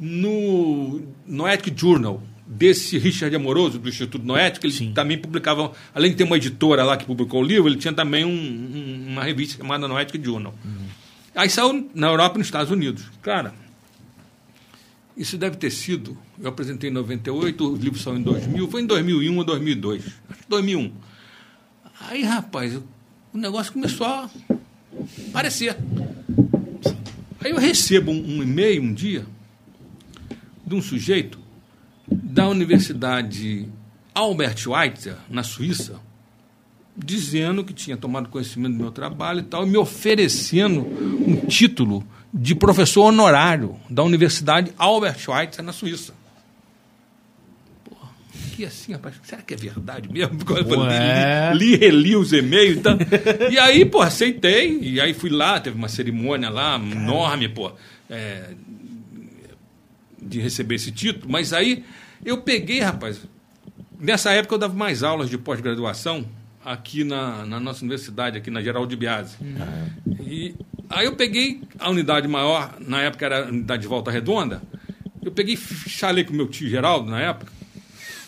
[0.00, 2.22] no Noetic Journal,
[2.54, 4.62] desse Richard Amoroso, do Instituto Noetic.
[4.64, 4.92] Ele Sim.
[4.92, 8.24] também publicava, além de ter uma editora lá que publicou o livro, ele tinha também
[8.24, 10.54] um- um- uma revista chamada Noetic Journal.
[11.34, 13.04] Aí saiu na Europa e nos Estados Unidos.
[13.22, 13.54] Cara,
[15.16, 16.16] isso deve ter sido.
[16.40, 20.04] Eu apresentei em 98, o livro saiu em 2000, foi em 2001 ou 2002.
[20.28, 20.92] Acho que 2001.
[22.08, 22.74] Aí, rapaz,
[23.32, 24.28] o negócio começou a
[25.28, 25.76] aparecer.
[27.40, 29.24] Aí eu recebo um, um e-mail um dia
[30.66, 31.38] de um sujeito
[32.22, 33.68] da Universidade
[34.14, 36.00] Albert Schweitzer, na Suíça,
[36.96, 42.04] dizendo que tinha tomado conhecimento do meu trabalho e tal, e me oferecendo um título
[42.32, 46.14] de professor honorário da Universidade Albert Schweitzer, na Suíça.
[47.84, 48.10] Porra,
[48.54, 50.36] que assim, rapaz, será que é verdade mesmo?
[50.36, 52.96] Porque eu Pô, li, li, reli os e-mails e tal.
[53.50, 57.72] E aí, pô, aceitei, e aí fui lá, teve uma cerimônia lá, enorme, pô,
[58.10, 58.50] é,
[60.20, 61.84] de receber esse título, mas aí
[62.24, 63.20] eu peguei, rapaz,
[63.98, 66.26] nessa época eu dava mais aulas de pós-graduação
[66.64, 69.36] aqui na, na nossa universidade, aqui na Geraldo de Biase.
[70.20, 70.54] E
[70.88, 74.62] aí eu peguei a unidade maior, na época era a unidade de Volta Redonda,
[75.22, 77.52] eu peguei, falei com meu tio Geraldo, na época,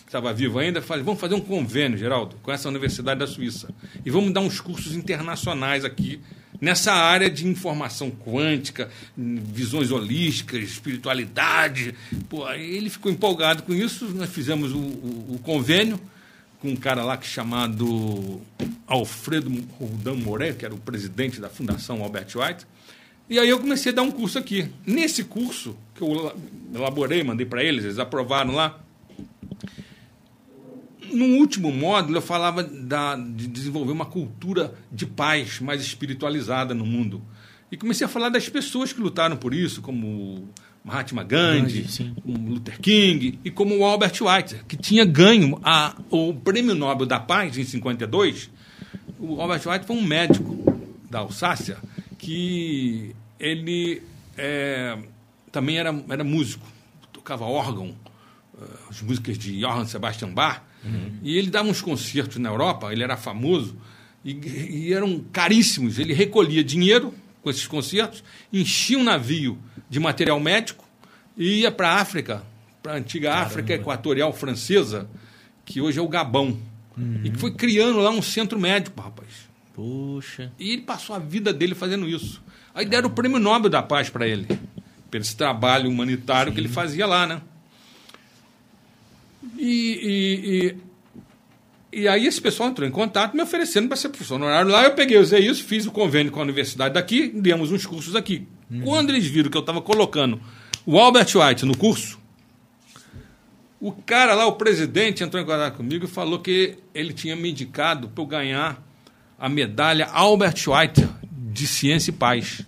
[0.02, 3.68] que estava vivo ainda, falei, vamos fazer um convênio, Geraldo, com essa Universidade da Suíça.
[4.04, 6.20] E vamos dar uns cursos internacionais aqui,
[6.64, 11.94] nessa área de informação quântica, visões holísticas, espiritualidade.
[12.28, 16.00] Pô, ele ficou empolgado com isso, nós fizemos o, o- o convênio
[16.60, 18.40] com um cara lá que chamado
[18.86, 22.66] Alfredo Roldan Moreira, que era o presidente da Fundação Albert White.
[23.28, 24.68] E aí eu comecei a dar um curso aqui.
[24.86, 26.36] Nesse curso, que eu ela-
[26.74, 28.78] elaborei, mandei para eles, eles aprovaram lá,
[31.12, 36.84] no último módulo, eu falava da- de desenvolver uma cultura de paz mais espiritualizada no
[36.86, 37.22] mundo.
[37.70, 40.48] E comecei a falar das pessoas que lutaram por isso, como
[40.84, 45.96] Mahatma Gandhi, Gandhi, como Luther King e como o Albert Schweitzer, que tinha ganho a-
[46.10, 48.50] o Prêmio Nobel da Paz em 52.
[49.18, 50.78] O Albert Schweitzer foi um médico
[51.10, 51.78] da Alsácia
[52.18, 54.02] que ele
[54.36, 54.98] é,
[55.52, 56.66] também era, era músico,
[57.12, 57.94] tocava órgão,
[58.60, 60.60] eh, as músicas de Johann Sebastian Bach,
[61.22, 63.76] e ele dava uns concertos na Europa, ele era famoso,
[64.24, 65.98] e, e eram caríssimos.
[65.98, 69.58] Ele recolhia dinheiro com esses concertos, enchia um navio
[69.88, 70.84] de material médico
[71.36, 72.42] e ia para a África,
[72.82, 75.08] para a antiga África Equatorial Francesa,
[75.64, 76.58] que hoje é o Gabão,
[77.24, 79.28] e que foi criando lá um centro médico, rapaz.
[79.74, 80.52] Puxa.
[80.58, 82.42] E ele passou a vida dele fazendo isso.
[82.74, 84.46] Aí deram o prêmio Nobel da Paz para ele,
[85.10, 87.42] por esse trabalho humanitário que ele fazia lá, né?
[89.58, 90.76] E,
[91.92, 94.70] e, e, e aí esse pessoal entrou em contato me oferecendo para ser professor honorário
[94.70, 94.84] lá.
[94.84, 98.46] Eu peguei, usei isso, fiz o convênio com a universidade daqui, demos uns cursos aqui.
[98.82, 100.40] Quando eles viram que eu estava colocando
[100.84, 102.18] o Albert White no curso,
[103.80, 107.50] o cara lá, o presidente, entrou em contato comigo e falou que ele tinha me
[107.50, 108.82] indicado para eu ganhar
[109.38, 112.62] a medalha Albert Schweitzer de Ciência e Paz,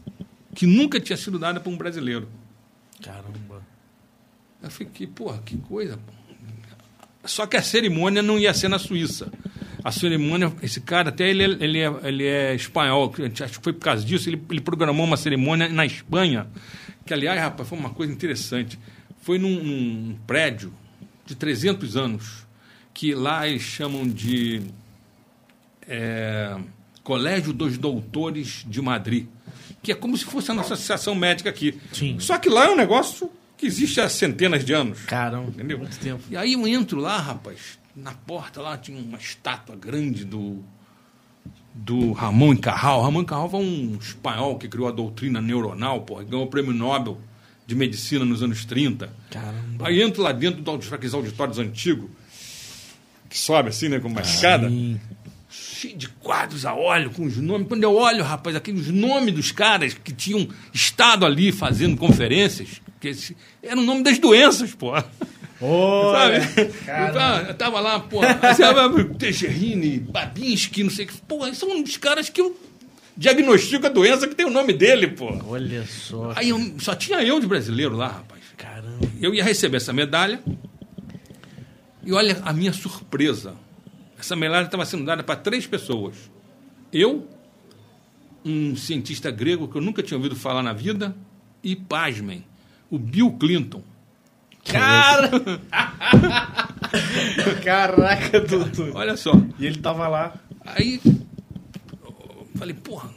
[0.55, 2.29] que nunca tinha sido dada para um brasileiro.
[3.03, 3.63] Caramba.
[4.63, 5.97] Eu fiquei, porra, que coisa.
[5.97, 6.13] pô.
[7.27, 9.31] Só que a cerimônia não ia ser na Suíça.
[9.85, 13.13] A cerimônia, esse cara, até ele, é- ele, é, ele é espanhol,
[13.43, 16.49] acho que foi por causa disso, ele, ele programou uma cerimônia na Espanha,
[17.05, 18.79] que, aliás, rapaz, foi uma coisa interessante.
[19.21, 20.73] Foi num, num prédio
[21.25, 22.47] de 300 anos,
[22.93, 24.63] que lá eles chamam de
[25.87, 26.57] é,
[27.03, 29.27] Colégio dos Doutores de Madrid.
[29.83, 31.79] Que é como se fosse a nossa associação médica aqui.
[31.93, 32.17] Sim.
[32.19, 35.01] Só que lá é um negócio que existe há centenas de anos.
[35.07, 35.79] Caramba, Entendeu?
[35.79, 36.23] muito tempo.
[36.31, 40.63] E aí eu entro lá, rapaz, na porta lá tinha uma estátua grande do
[41.75, 43.03] do Ramon Carral.
[43.03, 47.19] Ramon Carral foi um espanhol que criou a doutrina neuronal, porra, ganhou o prêmio Nobel
[47.67, 49.13] de medicina nos anos 30.
[49.31, 49.87] Caramba.
[49.89, 52.09] Aí entro lá dentro do- daqueles auditórios antigos,
[53.29, 54.99] que sobe assim, né, com uma escada, Sim.
[55.51, 57.69] cheio de quadros a óleo, com os nomes.
[57.69, 63.09] Quando eu olho, rapaz, aqueles nomes dos caras que tinham estado ali fazendo conferências, que
[63.09, 64.93] esse- era o nome das doenças, pô.
[65.61, 66.73] Olha, Sabe?
[66.85, 67.09] cara.
[67.09, 68.21] Eu tava, eu tava lá, pô,
[68.57, 71.21] sabe, Techerini, Babinski, não sei o que.
[71.23, 72.55] Pô, são os caras que eu
[73.17, 75.27] diagnostico a doença que tem o nome dele, pô.
[75.49, 76.33] Olha só.
[76.37, 78.43] Aí eu- só tinha eu de brasileiro lá, rapaz.
[78.57, 79.07] Caramba.
[79.21, 80.43] Eu ia receber essa medalha.
[82.05, 83.55] E olha a minha surpresa.
[84.19, 86.15] Essa medalha estava sendo dada para três pessoas.
[86.93, 87.27] Eu,
[88.45, 91.17] um cientista grego que eu nunca tinha ouvido falar na vida,
[91.65, 92.45] e, pasmem,
[92.91, 93.83] o Bill Clinton.
[94.65, 95.31] Cara!
[97.65, 98.91] Caraca, doutor.
[98.95, 99.33] Olha só.
[99.59, 100.35] E ele tava lá.
[100.65, 103.11] Aí, eu falei, porra.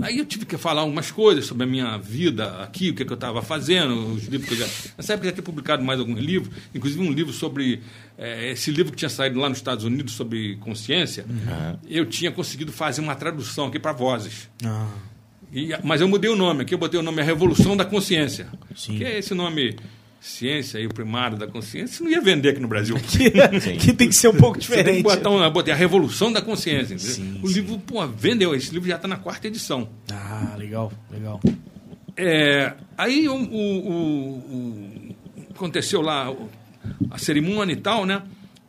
[0.00, 3.12] Aí eu tive que falar algumas coisas sobre a minha vida aqui, o que, que
[3.12, 4.64] eu estava fazendo, os livros que eu já.
[4.96, 7.82] Nessa época eu já tinha publicado mais alguns livros, inclusive um livro sobre.
[8.18, 11.24] eh, esse livro que tinha saído lá nos Estados Unidos sobre consciência,
[11.88, 14.48] eu tinha conseguido fazer uma tradução aqui para vozes.
[14.64, 14.88] Ah,
[15.52, 18.46] E- mas eu mudei o nome, aqui eu botei o nome A Revolução da Consciência.
[18.74, 18.96] Sim.
[18.96, 19.76] Que é esse nome,
[20.20, 22.94] ciência e o primário da consciência, não ia vender aqui no Brasil.
[23.08, 23.30] que,
[23.76, 25.02] que tem que ser um pouco Você tem que diferente.
[25.02, 26.96] botar botei a Revolução da Consciência.
[26.98, 27.54] Sim, o sim.
[27.54, 28.54] livro, pô, vendeu.
[28.54, 29.88] Esse livro já está na quarta edição.
[30.12, 31.40] Ah, legal, legal.
[32.16, 35.16] É, aí o, o- o-
[35.54, 36.32] aconteceu lá
[37.10, 38.22] a cerimônia e tal, né?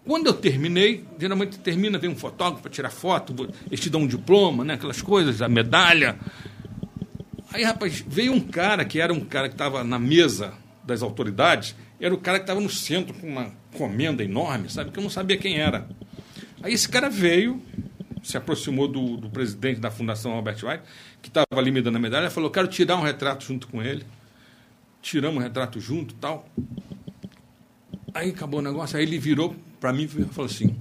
[0.05, 4.07] Quando eu terminei, geralmente termina, vem um fotógrafo para tirar foto, eles te dão um
[4.07, 4.73] diploma, né?
[4.73, 6.18] Aquelas coisas, a medalha.
[7.53, 11.75] Aí, rapaz, veio um cara que era um cara que estava na mesa das autoridades,
[11.99, 14.89] era o cara que estava no centro com uma comenda enorme, sabe?
[14.89, 15.88] Que eu não sabia quem era.
[16.63, 17.61] Aí esse cara veio,
[18.23, 20.84] se aproximou do, do presidente da Fundação Albert White,
[21.21, 24.03] que estava ali me dando a medalha, falou: quero tirar um retrato junto com ele.
[24.99, 26.49] Tiramos o retrato junto tal.
[28.15, 30.75] Aí acabou o negócio, aí ele virou para mim e falou assim: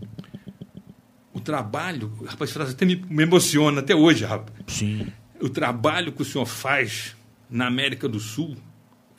[1.35, 4.57] o trabalho, rapaz, até me, me emociona até hoje, rapaz.
[4.67, 5.07] Sim.
[5.43, 7.17] O trabalho que o senhor faz
[7.51, 8.57] na América do Sul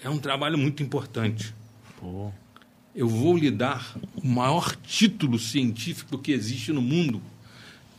[0.02, 1.54] é um trabalho muito importante.
[2.00, 2.32] Pô.
[2.96, 7.22] Eu vou lhe dar o maior título científico que existe no mundo,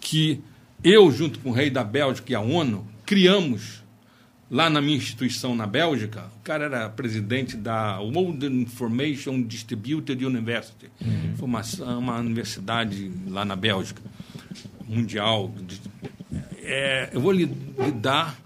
[0.01, 0.41] que
[0.83, 3.83] eu, junto com o rei da Bélgica e a ONU, criamos
[4.51, 6.31] lá na minha instituição na Bélgica.
[6.39, 10.91] O cara era presidente da World Information Distributed University,
[11.33, 14.01] Informação- uma universidade lá na Bélgica,
[14.87, 15.53] mundial.
[16.65, 18.37] É, eu vou lhe, lhe dar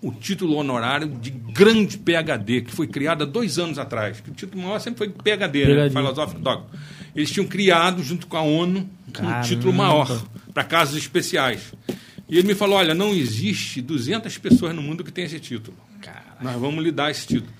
[0.00, 4.20] o título honorário de grande PhD, que foi criado há dois anos atrás.
[4.20, 5.88] Que o título maior sempre foi PhD, né?
[5.88, 5.90] PhD.
[5.90, 6.80] Philosophic Doctor.
[7.14, 9.38] Eles tinham criado, junto com a ONU, Caramba.
[9.38, 11.72] um título maior para casos especiais.
[12.28, 15.76] E ele me falou: olha, não existe 200 pessoas no mundo que tem esse título.
[16.40, 17.52] Nós vamos lhe dar esse título.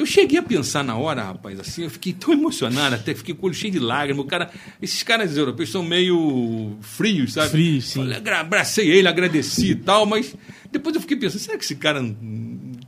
[0.00, 3.42] Eu cheguei a pensar na hora, rapaz, assim, eu fiquei tão emocionado, até fiquei com
[3.42, 4.24] o olho cheio de lágrimas.
[4.24, 4.50] O cara,
[4.80, 7.50] esses caras europeus são meio frios, sabe?
[7.50, 7.98] Frios, sim.
[8.00, 10.34] Falei, abracei ele, agradeci e tal, mas
[10.72, 12.16] depois eu fiquei pensando, será que esse cara não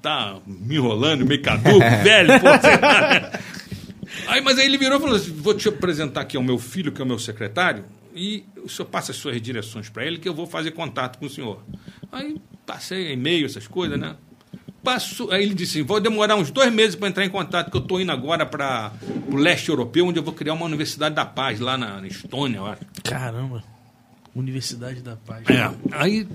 [0.01, 2.49] tá me enrolando, meio caduco, velho, pô?
[4.29, 6.93] Aí, mas aí ele virou e falou assim, vou te apresentar aqui ao meu filho,
[6.93, 7.85] que é o meu secretário,
[8.17, 11.27] e o senhor passa as suas direções para ele, que eu vou fazer contato com
[11.27, 11.63] o senhor.
[12.11, 14.17] Aí passei e-mail, essas coisas, né?
[14.83, 17.81] Passou, aí ele disse, vou demorar uns dois meses para entrar em contato, que eu
[17.81, 18.93] estou indo agora para
[19.31, 22.59] o leste europeu, onde eu vou criar uma Universidade da Paz, lá na, na Estônia,
[22.59, 22.83] eu acho.
[23.05, 23.63] Caramba.
[24.35, 25.45] Universidade da Paz.
[25.49, 26.27] É, aí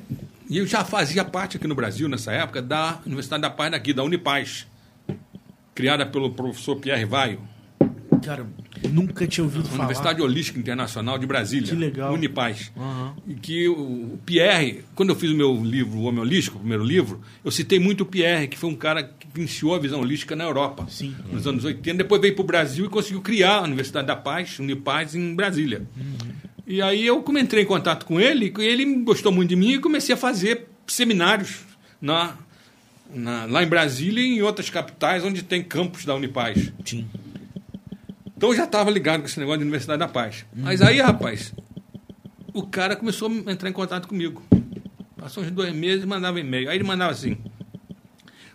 [0.49, 4.03] eu já fazia parte aqui no Brasil, nessa época, da Universidade da Paz daqui, da
[4.03, 4.65] Unipaz,
[5.75, 7.41] criada pelo professor Pierre Vaio,
[8.23, 8.45] Cara,
[8.91, 9.85] nunca tinha ouvido falar.
[9.85, 12.13] Universidade Holística Internacional de Brasília, Que legal.
[12.13, 12.71] Unipaz.
[12.75, 13.15] Aham.
[13.27, 16.83] E que o Pierre, quando eu fiz o meu livro, O Homem Holístico, o primeiro
[16.83, 20.35] livro, eu citei muito o Pierre, que foi um cara que iniciou a visão holística
[20.35, 21.15] na Europa, Sim.
[21.31, 21.97] nos anos 80.
[21.97, 25.83] Depois veio para o Brasil e conseguiu criar a Universidade da Paz, Unipaz, em Brasília.
[26.65, 29.79] E aí eu entrei em contato com ele, e ele gostou muito de mim e
[29.79, 31.59] comecei a fazer seminários
[32.01, 32.35] na,
[33.13, 36.71] na- lá em Brasília e em outras capitais onde tem campus da Unipaz.
[36.83, 37.07] Sim.
[38.37, 40.45] Então eu já estava ligado com esse negócio de Universidade da Paz.
[40.55, 41.51] Mas aí, rapaz,
[42.53, 44.43] o cara começou a entrar em contato comigo.
[45.17, 46.69] Passou uns dois meses e mandava e-mail.
[46.69, 47.35] Aí ele mandava assim: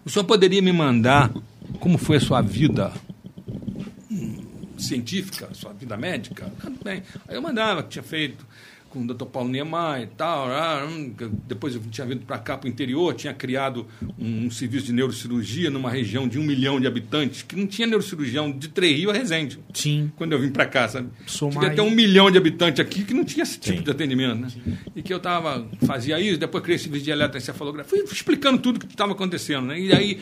[0.04, 1.32] O senhor poderia me mandar
[1.80, 2.92] como foi a sua vida
[4.08, 4.44] hum,
[4.78, 6.48] científica, sua vida médica?
[6.60, 7.02] Tudo bem.
[7.26, 8.46] Aí eu mandava que tinha feito,
[8.92, 9.24] com o Dr.
[9.24, 10.48] Paulo Niemeyer e tal.
[10.50, 11.14] ah, hum,
[11.48, 13.86] Depois eu tinha vindo para cá, para o interior, tinha criado
[14.18, 17.86] um, um serviço de neurocirurgia numa região de um milhão de habitantes, que não tinha
[17.86, 19.58] neurocirurgião de Três a Resende.
[19.72, 20.12] Sim.
[20.16, 21.08] Quando eu vim para cá, sabe?
[21.26, 21.86] Somar ter aí.
[21.86, 23.84] um milhão de habitantes aqui que não tinha esse tipo Sim.
[23.84, 24.48] de atendimento, né?
[24.94, 28.78] E que eu tava, fazia isso, depois criei esse serviço de eletroencefalografia, fui explicando tudo
[28.78, 29.80] que estava acontecendo, né?
[29.80, 30.20] E aí,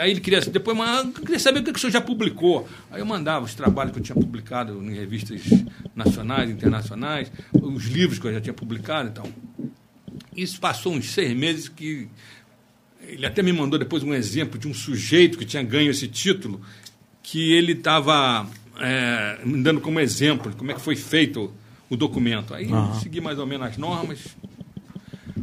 [0.00, 2.68] aí ele queria, depois, mas eu queria saber o que, que o senhor já publicou.
[2.90, 5.42] Aí eu mandava os trabalhos que eu tinha publicado em revistas
[5.94, 9.28] nacionais, internacionais, os livros que eu já tinha publicado e tal.
[10.36, 12.08] Isso passou uns seis meses que
[13.02, 16.60] ele até me mandou depois um exemplo de um sujeito que tinha ganho esse título,
[17.22, 18.48] que ele estava
[18.78, 21.52] é, me dando como exemplo como é que foi feito
[21.90, 22.54] o documento.
[22.54, 24.36] Aí eu segui mais ou menos as normas,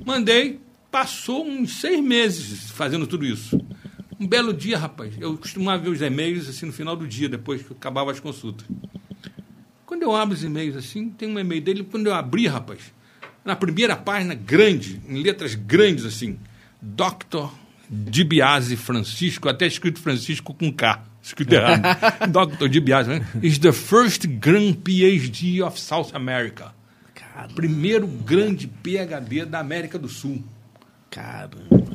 [0.05, 0.59] mandei,
[0.91, 3.59] passou uns seis meses fazendo tudo isso.
[4.19, 7.61] Um belo dia, rapaz, eu costumava ver os e-mails assim no final do dia, depois
[7.61, 8.65] que acabava as consultas.
[9.85, 12.79] Quando eu abro os e-mails assim, tem um e-mail dele, quando eu abri, rapaz,
[13.43, 16.39] na primeira página, grande, em letras grandes assim,
[16.81, 17.49] Dr.
[17.87, 21.83] Dibiase Francisco, até escrito Francisco com K, escrito errado.
[22.57, 22.67] Dr.
[22.67, 23.27] Dibiase né?
[23.43, 26.73] is the first grand PhD of South America.
[27.13, 27.53] Caramba.
[27.53, 30.43] Primeiro grande PhD da América do Sul.
[31.11, 31.85] Caramba.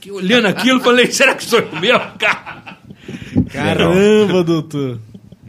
[0.00, 2.78] Que olhando aquilo, falei, será que sou eu mesmo, cara?
[3.50, 5.00] Caramba, doutor.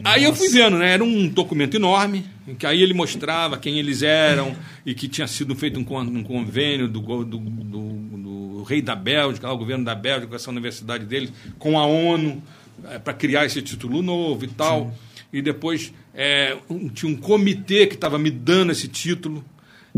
[0.06, 0.92] Aí eu fui vendo, né?
[0.92, 4.54] Era um documento enorme, em que aí ele mostrava quem eles eram
[4.84, 8.94] e que tinha sido feito um, con- um convênio do, do, do- do rei da
[8.96, 12.42] Bélgica, o governo da Bélgica, com essa universidade deles, com a ONU,
[13.04, 14.94] para criar esse título novo e tal.
[15.32, 19.44] E depois é, um- tinha um comitê que estava me dando esse título.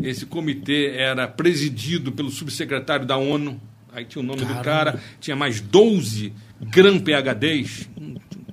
[0.02, 3.60] Esse comitê era presidido pelo subsecretário da ONU.
[3.92, 7.88] Aí tinha o nome do cara, tinha mais 12 gran PHDs,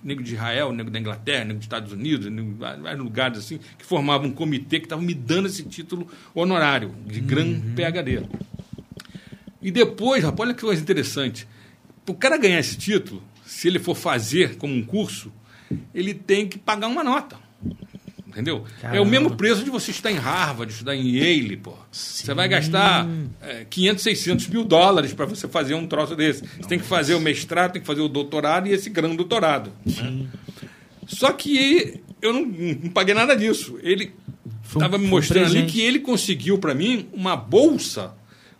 [0.05, 3.83] nego de Israel, nego da Inglaterra, nego dos Estados Unidos, nego vários lugares assim, que
[3.83, 8.23] formavam um comitê que estava me dando esse título honorário de gran PHD.
[9.61, 11.47] E depois, rapaz, olha que coisa interessante.
[12.05, 15.33] Para o cara ganhar esse título, se ele for fazer como um curso,
[15.91, 17.37] ele tem que pagar uma nota.
[18.35, 18.65] Entendeu?
[18.77, 19.05] É o Caramba.
[19.09, 21.73] mesmo preço de você estudar em Harvard, estudar em Yale, pô.
[21.89, 23.07] Você vai gastar
[23.41, 26.41] é, 500, 600 mil dólares para você fazer um troço desse.
[26.59, 29.71] Você tem que fazer o mestrado, tem que fazer o doutorado e esse grande doutorado.
[29.85, 30.25] né?
[31.07, 33.79] Só que eu não, não paguei nada disso.
[33.81, 34.11] Ele
[34.65, 38.13] estava me mostrando ali que ele conseguiu para mim uma bolsa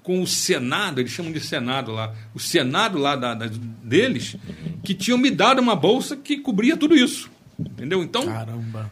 [0.03, 3.49] com o Senado, eles chamam de Senado lá, o Senado lá da- da-
[3.83, 4.35] deles,
[4.83, 7.27] que tinham me dado uma bolsa que cobria tudo isso.
[7.59, 8.03] Entendeu?
[8.03, 8.91] Então, Caramba.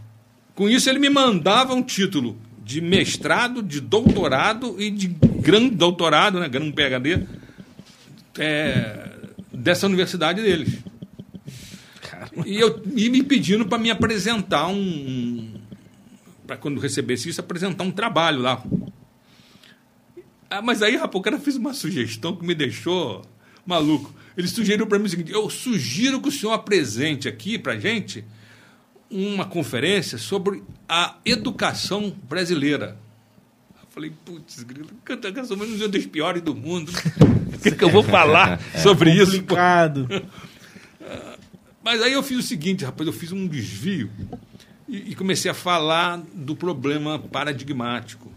[0.55, 6.39] Com isso, ele me mandava um título de mestrado, de doutorado e de grande doutorado,
[6.39, 7.27] né, grande PhD,
[8.37, 9.09] é,
[9.51, 10.79] dessa universidade deles.
[12.45, 14.75] E, eu, e me pedindo para me apresentar um.
[14.75, 15.53] um
[16.47, 18.63] para quando recebesse isso, apresentar um trabalho lá.
[20.49, 23.23] Ah, mas aí, rapaz, o cara fez uma sugestão que me deixou
[23.65, 24.13] maluco.
[24.37, 28.23] Ele sugeriu para mim o seguinte: eu sugiro que o senhor apresente aqui para gente
[29.13, 32.97] uma conferência sobre a educação brasileira.
[33.79, 36.91] Eu falei, putz, grilo, eu sou um dos piores do mundo.
[37.53, 39.31] O que, que eu vou falar sobre isso?
[39.43, 39.55] pô?
[39.55, 40.07] Complicado.
[41.83, 44.09] Mas aí eu fiz o seguinte, rapaz, eu fiz um desvio
[44.87, 48.31] e, e comecei a falar do problema paradigmático,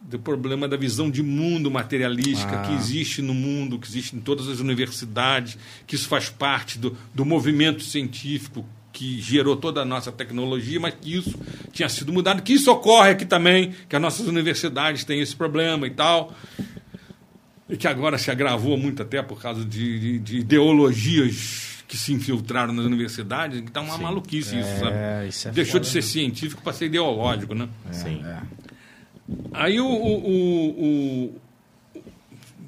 [0.00, 4.48] do problema da visão de mundo materialística que existe no mundo, que existe em todas
[4.48, 8.64] as universidades, que isso faz parte do, do movimento científico
[8.96, 11.38] que gerou toda a nossa tecnologia, mas que isso
[11.70, 15.86] tinha sido mudado, que isso ocorre aqui também, que as nossas universidades têm esse problema
[15.86, 16.32] e tal
[17.68, 22.12] e que agora se agravou muito até por causa de, de- de ideologias que se
[22.12, 25.28] infiltraram nas universidades, então é uma maluquice isso, sabe?
[25.28, 27.68] isso é Deixou de ser científico para ser ideológico, né?
[27.92, 28.22] Sim.
[29.52, 31.40] Aí o, o- o- o-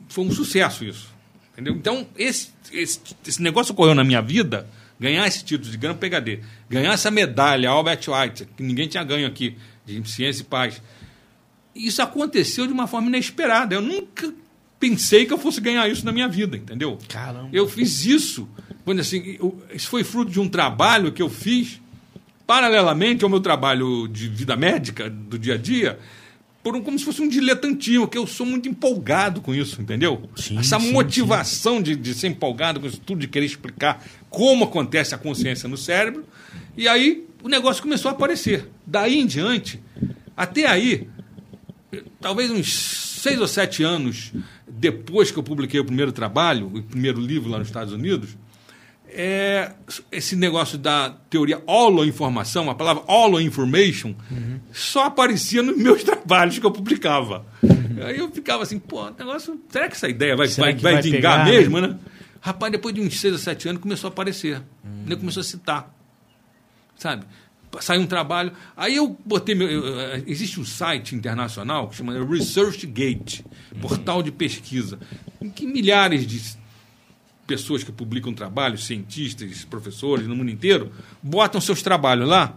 [0.09, 1.09] foi um sucesso isso.
[1.53, 1.75] Entendeu?
[1.75, 4.69] Então, esse, esse, esse negócio ocorreu na minha vida,
[5.01, 9.27] ganhar esse título de grande PHD, ganhar essa medalha Albert White, que ninguém tinha ganho
[9.27, 9.57] aqui,
[9.87, 10.83] de ciência e paz.
[11.75, 13.75] Isso aconteceu de uma forma inesperada.
[13.75, 14.33] Eu nunca
[14.81, 16.99] pensei que eu fosse ganhar isso na minha vida, entendeu?
[17.09, 17.49] Caramba.
[17.53, 18.49] Eu fiz isso,
[18.85, 21.81] quando assim, eu- isso foi fruto de um trabalho que eu fiz
[22.47, 25.99] paralelamente ao meu trabalho de vida médica do dia a dia,
[26.69, 30.29] por um, como se fosse um diletantismo, que eu sou muito empolgado com isso, entendeu?
[30.37, 34.65] Sim, Essa sim, motivação de, de ser empolgado com isso tudo, de querer explicar como
[34.67, 36.27] acontece a consciência no cérebro.
[36.77, 38.69] E aí o negócio começou a aparecer.
[38.87, 39.81] Daí em diante,
[40.37, 41.09] até aí,
[42.21, 44.31] talvez uns seis ou sete anos
[44.69, 48.37] depois que eu publiquei o primeiro trabalho, o primeiro livro lá nos Estados Unidos,
[49.21, 49.73] é,
[50.13, 54.61] esse negócio da teoria holo-informação, a palavra holo-information, uhum.
[54.73, 57.45] só aparecia nos meus trabalhos que eu publicava.
[57.61, 58.07] Uhum.
[58.07, 61.21] Aí eu ficava assim, pô, negócio, será que essa ideia vai, vai, vai, vai, vingar
[61.21, 61.89] pegar, mesmo, né?
[61.89, 61.99] né?
[62.41, 64.63] Rapaz, depois de uns seis ou sete anos começou a aparecer.
[64.85, 65.03] Uhum.
[65.07, 65.93] Ele começou a citar.
[66.97, 67.27] Sabe?
[67.81, 68.53] Saiu um trabalho.
[68.77, 69.69] Aí eu botei meu.
[69.69, 73.45] Eu, existe um site internacional que chama ResearchGate,
[73.81, 74.99] portal de pesquisa,
[75.43, 76.58] em que milhares de
[77.49, 80.93] pessoas que publicam trabalhos, cientistas, professores no mundo inteiro,
[81.23, 82.55] botam seus trabalhos lá,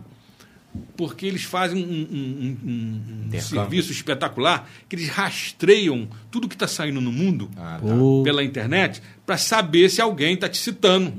[0.98, 6.68] porque eles fazem um, um, um, um serviço espetacular, que eles rastreiam tudo que está
[6.68, 7.96] saindo no mundo ah, tá.
[8.24, 11.14] pela internet para saber se alguém está te citando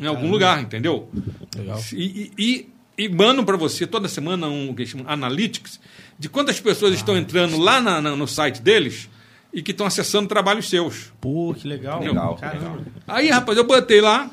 [0.00, 1.08] em algum lugar, entendeu?
[1.54, 1.80] Legal.
[1.92, 5.78] E, e, e mandam para você toda semana um que chama Analytics
[6.18, 9.08] de quantas pessoas ah, estão entrando lá na, na, no site deles
[9.52, 11.12] e que estão acessando trabalhos seus.
[11.20, 12.00] Pô, que legal.
[12.00, 12.78] Legal, legal.
[13.06, 14.30] Aí, rapaz, eu botei lá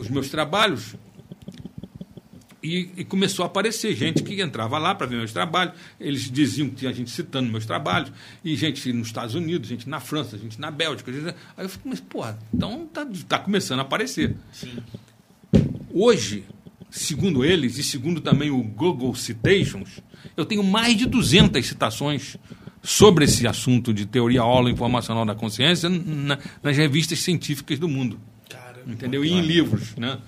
[0.00, 0.94] os meus trabalhos
[2.62, 5.74] e, e, começou a aparecer gente que entrava lá para ver meus trabalhos.
[5.98, 8.12] Eles diziam que tinha gente citando meus trabalhos,
[8.44, 11.12] e gente nos Estados Unidos, gente na França, gente na Bélgica.
[11.12, 11.34] Gente...
[11.56, 14.36] Aí eu fico, mas, porra, então tá, tá começando a aparecer.
[14.52, 14.78] Sim.
[15.92, 16.44] Hoje,
[16.88, 20.00] segundo eles, e segundo também o Google Citations,
[20.36, 22.36] eu tenho mais de 200 citações
[22.82, 28.20] sobre esse assunto de teoria holo-informacional da consciência na, nas revistas científicas do mundo.
[28.48, 29.24] Caramba, entendeu?
[29.24, 29.94] E em livros.
[29.96, 30.18] Né?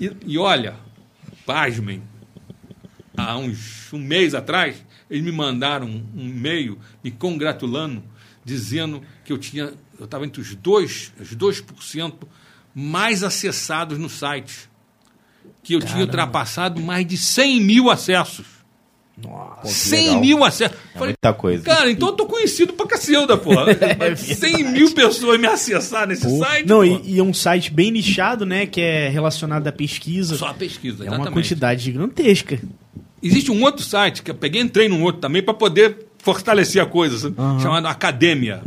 [0.00, 0.76] E, e, olha,
[1.44, 2.02] pasmem,
[3.16, 8.02] há uns um mês atrás, eles me mandaram um e-mail me congratulando,
[8.44, 9.72] dizendo que eu tinha.
[9.98, 12.14] Eu estava entre os 2%, os 2%
[12.74, 14.70] mais acessados no site.
[15.62, 15.94] Que eu Caramba.
[15.94, 18.57] tinha ultrapassado mais de 100 mil acessos.
[19.22, 20.20] Nossa, 100 legal.
[20.20, 20.76] mil acessos.
[20.76, 21.64] É Falei, muita coisa.
[21.64, 23.52] Cara, então eu tô conhecido pra cacilda, pô.
[23.58, 26.38] é 100 mil pessoas me acessar nesse pô.
[26.38, 26.68] site.
[26.68, 28.66] Não, e, e, é um site bem nichado, né?
[28.66, 30.36] Que é relacionado à pesquisa.
[30.36, 32.60] Só a pesquisa, É uma quantidade gigantesca.
[33.22, 36.86] Existe um outro site que eu peguei entrei num outro também para poder fortalecer a
[36.86, 37.60] coisa, uhum.
[37.60, 38.62] chamado Academia.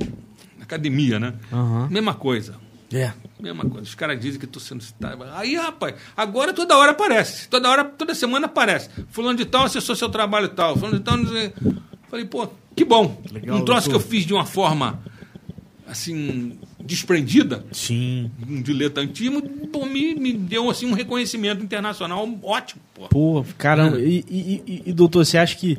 [0.61, 1.33] Academia, né?
[1.51, 1.87] Uhum.
[1.89, 2.55] Mesma coisa.
[2.93, 3.13] É.
[3.39, 3.83] Mesma coisa.
[3.83, 5.23] Os caras dizem que estou sendo citado.
[5.33, 7.47] Aí, rapaz, agora toda hora aparece.
[7.47, 8.89] Toda hora, toda semana aparece.
[9.09, 10.75] Fulano de tal acessou seu trabalho e tal.
[10.75, 11.17] Fulano de tal.
[11.17, 11.53] Não sei.
[12.09, 13.21] Falei, pô, que bom.
[13.31, 14.01] Legal, um troço doutor.
[14.01, 14.99] que eu fiz de uma forma
[15.87, 17.65] assim, desprendida.
[17.71, 18.31] Sim.
[18.47, 22.81] Um diletantismo, pô, me, me deu assim, um reconhecimento internacional ótimo.
[22.93, 23.99] Pô, pô caramba.
[23.99, 24.05] É.
[24.05, 25.77] E, e, e, doutor, você acha que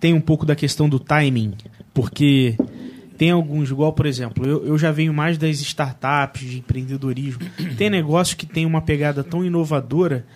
[0.00, 1.54] tem um pouco da questão do timing?
[1.92, 2.56] Porque
[3.22, 7.48] tem alguns, igual por exemplo, eu, eu já venho mais das startups, de empreendedorismo.
[7.78, 10.26] tem negócio que tem uma pegada tão inovadora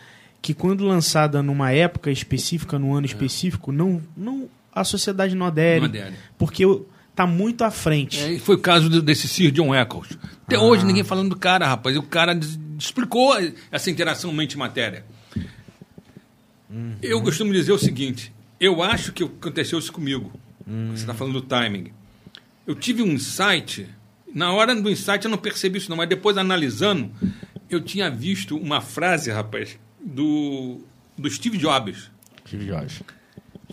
[0.40, 3.10] que quando lançada numa época específica, num ano é.
[3.10, 5.80] específico, não, não a sociedade não adere.
[5.80, 6.14] Não adere.
[6.38, 6.62] Porque
[7.10, 8.22] está muito à frente.
[8.22, 10.16] É, foi o caso desse Sir John Eccles.
[10.46, 10.62] Até ah.
[10.62, 11.96] hoje ninguém falando do cara, rapaz.
[11.96, 12.38] E o cara
[12.78, 13.34] explicou
[13.72, 15.04] essa interação mente-matéria.
[16.70, 16.94] Uhum.
[17.02, 20.30] Eu costumo dizer o seguinte: eu acho que aconteceu isso comigo.
[20.64, 20.90] Uhum.
[20.90, 21.95] Você está falando do timing
[22.66, 23.86] eu tive um insight.
[24.34, 27.10] Na hora do insight eu não percebi isso, não, mas depois analisando,
[27.70, 30.80] eu tinha visto uma frase, rapaz, do,
[31.16, 32.10] do Steve Jobs.
[32.46, 33.02] Steve Jobs.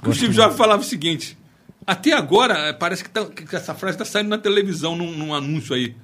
[0.05, 1.37] O Steve Jobs falava o seguinte:
[1.85, 5.33] até agora, eh, parece que, tá, que essa frase está saindo na televisão, num, num
[5.33, 5.95] anúncio aí.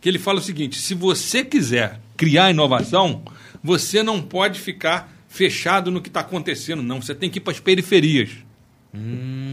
[0.00, 3.24] Que ele fala o seguinte: se você quiser criar inovação,
[3.62, 7.02] você não pode ficar fechado no que está acontecendo, não.
[7.02, 8.30] Você tem que ir para as periferias.
[8.94, 9.43] Hum,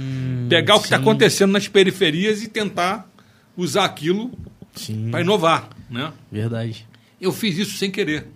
[0.51, 3.09] Pegar o que está acontecendo nas periferias e tentar
[3.55, 4.31] usar aquilo
[5.09, 5.69] para inovar.
[5.89, 6.11] Né?
[6.31, 6.87] Verdade.
[7.19, 8.27] Eu fiz isso sem querer.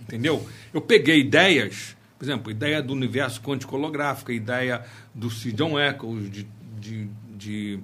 [0.00, 0.46] Entendeu?
[0.74, 4.82] Eu peguei ideias, por exemplo, ideia do universo quântico holográfico, ideia
[5.14, 5.52] do C.
[5.52, 6.46] John Eccles, de,
[6.80, 7.80] de, de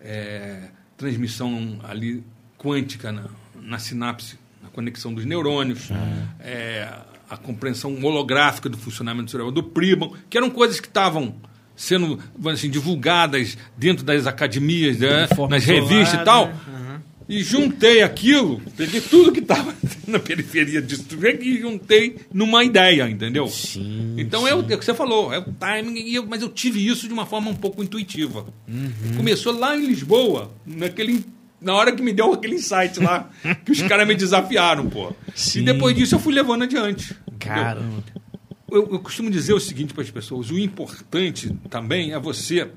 [0.00, 2.22] é, transmissão ali
[2.58, 3.26] quântica na,
[3.60, 5.96] na, sinapse, na conexão dos neurônios, é.
[6.40, 11.34] É, a compreensão holográfica do funcionamento cerebral do Pribon, que eram coisas que estavam
[11.76, 15.28] sendo assim, divulgadas dentro das academias, né?
[15.48, 16.46] nas revistas e tal.
[16.46, 16.84] Uhum.
[17.26, 19.74] E juntei aquilo, peguei tudo que estava
[20.06, 21.06] na periferia disso
[21.40, 23.46] e juntei numa ideia, entendeu?
[23.48, 24.48] Sim, então sim.
[24.48, 27.14] É, o, é o que você falou, é o timing, mas eu tive isso de
[27.14, 28.46] uma forma um pouco intuitiva.
[28.68, 29.16] Uhum.
[29.16, 31.24] Começou lá em Lisboa, naquele,
[31.62, 33.30] na hora que me deu aquele insight lá,
[33.64, 35.14] que os caras me desafiaram, pô.
[35.34, 35.60] Sim.
[35.60, 37.16] E depois disso eu fui levando adiante.
[37.38, 38.23] Caramba
[38.70, 42.70] eu, eu costumo dizer o seguinte para as pessoas: o importante também é você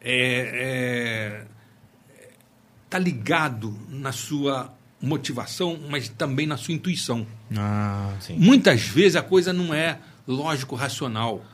[0.00, 1.44] é, é,
[2.90, 7.26] tá ligado na sua motivação, mas também na sua intuição.
[7.56, 11.44] Ah, Muitas vezes a coisa não é lógico-racional.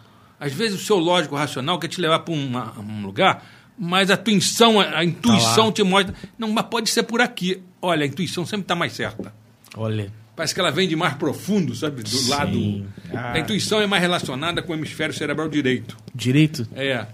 [0.40, 3.44] Às vezes o seu lógico-racional quer te levar para um lugar,
[3.78, 6.14] mas a intuição, a, intuição tá te mostra.
[6.38, 7.62] Não, mas pode ser por aqui.
[7.80, 9.32] Olha, a intuição sempre está mais certa.
[9.76, 10.12] Olha.
[10.38, 12.00] Parece que ela vem de mais profundo, sabe?
[12.00, 12.30] Do Sim.
[12.30, 12.86] lado.
[13.12, 13.32] Ah.
[13.32, 15.96] A intuição é mais relacionada com o hemisfério cerebral direito.
[16.14, 16.64] Direito?
[16.76, 17.06] É.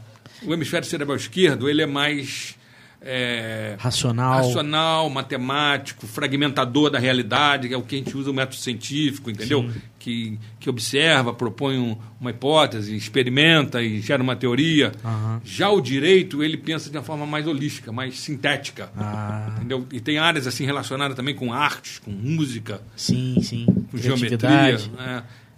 [0.43, 2.55] O hemisfério cerebral esquerdo, ele é mais.
[3.07, 4.37] É, Racional.
[4.47, 9.31] racional, matemático, fragmentador da realidade, que é o que a gente usa o método científico,
[9.31, 9.69] entendeu?
[9.99, 14.93] Que, que observa, propõe um- uma hipótese, experimenta e gera uma teoria.
[15.05, 15.41] Aham.
[15.45, 18.91] Já o direito, ele pensa de uma forma mais holística, mais sintética.
[18.97, 19.87] Ah, Entendeu?
[19.93, 23.67] E tem áreas assim relacionadas também com artes, com música, sim, sim.
[23.91, 24.79] com geometria.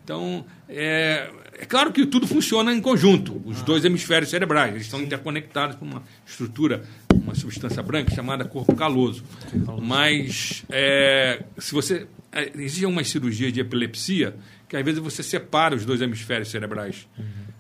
[0.07, 1.29] Então, é,
[1.59, 4.73] é claro que tudo funciona em conjunto, os dois hemisférios cerebrais.
[4.73, 9.25] Eles estão interconectados por uma estrutura, uma substância branca chamada corpo caloso.
[9.83, 12.07] Mas, é, se você.
[12.31, 14.37] é, Existem umas cirurgias de epilepsia
[14.69, 17.09] que às vezes você separa os dois hemisférios cerebrais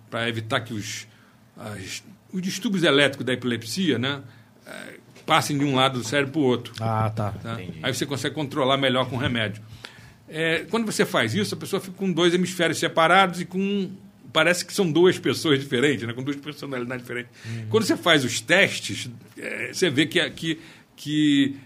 [0.09, 1.09] para evitar que os,
[1.57, 4.23] as- os distúrbios elétricos da epilepsia né,
[4.65, 4.71] é,
[5.27, 6.75] passem de um lado do cérebro para o outro.
[6.81, 7.33] Ah, tá.
[7.43, 7.57] Tá?
[7.83, 9.61] Aí você consegue controlar melhor com remédio.
[10.29, 13.91] É, quando você faz isso, a pessoa fica com dois hemisférios separados e com.
[14.33, 16.13] Parece que são duas pessoas diferentes, né?
[16.13, 17.31] com duas personalidades diferentes.
[17.71, 19.09] Quando você faz os testes,
[19.39, 20.59] é, você vê que, que,
[20.95, 21.57] que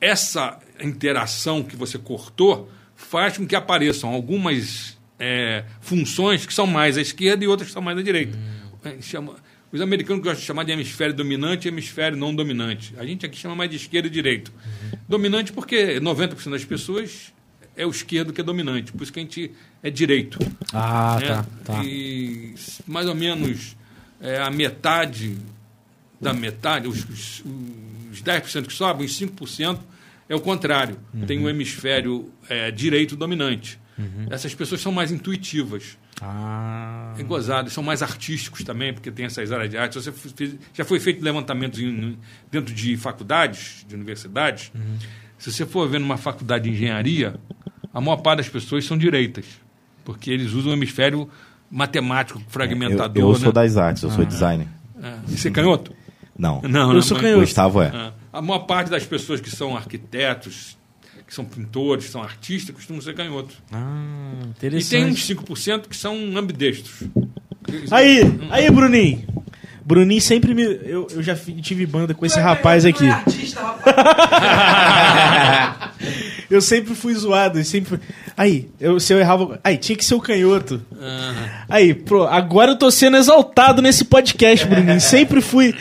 [0.00, 6.98] essa interação que você cortou faz com que apareçam algumas é, funções que são mais
[6.98, 8.36] à esquerda e outras que são mais à direita.
[8.84, 9.36] É, chama-
[9.72, 12.92] os americanos gostam de chamar de hemisfério dominante e hemisfério não dominante.
[12.98, 14.52] A gente aqui chama mais de esquerda e direito.
[15.08, 17.32] Dominante porque 90% das pessoas
[17.76, 19.50] é o esquerdo que é dominante, por isso que a gente
[19.82, 20.38] é direito.
[20.72, 21.26] Ah, né?
[21.28, 21.46] tá.
[21.64, 21.84] tá.
[21.84, 22.54] E
[22.86, 23.76] mais ou menos
[24.20, 25.38] é, a metade
[26.20, 27.44] da metade, os, os,
[28.12, 29.78] os 10% que sobram, os 5%
[30.28, 30.98] é o contrário.
[31.26, 33.80] Tem o hemisfério é, direito dominante.
[34.30, 35.98] Essas pessoas são mais intuitivas.
[36.22, 37.14] Ah.
[37.18, 39.94] É gozado, são mais artísticos também, porque tem essas áreas de arte.
[39.94, 42.18] Você fez- já foi feito levantamentos em-
[42.50, 44.70] dentro de faculdades, de universidades.
[45.38, 47.36] Se você for ver numa faculdade de engenharia,
[47.92, 49.44] a maior parte das pessoas são direitas,
[50.04, 51.28] porque eles usam o hemisfério
[51.70, 53.22] matemático, fragmentador.
[53.22, 53.52] Eu, eu sou né?
[53.52, 54.66] das artes, eu sou designer.
[55.02, 55.14] É.
[55.28, 55.92] E Você é canhoto?
[56.38, 56.60] Não.
[56.66, 57.40] Não, Eu não, sou canhoto.
[57.40, 57.86] Gustavo é.
[57.88, 58.12] É.
[58.32, 60.76] A maior parte das pessoas que são arquitetos,
[61.26, 63.56] que são pintores, que são artistas, costumam ser canhotos.
[63.72, 64.90] Ah, E interessante.
[64.90, 67.08] tem uns 5% que são ambidestros.
[67.90, 69.28] Aí, aí, Bruninho.
[69.84, 70.62] Bruninho sempre me.
[70.62, 73.08] Eu, eu já tive banda com esse rapaz aqui.
[73.08, 73.96] artista, rapaz.
[76.50, 77.58] Eu sempre fui zoado.
[77.60, 78.00] eu Sempre...
[78.36, 79.60] Aí, eu, se eu errava.
[79.62, 80.82] Aí, tinha que ser o canhoto.
[81.00, 85.00] Ah, Aí, pô, agora eu tô sendo exaltado nesse podcast, Bruninho.
[85.00, 85.72] Sempre fui.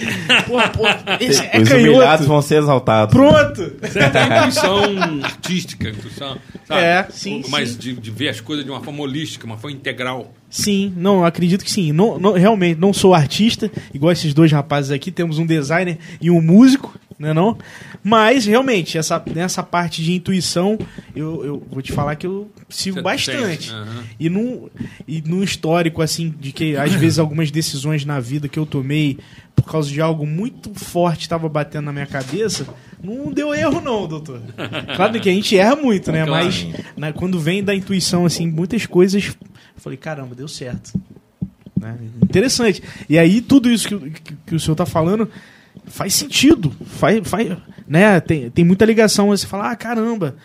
[0.47, 0.85] Pô, pô,
[1.19, 2.23] esse é Os humilhados canhoto.
[2.25, 3.13] vão ser exaltados.
[3.13, 3.71] Pronto.
[3.81, 4.83] Você tem intuição
[5.23, 6.37] artística, intuição,
[6.67, 6.81] sabe?
[6.81, 7.77] É, sim, Mas sim.
[7.79, 10.33] De, de ver as coisas de uma forma holística, uma forma integral.
[10.49, 11.91] Sim, não, acredito que sim.
[11.91, 15.11] Não, não- realmente, não sou artista, igual esses dois rapazes aqui.
[15.11, 17.57] Temos um designer e um músico, né não?
[18.01, 20.79] Mas, realmente, essa, nessa parte de intuição,
[21.13, 23.69] eu, eu vou te falar que eu sigo Você bastante.
[23.71, 24.03] aham.
[24.17, 24.69] E num,
[25.05, 29.17] e num histórico, assim, de que às vezes algumas decisões na vida que eu tomei
[29.53, 32.65] por causa de algo muito forte estava batendo na minha cabeça,
[33.03, 34.41] não deu erro, não, doutor.
[34.95, 36.25] Claro que a gente erra muito, né?
[36.25, 36.47] Claro.
[36.95, 40.93] Mas quando vem da intuição, assim, muitas coisas, eu falei, caramba, deu certo.
[41.77, 41.97] Né?
[42.23, 42.81] Interessante.
[43.09, 45.29] E aí, tudo isso que, que, que o senhor está falando
[45.89, 46.71] faz sentido.
[46.85, 47.57] Faz, faz,
[47.87, 48.19] né?
[48.19, 49.27] tem, tem muita ligação.
[49.27, 50.35] Você fala, ah, caramba,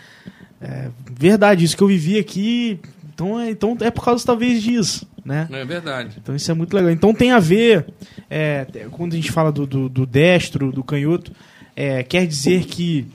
[0.60, 0.88] é
[1.18, 2.80] verdade, isso que eu vivi aqui,
[3.14, 5.46] então é, então é por causa talvez disso, né?
[5.52, 6.16] É verdade.
[6.20, 6.90] Então isso é muito legal.
[6.90, 7.86] Então tem a ver,
[8.28, 11.30] é, quando a gente fala do, do, do destro, do canhoto,
[11.76, 13.06] é, quer dizer que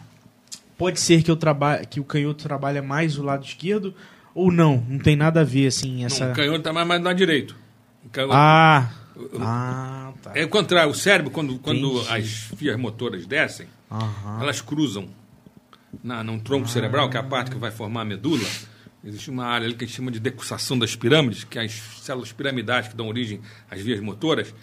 [0.78, 3.94] pode ser que, eu traba que o canhoto trabalha mais o lado esquerdo
[4.34, 4.84] ou não?
[4.88, 6.26] Não tem nada a ver, assim, essa...
[6.26, 7.56] Não, o canhoto está mais, mais do lado direito.
[8.12, 8.90] Canhoto- Ah,
[9.40, 10.32] ah, tá.
[10.36, 10.92] É o contrário.
[10.92, 12.14] O cérebro, quando, quando Entendi.
[12.14, 12.28] as
[12.58, 14.42] fias motoras descem, Aham.
[14.42, 15.08] elas cruzam
[16.04, 18.46] na, num tronco cerebral, que é a parte que vai formar a medula.
[19.04, 21.72] Existe uma área ali que a gente chama de decussação das pirâmides, que as
[22.02, 23.40] células piramidais que dão origem
[23.72, 24.54] às vias motoras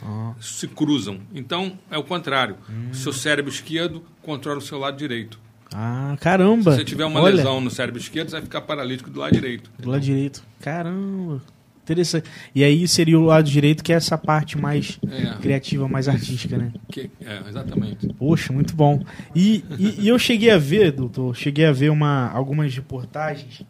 [0.40, 1.20] se cruzam.
[1.34, 2.56] Então, é o contrário.
[2.90, 5.38] O seu cérebro esquerdo controla o seu lado direito.
[5.74, 6.72] Ah, caramba.
[6.72, 9.32] Se você tiver uma Olha, lesão no cérebro esquerdo, você vai ficar paralítico do lado
[9.32, 9.70] direito.
[9.78, 10.42] Do lado direito.
[10.60, 11.42] Caramba.
[11.86, 12.28] Interessante.
[12.52, 15.36] E aí seria o lado direito, que é essa parte mais É.
[15.40, 16.72] criativa, mais artística, né?
[16.90, 18.08] Que- é, exatamente.
[18.14, 19.04] Poxa, muito bom.
[19.36, 23.62] E, e, e eu cheguei a ver, doutor, cheguei a ver uma, algumas reportagens.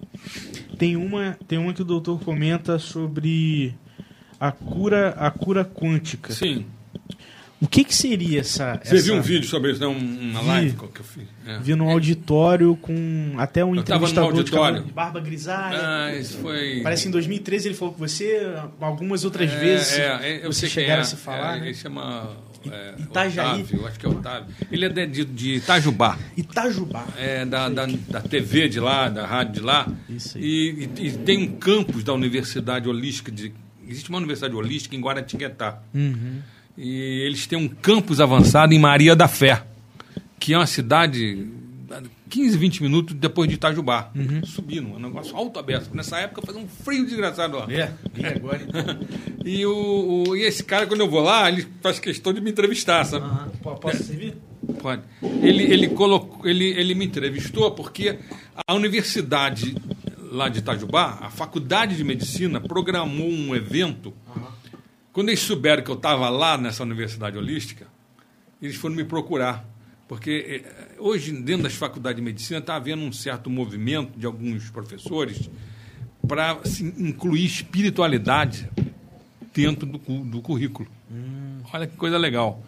[0.78, 3.74] Tem uma, tem uma que o doutor comenta sobre
[4.40, 6.32] a cura, a cura quântica.
[6.32, 6.64] Sim.
[7.60, 8.78] O que que seria essa...
[8.84, 9.04] Você essa...
[9.04, 9.86] viu um vídeo sobre isso, né?
[9.86, 10.46] Um- uma Vi.
[10.48, 11.24] live que eu fiz?
[11.46, 11.58] É.
[11.58, 14.66] Vi num auditório com até um Eu no entrevistador de auditório.
[14.74, 15.78] cabelo de barba grisalha.
[15.80, 16.80] Ah, isso foi.
[16.82, 18.46] Parece que em 2013 ele falou com você,
[18.78, 20.04] algumas outras É, vezes é,
[20.42, 21.02] é, eu sei chegaram é.
[21.02, 21.66] a se falar, É, né?
[21.68, 22.30] Ele chama
[22.70, 23.62] É, Itajaí.
[23.62, 24.54] Otávio, acho que é Otávio.
[24.70, 26.18] Ele é de, de, de Itajubá.
[26.36, 27.06] Itajubá.
[27.16, 29.88] É, da, da, da TV de lá, da rádio de lá.
[30.10, 30.44] Isso aí.
[30.44, 33.54] E, e- e tem um campus da Universidade Holística de.
[33.88, 35.78] Existe uma universidade holística em Guaratinguetá.
[35.94, 36.40] Uhum.
[36.76, 39.62] E eles têm um campus avançado em Maria da Fé,
[40.38, 41.46] que é uma cidade
[41.90, 44.10] a 15, 20 minutos depois de Itajubá.
[44.14, 44.44] Uhum.
[44.44, 45.94] Subindo, um negócio alto aberto.
[45.94, 47.66] Nessa época fazia um frio desgraçado lá.
[47.72, 48.60] É, e agora?
[49.48, 52.50] E, o, o- e esse cara, quando eu vou lá, ele faz questão de me
[52.50, 53.26] entrevistar, sabe?
[53.62, 54.34] Po- Posso servir?
[54.82, 55.02] Pode.
[55.40, 58.18] Ele, ele, colocou, ele, ele me entrevistou porque
[58.66, 59.76] a universidade
[60.32, 64.12] lá de Itajubá, a faculdade de medicina, programou um evento.
[65.16, 67.86] Quando eles souberam que eu estava lá nessa universidade holística,
[68.60, 69.66] eles foram me procurar.
[70.06, 74.68] Porque eh, hoje, dentro das faculdades de medicina, está havendo um certo movimento de alguns
[74.68, 75.48] professores
[76.28, 76.60] para
[76.98, 78.68] incluir espiritualidade
[79.54, 80.86] dentro do, do currículo.
[81.72, 82.62] Olha que coisa legal.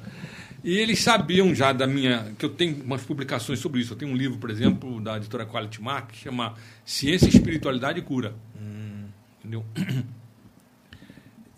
[0.64, 2.34] E eles sabiam já da minha.
[2.38, 3.92] que eu tenho umas publicações sobre isso.
[3.92, 8.02] Eu tenho um livro, por exemplo, da editora Quality Mark, que chama Ciência, Espiritualidade e
[8.02, 8.34] Cura.
[9.38, 9.66] Entendeu?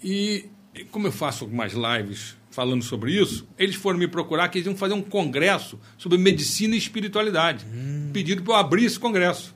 [0.03, 0.49] E e
[0.85, 4.77] como eu faço algumas lives falando sobre isso, eles foram me procurar que eles iam
[4.77, 7.65] fazer um congresso sobre medicina e espiritualidade.
[8.13, 9.55] Pediram para eu abrir esse congresso.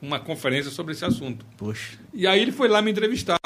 [0.00, 1.46] Uma conferência sobre esse assunto.
[1.56, 1.96] Poxa.
[2.12, 3.38] E aí ele foi lá me entrevistar.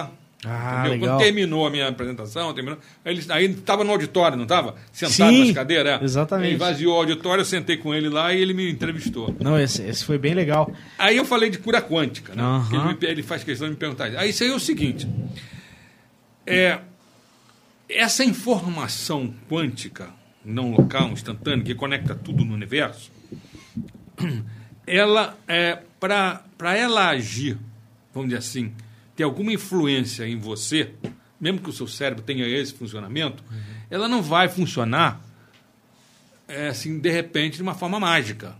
[0.44, 0.92] Ah, Entendeu?
[0.92, 1.08] legal.
[1.18, 3.12] Quando terminou a minha apresentação, terminou, aí
[3.44, 4.76] ele estava no auditório, não estava?
[4.92, 6.00] Sentado Sim, nas cadeiras?
[6.00, 6.04] é.
[6.04, 6.48] exatamente.
[6.50, 9.34] Ele vaziou o auditório, eu sentei com ele lá e ele me entrevistou.
[9.40, 10.72] Não, esse, esse foi bem legal.
[10.98, 12.42] Aí eu falei de cura quântica, né?
[12.70, 14.04] Que Ele, me- ele faz questão de me perguntar.
[14.16, 15.06] Aí isso aí é o seguinte:
[16.46, 16.78] é,
[17.88, 20.10] essa informação quântica,
[20.44, 23.10] não local, instantânea, que conecta tudo no universo,
[24.86, 27.58] ela é para ela agir,
[28.12, 28.72] vamos dizer assim,
[29.14, 30.92] ter alguma influência em você,
[31.40, 33.42] mesmo que o seu cérebro tenha esse funcionamento,
[33.90, 35.20] ela não vai funcionar
[36.48, 38.56] é, assim, de repente, de uma forma mágica.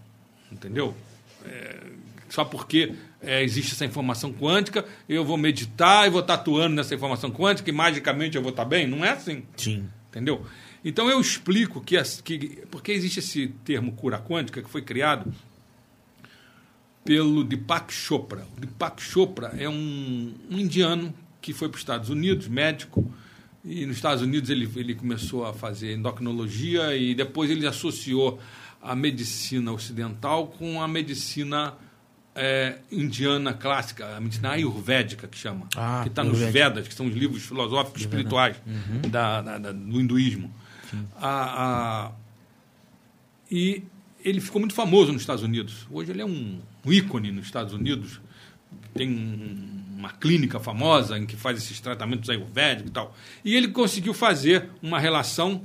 [0.51, 0.97] Entendeu?
[1.45, 1.87] É,
[2.29, 6.95] só porque é, existe essa informação quântica, eu vou meditar e vou estar atuando nessa
[6.95, 8.87] informação quântica e magicamente eu vou estar bem.
[8.87, 9.45] Não é assim.
[9.57, 9.89] Sim.
[10.09, 10.45] Entendeu?
[10.85, 15.33] Então eu explico que, as, que porque existe esse termo cura quântica que foi criado
[17.05, 18.47] pelo Deepak Chopra.
[18.57, 23.09] O Deepak Chopra é um, um indiano que foi para os Estados Unidos, médico,
[23.65, 28.41] e nos Estados Unidos ele, ele começou a fazer endocrinologia e depois ele associou
[28.81, 31.75] a medicina ocidental com a medicina
[32.37, 36.39] eh, indiana clássica, a medicina ayurvédica que chama, Ah, que está nos.
[36.53, 38.57] Vedas, que são os livros filosóficos espirituais
[39.09, 40.53] da, da- da- do hinduísmo.
[41.21, 42.13] A- a-
[43.51, 43.83] e
[44.25, 45.87] ele ficou muito famoso nos Estados Unidos.
[45.91, 48.21] Hoje ele é um, um ícone nos Estados Unidos.
[48.95, 53.17] Tem um- uma clínica famosa em que faz esses tratamentos ayurvédicos e tal.
[53.45, 55.63] E ele conseguiu fazer uma relação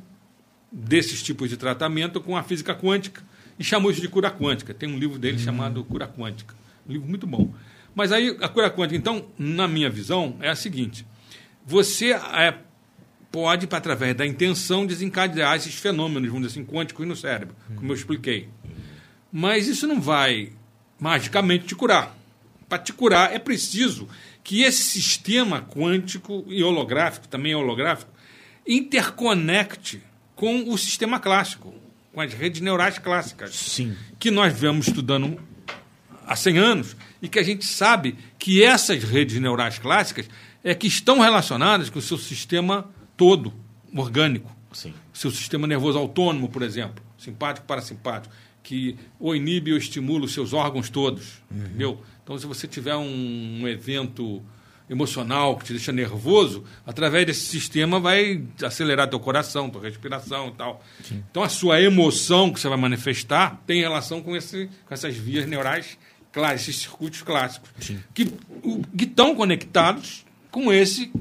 [0.71, 3.21] desses tipos de tratamento com a física quântica
[3.59, 4.73] e chamou isso de cura quântica.
[4.73, 6.55] Tem um livro dele chamado Cura Quântica.
[6.87, 7.53] Um livro muito bom.
[7.93, 11.05] Mas aí a cura quântica, então, na minha visão, é a seguinte:
[11.65, 12.57] você é,
[13.31, 17.95] pode, através da intenção, desencadear esses fenômenos, vamos dizer assim, quânticos no cérebro, como eu
[17.95, 18.49] expliquei.
[19.31, 20.51] Mas isso não vai
[20.99, 22.15] magicamente te curar.
[22.67, 24.07] Para te curar, é preciso
[24.43, 28.11] que esse sistema quântico e holográfico, também é holográfico,
[28.67, 30.01] interconecte
[30.35, 31.73] com o sistema clássico,
[32.13, 33.95] com as redes neurais clássicas Sim.
[34.19, 35.39] que nós vemos estudando
[36.25, 40.27] há 100 anos e que a gente sabe que essas redes neurais clássicas
[40.63, 43.53] é que estão relacionadas com o seu sistema todo
[43.95, 44.93] orgânico, Sim.
[45.13, 48.33] seu sistema nervoso autônomo, por exemplo, simpático parasimpático,
[48.63, 52.01] que ou inibe ou estimula os seus órgãos todos, entendeu?
[52.23, 54.41] Então, se você tiver um, um evento
[54.91, 60.51] emocional que te deixa nervoso, através desse sistema vai acelerar teu coração, tua respiração e
[60.51, 60.83] tal.
[61.09, 65.45] Então, a sua emoção que você vai manifestar tem relação com, esse, com essas vias
[65.45, 65.97] neurais
[66.55, 67.69] esses circuitos clássicos,
[68.13, 68.33] que
[68.63, 71.11] o- que estão conectados com esse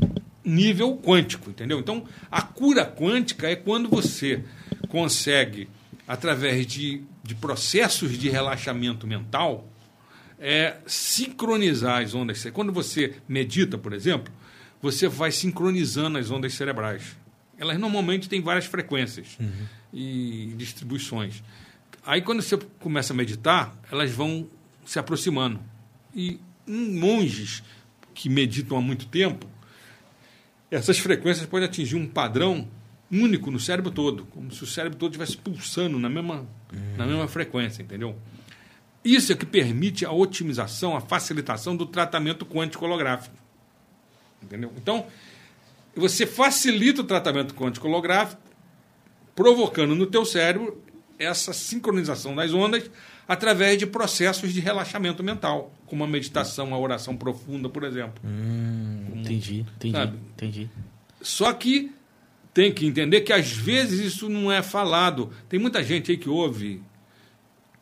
[0.45, 1.79] nível quântico, entendeu?
[1.81, 4.43] Então, a cura quântica é quando você
[4.89, 5.69] consegue,
[6.09, 9.69] através de, de processos de relaxamento mental,
[10.39, 12.45] é, sincronizar as ondas.
[12.53, 14.33] Quando você medita, por exemplo,
[14.81, 17.03] você vai sincronizando as ondas cerebrais.
[17.59, 19.37] Elas normalmente têm várias frequências
[19.93, 21.43] e distribuições.
[22.07, 24.49] Aí, quando você começa a meditar, elas vão
[24.91, 25.61] se aproximando.
[26.13, 27.63] E monges
[28.13, 29.47] que meditam há muito tempo,
[30.69, 32.67] essas frequências podem atingir um padrão
[33.09, 36.45] único no cérebro todo, como se o cérebro todo estivesse pulsando na mesma,
[36.97, 38.19] na mesma frequência, entendeu?
[39.05, 43.37] Isso é que permite a otimização, a facilitação do tratamento quântico holográfico.
[44.43, 44.73] Entendeu?
[44.77, 45.07] Então,
[45.95, 48.43] você facilita o tratamento quântico holográfico
[49.37, 50.83] provocando no teu cérebro
[51.17, 52.91] essa sincronização das ondas
[53.31, 58.21] através de processos de relaxamento mental, como a meditação, a oração profunda, por exemplo.
[58.25, 60.19] Hum, entendi, entendi, Sabe?
[60.35, 60.69] entendi.
[61.23, 61.93] Só que
[62.53, 65.31] tem que entender que às vezes isso não é falado.
[65.49, 66.83] Tem muita gente aí que ouve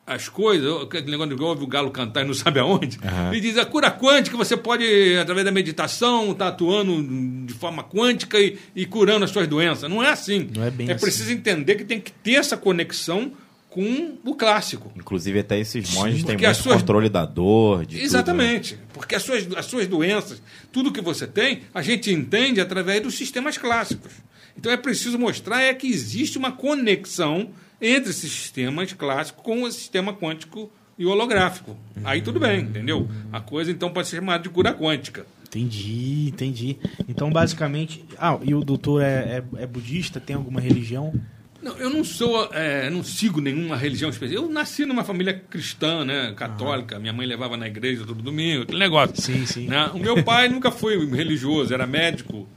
[0.06, 3.34] as coisas, aquele negócio de ouve o galo cantar e não sabe aonde, Aham.
[3.34, 4.84] e diz a cura quântica, você pode,
[5.18, 9.88] através da meditação, estar atuando de forma quântica e, e curando as suas doenças.
[9.88, 10.50] Não é assim.
[10.54, 11.00] Não é bem assim.
[11.00, 13.32] preciso entender que tem que ter essa conexão
[13.78, 14.90] com o clássico.
[14.96, 18.04] Inclusive, até esses monges têm Porque muito as suas- controle da dor, de tudo, né?
[18.04, 18.78] Exatamente.
[18.92, 20.42] Porque as suas, as suas doenças,
[20.72, 24.10] tudo que você tem, a gente entende através dos sistemas clássicos.
[24.56, 27.50] Então é preciso mostrar é que existe uma conexão
[27.80, 30.68] entre esses sistemas clássicos com o sistema quântico
[30.98, 31.76] e holográfico.
[32.02, 33.08] Aí tudo bem, entendeu?
[33.32, 35.24] A coisa então pode ser chamada de cura quântica.
[35.46, 36.76] Entendi, entendi.
[37.08, 38.04] Então, basicamente.
[38.18, 40.18] Ah, e o doutor é, é, é budista?
[40.20, 41.14] Tem alguma religião?
[41.60, 44.40] Não, eu não sou, é, não sigo nenhuma religião específica.
[44.40, 46.98] Eu nasci numa família cristã, né, católica.
[46.98, 49.20] Minha mãe levava na igreja todo domingo, aquele negócio.
[49.20, 49.66] Sim, sim.
[49.66, 49.90] né?
[49.92, 52.48] O meu pai nunca foi religioso, era médico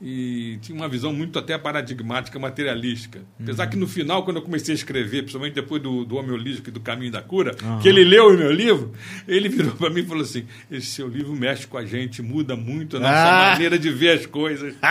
[0.00, 3.20] e tinha uma visão muito até paradigmática, materialística.
[3.40, 6.68] Apesar que no final, quando eu comecei a escrever, principalmente depois do, do Homem Holístico
[6.68, 8.92] e do Caminho da Cura, que ele leu o meu livro,
[9.26, 12.54] ele virou para mim e falou assim: esse seu livro mexe com a gente, muda
[12.54, 13.50] muito a nossa Ah.
[13.52, 14.74] maneira de ver as coisas.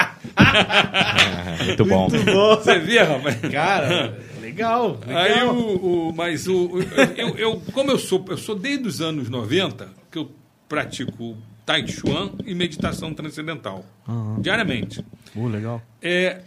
[1.59, 2.07] É, muito bom.
[2.09, 3.35] Você vê, rapaz?
[3.51, 4.99] Cara, legal.
[5.07, 5.55] Aí legal.
[5.55, 6.79] o, o- mas o,
[7.15, 10.31] eu, eu- como eu sou, eu sou desde os anos 90 que eu
[10.67, 11.38] pratico
[11.68, 14.39] Tai Chuan e meditação transcendental Aham.
[14.39, 15.06] diariamente.
[15.35, 15.81] Uh, legal.
[16.02, 16.39] É,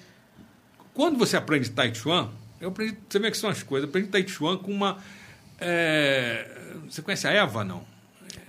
[0.95, 4.09] quando você aprende Tai Chuan, eu aprendi, você vê que são as coisas, eu aprendi
[4.09, 4.97] Tai Chuan com uma
[5.61, 6.47] é,
[6.89, 7.83] você conhece a Eva, não?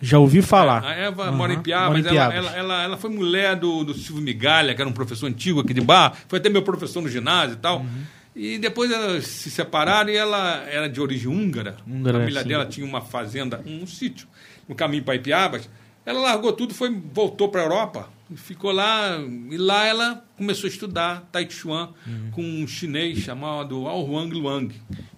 [0.02, 0.84] Já ouvi falar.
[0.86, 3.94] A Eva Aham, mora em Piabas, em ela, ela, ela, ela foi mulher do, do
[3.94, 7.10] Silvio Migalha, que era um professor antigo aqui de Barra, foi até meu professor no
[7.10, 7.82] ginásio e tal.
[7.82, 8.04] Uhum.
[8.34, 11.76] E depois elas se separaram e ela era de origem húngara.
[11.86, 12.48] Húngara, a família sim.
[12.48, 14.26] dela tinha uma fazenda, um sítio,
[14.70, 15.70] no caminho para Ipiabas.
[16.06, 19.18] Ela largou tudo, foi, voltou para a Europa, ficou lá,
[19.50, 22.32] e lá ela começou a estudar Tai Chuan Uhum.
[22.32, 24.74] com um chinês chamado Ao Huang Luang,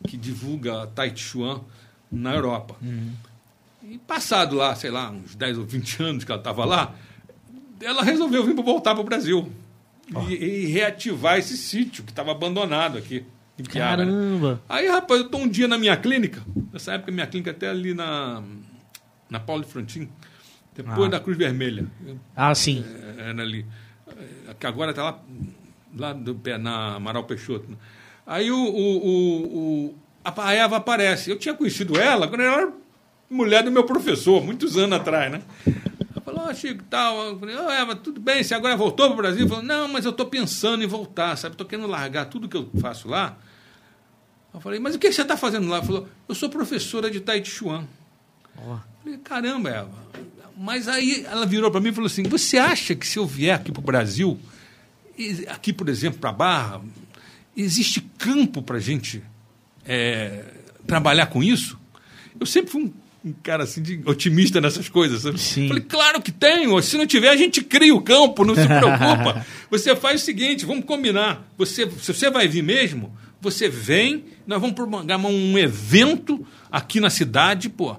[0.08, 1.62] que divulga Tai Chuan
[2.12, 2.76] na Europa.
[2.82, 3.12] Uhum.
[3.90, 6.94] E passado lá, sei lá, uns 10 ou 20 anos que ela estava lá,
[7.82, 9.52] ela resolveu vir voltar para o Brasil
[10.30, 13.26] e, e reativar esse sítio que estava abandonado aqui
[13.60, 14.06] em Piaba.
[14.06, 14.12] né?
[14.12, 14.62] Caramba.
[14.70, 16.42] Aí, rapaz, eu estou um dia na minha clínica,
[16.72, 18.42] nessa época minha clínica até ali na,
[19.30, 20.08] na Paulo de Frontin,
[20.76, 21.12] depois Ah.
[21.12, 21.86] da Cruz Vermelha,
[22.36, 22.84] Ah, sim.
[23.18, 23.66] é, era ali,
[24.60, 25.20] que agora está lá,
[25.96, 27.70] lá do, pé, na Amaral Peixoto.
[27.70, 27.78] né?
[28.26, 31.30] Aí o, o, o, a Eva aparece.
[31.30, 32.74] Eu tinha conhecido ela quando ela era
[33.30, 35.42] mulher do meu professor, muitos anos atrás, né?
[35.68, 37.18] Ela falou, ó, Chico, tal.
[37.30, 39.48] Eu falei, ô Eva, tudo bem, você agora voltou para o Brasil?
[39.48, 41.54] Falou, não, mas eu estou pensando em voltar, sabe?
[41.56, 43.38] Estou querendo largar tudo que eu faço lá.
[44.54, 45.78] Eu falei, mas o que você está fazendo lá?
[45.78, 47.86] Ela falou, eu sou professora de Tai Chi Chuan.
[48.58, 48.78] Ó.
[49.04, 49.90] Falei, caramba, Eva.
[50.58, 53.56] Mas aí ela virou para mim e falou assim: Você acha que se eu vier
[53.56, 54.40] aqui para o Brasil,
[55.48, 56.82] aqui, por exemplo, para Barra,
[57.56, 59.24] existe campo para a gente
[59.86, 60.44] é,
[60.86, 61.80] trabalhar com isso?
[62.40, 62.94] Eu sempre fui um,
[63.30, 65.22] um cara assim, de, otimista nessas coisas.
[65.22, 65.40] Sabe?
[65.40, 65.68] Sim.
[65.68, 66.82] Falei, claro que tem.
[66.82, 69.46] Se não tiver, a gente cria o campo, não se preocupa.
[69.70, 71.48] você faz o seguinte: vamos combinar.
[71.58, 77.10] Você, se você vai vir mesmo, você vem, nós vamos programar um evento aqui na
[77.10, 77.98] cidade, pô.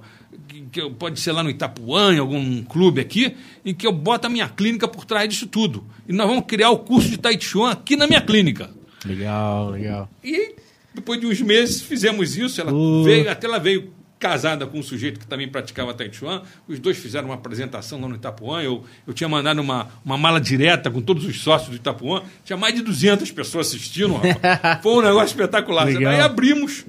[0.71, 4.27] Que, eu- pode ser lá no Itapuã, em algum clube aqui, em que eu boto
[4.27, 5.85] a minha clínica por trás disso tudo.
[6.09, 8.71] E nós vamos criar o curso de Tai Chi Chuan aqui na minha clínica.
[9.05, 10.09] Legal, legal.
[10.23, 10.55] E
[10.95, 12.61] depois de uns meses fizemos isso.
[12.61, 13.03] Ela Uh.
[13.03, 16.43] veio, até ela veio casada com um sujeito que também praticava Tai Chi Chuan.
[16.69, 18.63] Os dois fizeram uma apresentação lá no Itapuã.
[18.63, 22.23] Eu, eu tinha mandado uma, uma mala direta com todos os sócios do Itapuã.
[22.45, 24.15] Tinha mais de 200 pessoas assistindo.
[24.15, 24.81] rapaz.
[24.83, 25.85] Foi um negócio espetacular.
[25.87, 26.13] Legal.
[26.13, 26.87] Aí abrimos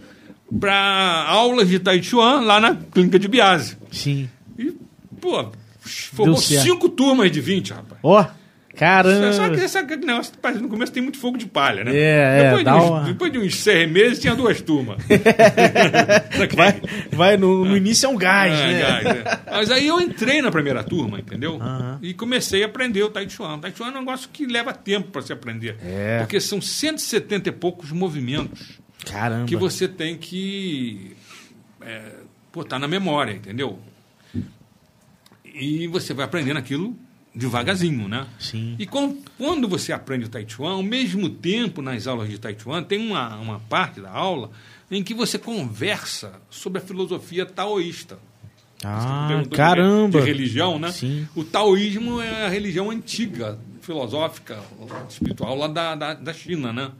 [0.60, 3.78] para aulas de Tai Chuan lá na clínica de Biase.
[3.92, 4.30] Sim.
[4.58, 4.74] E,
[5.20, 5.52] pô,
[5.82, 8.00] formou cinco turmas de 20, rapaz.
[8.04, 8.30] Ó, Só
[8.78, 9.50] caramba.
[9.56, 11.92] que sabe aquele negócio que no começo tem muito fogo de palha, né?
[11.96, 12.00] É,
[12.40, 14.98] é, depois, dá de uns, uma- depois de uns seis meses tinha duas turmas.
[16.56, 16.82] Vai,
[17.12, 18.80] vai no, no início é um gás, É, né?
[18.80, 19.40] gás, é.
[19.52, 21.60] Mas aí eu entrei na primeira turma, entendeu?
[22.02, 23.56] E comecei a aprender o Tai Chuan.
[23.56, 25.78] O Tai Chuan é um negócio que leva tempo para se aprender.
[25.84, 26.20] É.
[26.20, 29.46] Porque são 170 e poucos movimentos Caramba.
[29.48, 31.16] que você tem que
[31.82, 32.12] é,
[32.54, 33.80] botar na memória, entendeu?
[35.46, 36.96] E você vai aprendendo aquilo
[37.34, 38.26] devagarzinho, né?
[38.40, 38.76] Sim.
[38.80, 42.56] E com- quando você aprende o Tai Chuan, ao mesmo tempo nas aulas de Tai
[42.58, 44.52] Chuan, tem uma, uma parte da aula
[44.90, 48.18] em que você conversa sobre a filosofia taoísta.
[48.84, 50.20] Ah, caramba.
[50.22, 50.92] De religião, né?
[50.92, 51.28] Sim.
[51.36, 54.60] O taoísmo é a religião antiga, filosófica,
[55.10, 56.92] espiritual lá da, da, da China, né?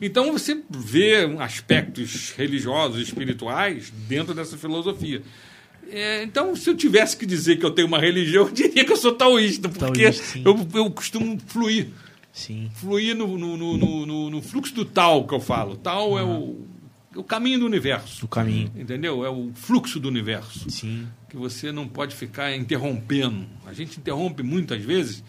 [0.00, 5.22] Então você vê aspectos religiosos, espirituais dentro dessa filosofia.
[5.90, 8.92] É, então, se eu tivesse que dizer que eu tenho uma religião, eu diria que
[8.92, 11.88] eu sou taoísta, porque Taoísta, eu, eu costumo fluir.
[12.32, 12.70] Sim.
[12.74, 13.76] Fluir no, no, no,
[14.06, 15.76] no- no- fluxo do tal que eu falo.
[15.76, 16.66] Tal é o,
[17.14, 18.24] o caminho do universo.
[18.24, 18.72] O caminho.
[18.74, 19.24] Entendeu?
[19.24, 21.06] É o fluxo do universo Sim.
[21.28, 23.46] que você não pode ficar interrompendo.
[23.66, 25.22] A gente interrompe muitas vezes,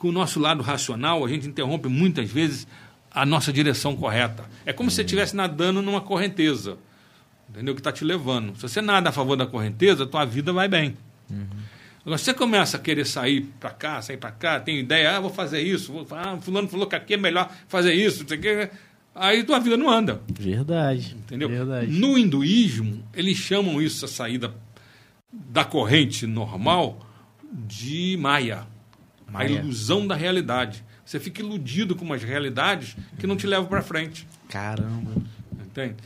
[0.00, 2.66] com o nosso lado racional, a gente interrompe muitas vezes
[3.10, 4.44] a nossa direção correta.
[4.64, 6.78] É como se você estivesse nadando numa correnteza,
[7.50, 7.74] entendeu?
[7.74, 8.56] Que está te levando.
[8.56, 10.96] Se você nada a favor da correnteza, a tua vida vai bem.
[12.00, 15.20] Agora, se você começa a querer sair para cá, sair para cá, tem ideia, ah,
[15.20, 18.38] vou fazer isso, vou, ah, fulano falou que aqui é melhor fazer isso, não sei
[18.38, 18.70] o quê,
[19.14, 20.18] aí tua vida não anda.
[20.32, 21.14] Verdade.
[21.14, 21.50] Entendeu?
[21.50, 21.92] Verdade.
[21.92, 24.54] No hinduísmo, eles chamam isso, a saída
[25.30, 27.06] da corrente normal,
[27.52, 28.66] de Maya.
[29.34, 30.84] A ilusão da realidade.
[31.04, 34.26] Você fica iludido com umas realidades que não te levam para frente.
[34.48, 35.12] Caramba.
[35.64, 35.96] Entende?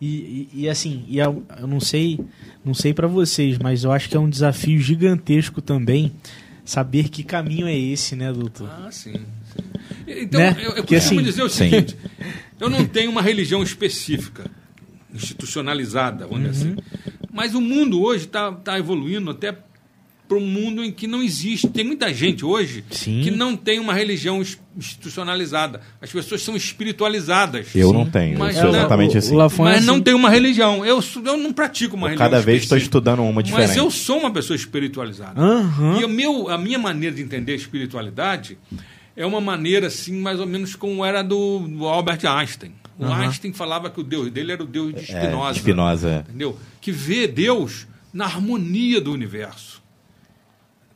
[0.00, 2.18] E, e, e assim, e eu, eu não sei,
[2.64, 6.12] não sei para vocês, mas eu acho que é um desafio gigantesco também
[6.64, 8.68] saber que caminho é esse, né, doutor?
[8.70, 9.12] Ah, sim.
[9.12, 9.62] sim.
[10.06, 10.56] Então, Né?
[10.58, 11.70] eu, eu Porque, costumo assim, dizer o sim.
[11.70, 11.96] seguinte:
[12.60, 14.50] eu não tenho uma religião específica,
[15.12, 16.76] institucionalizada, vamos dizer Uhum.
[16.78, 17.04] assim.
[17.32, 19.56] Mas o mundo hoje está tá evoluindo até
[20.34, 21.68] para um mundo em que não existe.
[21.68, 23.20] Tem muita gente hoje Sim.
[23.22, 25.80] que não tem uma religião ins- institucionalizada.
[26.00, 27.68] As pessoas são espiritualizadas.
[27.74, 27.94] Eu Sim.
[27.94, 29.36] não tenho, Mas eu sou é, exatamente o- assim.
[29.36, 29.86] o é Mas assim.
[29.86, 30.84] não tem uma religião.
[30.84, 32.30] Eu, eu não pratico uma Eu religião.
[32.30, 33.68] cada vez estou estudando uma diferente.
[33.68, 35.40] Mas eu sou uma pessoa espiritualizada.
[35.40, 36.00] Aham.
[36.00, 38.58] E o meu, a minha maneira de entender a espiritualidade
[39.16, 42.72] é uma maneira, assim, mais ou menos como era do, do Albert Einstein.
[42.98, 43.22] O Aham.
[43.22, 45.58] Einstein falava que o Deus dele era o Deus de É, Spinoza.
[45.60, 46.24] Spinoza.
[46.28, 46.58] Entendeu?
[46.80, 49.82] Que vê Deus na harmonia do universo.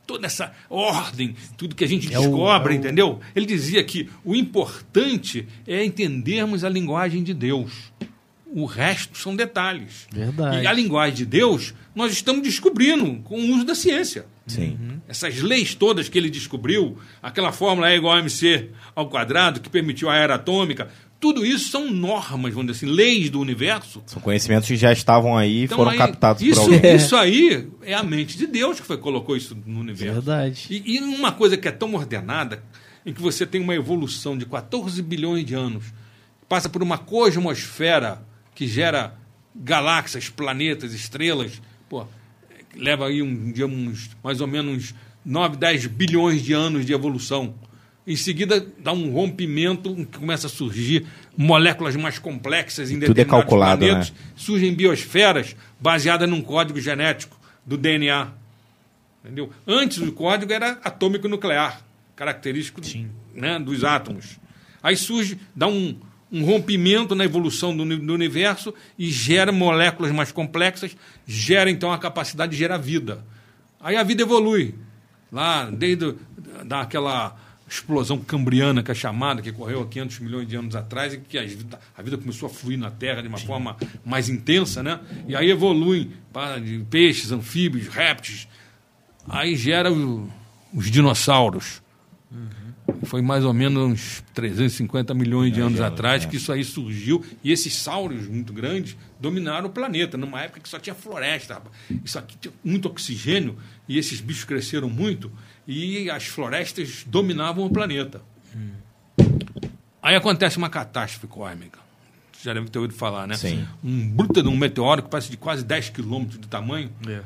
[0.09, 3.19] Toda essa ordem, tudo que a gente É o- descobre, é o- entendeu?
[3.35, 7.71] Ele dizia que o importante é entendermos a linguagem de Deus.
[8.51, 10.07] O resto são detalhes.
[10.11, 10.63] Verdade.
[10.63, 14.25] E a linguagem de Deus nós estamos descobrindo com o uso da ciência.
[14.51, 15.01] Sim.
[15.07, 19.69] Essas leis todas que ele descobriu, aquela fórmula E igual a MC ao quadrado que
[19.69, 20.89] permitiu a era atômica,
[21.19, 24.01] tudo isso são normas, vamos dizer assim, leis do universo.
[24.05, 26.95] São conhecimentos que já estavam aí e Então, foram aí, captados isso, por alguém.
[26.95, 30.13] isso aí é a mente de Deus que foi, colocou isso no universo.
[30.13, 30.67] Verdade.
[30.69, 32.63] E, e uma coisa que é tão ordenada,
[33.05, 35.85] em que você tem uma evolução de 14 bilhões de anos,
[36.47, 38.21] passa por uma cosmosfera
[38.55, 39.13] que gera
[39.53, 42.05] galáxias, planetas, estrelas, pô,
[42.75, 43.53] leva aí um,
[44.23, 44.93] mais ou menos
[45.25, 47.53] 9, 10 bilhões de anos de evolução.
[48.07, 51.05] Em seguida, dá um rompimento que começa a surgir
[51.37, 54.11] moléculas mais complexas em Tudo é determinados calculado, planetas.
[54.11, 54.17] né?
[54.35, 58.31] Surgem biosferas baseadas num código genético do DNA.
[59.23, 59.51] Entendeu?
[59.67, 61.81] Antes o código era atômico nuclear,
[62.15, 62.81] característico
[63.35, 64.39] né, dos átomos.
[64.81, 65.95] Aí surge, dá um,
[66.31, 70.95] um rompimento na evolução do, do universo e gera moléculas mais complexas,
[71.27, 73.23] gera então a capacidade de gerar vida.
[73.79, 74.75] Aí a vida evolui.
[75.31, 76.15] Lá, desde
[76.65, 77.35] daquela
[77.67, 81.37] explosão cambriana, que é chamada, que ocorreu há 500 milhões de anos atrás, e que
[81.37, 84.99] a vida, a vida começou a fluir na Terra de uma forma mais intensa, né?
[85.27, 88.47] E aí evolui para peixes, anfíbios, répteis,
[89.29, 91.81] Aí gera os dinossauros.
[93.03, 97.23] Foi mais ou menos uns 350 milhões de anos atrás que isso aí surgiu.
[97.43, 101.55] E esses sauros muito grandes dominaram o planeta, numa época que só tinha floresta.
[101.55, 101.73] rapaz.
[102.03, 103.57] Isso aqui tinha muito oxigênio
[103.87, 105.31] e esses bichos cresceram muito
[105.67, 108.21] e as florestas dominavam o planeta.
[110.01, 111.79] Aí acontece uma catástrofe cósmica.
[112.33, 113.35] Você já deve ter ouvido falar, né?
[113.35, 113.67] Sim.
[113.83, 117.21] Um bruta de um meteoro que parece de quase 10 quilômetros de tamanho É.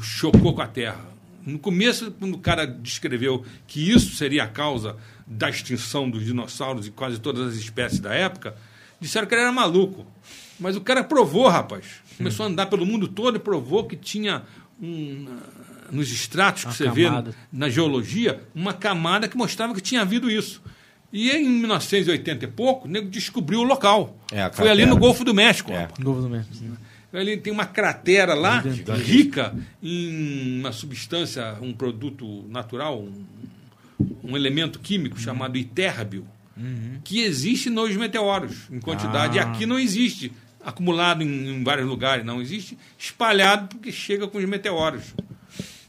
[0.00, 1.04] chocou com a Terra.
[1.48, 4.96] No começo, quando o cara descreveu que isso seria a causa
[5.26, 8.54] da extinção dos dinossauros e quase todas as espécies da época,
[9.00, 10.06] disseram que ele era maluco.
[10.60, 11.84] Mas o cara provou, rapaz.
[12.16, 14.42] Começou a andar pelo mundo todo e provou que tinha
[14.80, 17.30] um, ah, nos estratos que Uma você camada.
[17.30, 20.60] vê na geologia, uma camada que mostrava que tinha havido isso.
[21.12, 24.18] E em 1980 e pouco, o nego descobriu o local.
[24.30, 25.72] É, Foi ali no Golfo do México.
[25.72, 25.82] É.
[25.82, 25.98] rapaz.
[26.04, 26.76] Novo do mesmo.
[27.12, 28.62] Ele tem uma cratera lá,
[29.02, 33.24] rica em uma substância, um produto natural, um,
[34.22, 36.26] um elemento químico chamado itérbio,
[37.04, 39.38] que existe nos meteoros em quantidade.
[39.38, 39.42] Ah.
[39.42, 40.32] E aqui não existe
[40.62, 45.14] acumulado em, em vários lugares, não existe espalhado porque chega com os meteoros.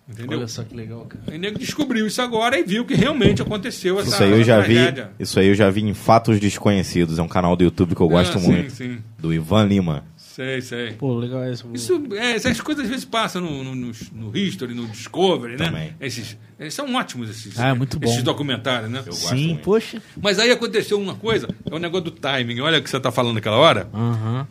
[0.07, 0.39] Entendeu?
[0.39, 1.35] Olha só que legal, cara.
[1.35, 4.43] O nego descobriu isso agora e viu que realmente aconteceu essa, Isso aí eu essa
[4.45, 4.73] já vi.
[4.73, 5.11] tragédia.
[5.19, 7.19] Isso aí eu já vi em Fatos Desconhecidos.
[7.19, 8.71] É um canal do YouTube que eu gosto Ah, sim, muito.
[8.71, 10.03] Sim, Do Ivan Lima.
[10.39, 10.93] Sei, sei.
[10.93, 11.65] Pô, legal essa.
[11.73, 15.65] Isso, é, essas coisas às vezes passam no, no, no, no History, no Discovery, né?
[15.65, 15.93] Também.
[15.99, 18.07] Esses, esses são ótimos esses, Ah, é muito bom.
[18.09, 18.99] esses documentários, né?
[18.99, 19.63] Eu gosto Sim, muito.
[19.63, 20.01] poxa.
[20.15, 22.61] Mas aí aconteceu uma coisa, é o negócio do timing.
[22.61, 23.89] Olha o que você está falando naquela hora.
[23.93, 24.47] Aham.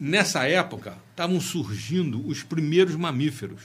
[0.00, 3.64] Nessa época, estavam surgindo os primeiros mamíferos.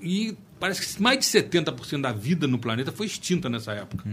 [0.00, 4.04] E parece que mais de 70% da vida no planeta foi extinta nessa época.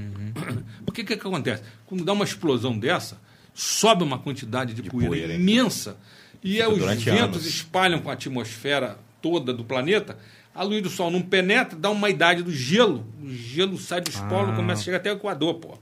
[0.83, 1.61] Porque o que, que acontece?
[1.85, 3.19] Quando dá uma explosão dessa,
[3.61, 5.39] sobe uma quantidade de, poeira, poeira, hein?
[5.41, 5.97] imensa.
[6.43, 7.45] E Fica aí os ventos anos.
[7.45, 10.17] espalham com a atmosfera toda do planeta.
[10.55, 13.05] A luz do Sol não penetra, dá uma idade do gelo.
[13.21, 14.55] O gelo sai dos polos, Ah.
[14.55, 15.77] começa a chegar até o Equador, pô.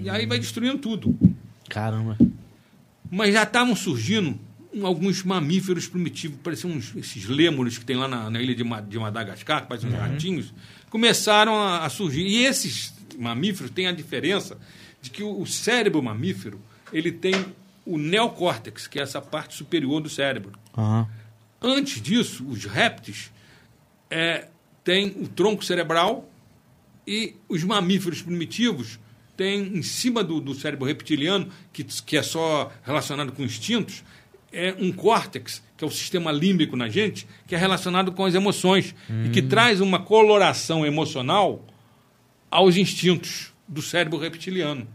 [0.00, 1.16] E aí vai destruindo tudo.
[1.68, 2.16] Caramba.
[3.10, 4.38] Mas já estavam surgindo
[4.82, 8.98] alguns mamíferos primitivos, pareciam uns, esses lêmures que tem lá na, na ilha de, de
[8.98, 10.52] Madagascar, que parecem uns ratinhos,
[10.90, 12.22] começaram a, a surgir.
[12.22, 14.56] E esses mamíferos têm a diferença
[15.00, 16.60] de que o, o cérebro mamífero
[16.92, 17.34] ele tem
[17.84, 20.52] o neocórtex, que é essa parte superior do cérebro.
[20.76, 21.08] Aham.
[21.60, 23.30] Antes disso, os répteis
[24.10, 24.48] é,
[24.82, 26.28] têm o tronco cerebral
[27.06, 28.98] e os mamíferos primitivos
[29.36, 34.04] têm em cima do, do cérebro reptiliano, que, que é só relacionado com instintos,
[34.52, 38.34] é um córtex, que é o sistema límbico na gente, que é relacionado com as
[38.34, 38.94] emoções
[39.24, 41.64] e que traz uma coloração emocional
[42.50, 44.86] aos instintos do cérebro reptiliano.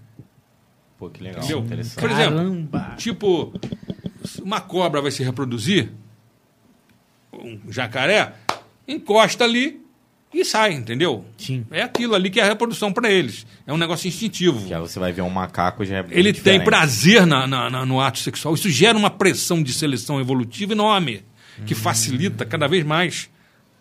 [0.97, 1.39] Pô, que legal.
[1.39, 1.59] Entendeu?
[1.59, 1.99] Interessante.
[1.99, 2.95] Por exemplo, Caramba.
[2.97, 3.53] Tipo,
[4.41, 5.89] uma cobra vai se reproduzir,
[7.33, 8.33] um jacaré,
[8.87, 9.81] encosta ali
[10.33, 11.23] e sai, entendeu?
[11.37, 11.65] Sim.
[11.71, 13.45] É aquilo ali que é a reprodução para eles.
[13.65, 14.67] É um negócio instintivo.
[14.67, 16.65] Já você vai ver um macaco já é Ele tem diferente.
[16.65, 18.53] prazer na, na- na- no ato sexual.
[18.55, 21.23] Isso gera uma pressão de seleção evolutiva enorme,
[21.65, 23.29] que facilita cada vez mais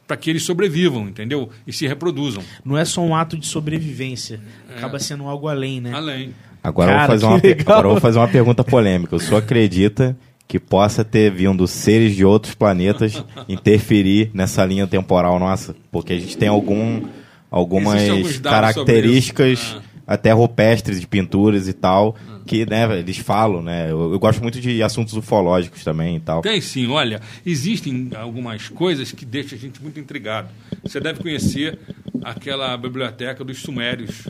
[0.07, 1.51] para que eles sobrevivam, entendeu?
[1.67, 2.43] E se reproduzam.
[2.65, 4.41] Não é só um ato de sobrevivência.
[4.77, 5.93] Acaba sendo algo além, né?
[5.93, 6.33] Além.
[6.67, 7.61] Agora, eu Cara, vou fazer uma, legal.
[7.61, 9.15] agora eu vou fazer uma pergunta polêmica.
[9.15, 10.17] O senhor acredita
[10.49, 15.77] que possa ter vindo seres de outros planetas interferir nessa linha temporal nossa?
[15.93, 17.03] Porque a gente tem algum,
[17.49, 19.83] algumas características isso.
[20.05, 23.89] até rupestres de pinturas e tal, que né, eles falam, né?
[23.89, 26.43] Eu, eu gosto muito de assuntos ufológicos também e tal.
[26.43, 30.49] Tem sim, olha, existem algumas coisas que deixam a gente muito intrigado.
[30.83, 31.79] Você deve conhecer
[32.25, 34.27] aquela biblioteca dos sumérios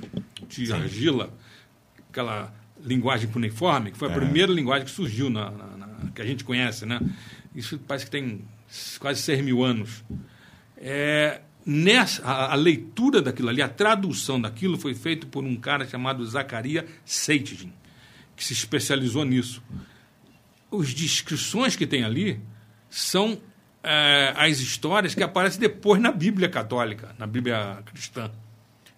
[0.51, 1.31] de argila,
[2.21, 2.53] aquela
[2.83, 6.45] linguagem cuneiforme, que foi a primeira linguagem que surgiu, na, na- na- que a gente
[6.45, 7.01] conhece, né?
[7.55, 8.43] Isso parece que tem
[8.99, 10.03] quase 6 mil anos.
[10.79, 15.87] É, nessa, a, a leitura daquilo ali, a tradução daquilo foi feita por um cara
[15.87, 17.73] chamado Zacaria Seitzin,
[18.35, 19.63] que se especializou nisso
[20.73, 22.41] as descrições que tem ali
[22.91, 23.39] são
[23.83, 28.31] é, as histórias que aparecem depois na Bíblia católica, na Bíblia cristã.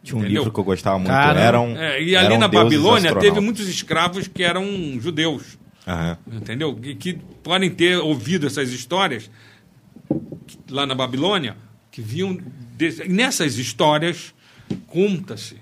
[0.09, 0.43] Tinha um Entendeu?
[0.43, 1.11] livro que eu gostava muito.
[1.11, 4.65] Cara, eram, É, e ali eram na Babilônia teve muitos escravos que eram
[5.01, 6.17] judeus, Aham.
[6.33, 6.79] entendeu?
[6.83, 9.31] E que podem ter ouvido essas histórias
[10.71, 11.57] lá na Babilônia,
[11.91, 12.39] que viam.
[12.81, 14.33] e nessas histórias,
[14.87, 15.57] conta-se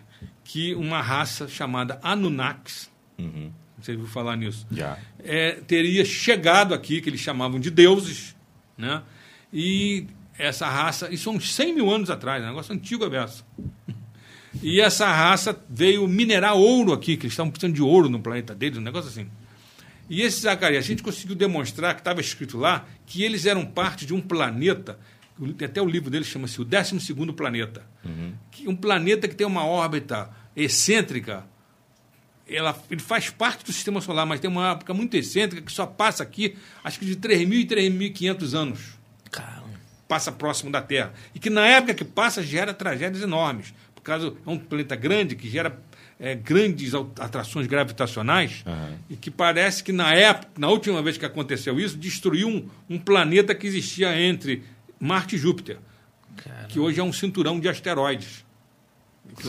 [0.45, 3.51] que uma raça chamada Anunnakis, Uhum.
[3.81, 4.67] você ouviu falar nisso?
[4.71, 4.97] Já.
[5.25, 8.37] é, teria chegado aqui, que eles chamavam de deuses,
[8.79, 9.03] né?
[9.53, 10.07] E
[10.39, 13.43] essa raça, isso há uns 100 mil anos atrás, é um negócio antigo a beça.
[14.63, 18.55] E essa raça veio minerar ouro aqui, que eles estavam precisando de ouro no planeta
[18.55, 19.29] deles, um negócio assim.
[20.09, 24.07] E esse Zacarias, a gente conseguiu demonstrar que estava escrito lá que eles eram parte
[24.07, 24.99] de um planeta,
[25.65, 27.85] até o livro deles chama-se o 12 planeta.
[28.51, 31.45] Que um planeta que tem uma órbita excêntrica
[32.49, 35.85] ela, ele faz parte do sistema solar, mas tem uma época muito excêntrica que só
[35.85, 38.81] passa aqui, acho que de 3.000 e 3.500 anos.
[39.31, 39.67] Caramba.
[40.07, 41.13] Passa próximo da Terra.
[41.35, 43.75] E que na época que passa gera tragédias enormes.
[44.07, 45.77] Causa é um planeta grande que gera
[46.21, 48.65] é, grandes atrações gravitacionais
[49.11, 52.99] e que parece que na época, na última vez que aconteceu isso, destruiu um, um
[52.99, 54.63] planeta que existia entre
[55.01, 55.79] Marte e Júpiter,
[56.69, 58.45] que hoje é um cinturão de asteroides.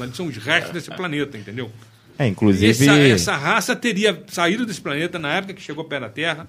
[0.02, 1.72] Ali são os restos desse planeta, entendeu?
[2.18, 2.72] É, inclusive.
[2.72, 6.48] Essa, essa raça teria saído desse planeta na época que chegou perto da Terra,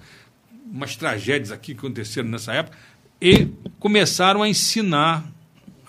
[0.65, 2.75] umas tragédias aqui que aconteceram nessa época,
[3.21, 3.47] e
[3.79, 5.23] começaram a ensinar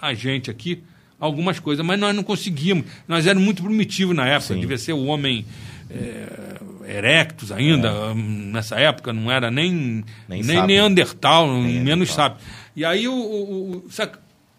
[0.00, 0.82] a gente aqui
[1.20, 2.84] algumas coisas, mas nós não conseguimos.
[3.06, 4.60] Nós éramos muito primitivos na época, Sim.
[4.60, 5.44] devia ser o homem
[5.90, 10.66] é, erectus ainda, hum, nessa época, não era nem, Nem nem.
[10.66, 12.38] Neandertal, Nem menos sábio.
[12.74, 14.12] E aí o, o, o sabe,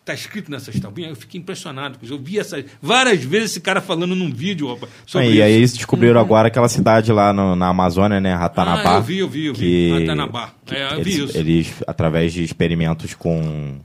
[0.04, 3.80] tá escrito nessas tabuinhas, eu fiquei impressionado, porque eu vi essas, várias vezes esse cara
[3.82, 5.44] falando num vídeo opa, sobre e isso.
[5.44, 8.34] aí eles descobriram agora aquela cidade lá no- na Amazônia, né?
[8.34, 8.96] Ratanabá.
[8.96, 9.60] Ah, eu vi, eu vi, eu vi.
[9.60, 10.50] que- Ratanabá.
[10.66, 11.38] que É, eu vi eles, isso.
[11.38, 13.80] eles, através de experimentos com...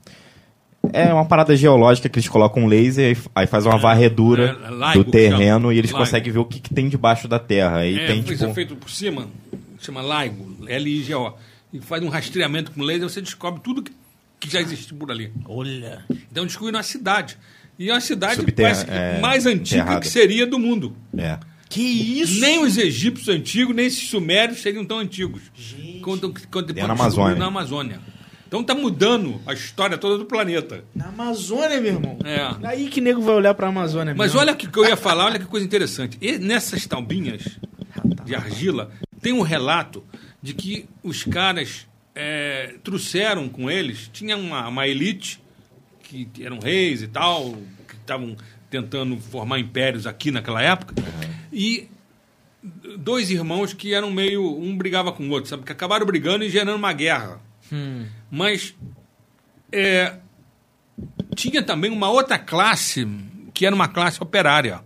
[0.93, 4.99] É uma parada geológica que eles colocam um laser, aí faz uma varredura é, LIGO
[4.99, 5.75] do que terreno chama.
[5.75, 5.99] e eles LIGO.
[5.99, 7.79] conseguem ver o que, que tem debaixo da Terra.
[7.79, 8.45] Aí É, tem, isso tipo...
[8.45, 9.27] é feito por cima,
[9.81, 11.33] chama LIGO, L-I-G-O,
[11.73, 13.93] e faz um rastreamento com laser, você descobre tudo que,
[14.41, 15.33] que já existe por ali.
[15.47, 16.05] Olha.
[16.31, 17.37] Então descobriram uma cidade.
[17.79, 20.01] E é uma cidade Subterra- parece que é, mais antiga enterrada.
[20.01, 20.97] que seria do mundo.
[21.17, 21.39] É.
[21.69, 22.41] Que isso?
[22.41, 25.43] Nem os egípcios antigos, nem esses sumérios seriam tão antigos.
[25.55, 25.99] Gente.
[26.01, 27.37] Quando, quando depois na descobriram Amazônia.
[27.39, 28.01] na Amazônia.
[28.47, 30.85] Então tá mudando a história toda do planeta.
[30.95, 32.19] Na Amazônia, meu irmão.
[32.25, 32.67] É.
[32.67, 34.41] Aí que nego vai olhar pra Amazônia Mas mesmo.
[34.41, 36.17] olha o que que eu ia falar, olha que coisa interessante.
[36.21, 37.59] E nessas taubinhas
[38.25, 38.91] de argila,
[39.21, 40.05] tem um relato
[40.43, 45.43] de que os caras é, trouxeram com eles, tinha uma, uma elite,
[46.03, 47.57] que eram reis e tal,
[47.89, 48.37] que estavam
[48.71, 50.95] tentando formar impérios aqui naquela época,
[51.53, 51.89] e
[52.99, 54.45] dois irmãos que eram meio.
[54.59, 55.65] Um brigava com o outro, sabe?
[55.65, 57.41] Que acabaram brigando e gerando uma guerra.
[57.73, 58.07] Hum.
[58.31, 58.75] Mas
[59.73, 60.17] é,
[61.35, 63.07] tinha também uma outra classe,
[63.53, 64.81] que era uma classe operária,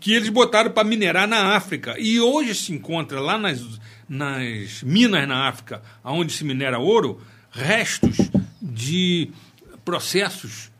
[0.00, 1.98] que eles botaram para minerar na África.
[1.98, 3.62] E hoje se encontra lá nas,
[4.08, 8.16] nas minas na África, onde se minera ouro, restos
[8.60, 9.30] de
[9.84, 10.70] processos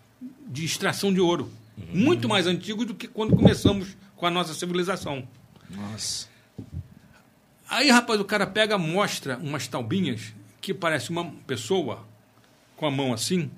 [0.46, 1.50] de extração de ouro.
[1.92, 5.26] Muito mais antigos do que quando começamos com a nossa civilização.
[5.70, 6.28] Nossa.
[7.68, 10.32] Aí, rapaz, o cara pega, mostra umas taubinhas
[10.64, 12.06] que parece uma pessoa
[12.74, 13.50] com a mão assim,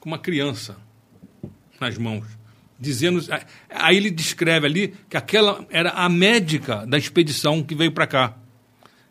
[0.00, 0.76] com uma criança
[1.78, 2.24] nas mãos,
[2.80, 3.22] dizendo.
[3.68, 8.36] Aí ele descreve ali que aquela era a médica da expedição que veio para cá.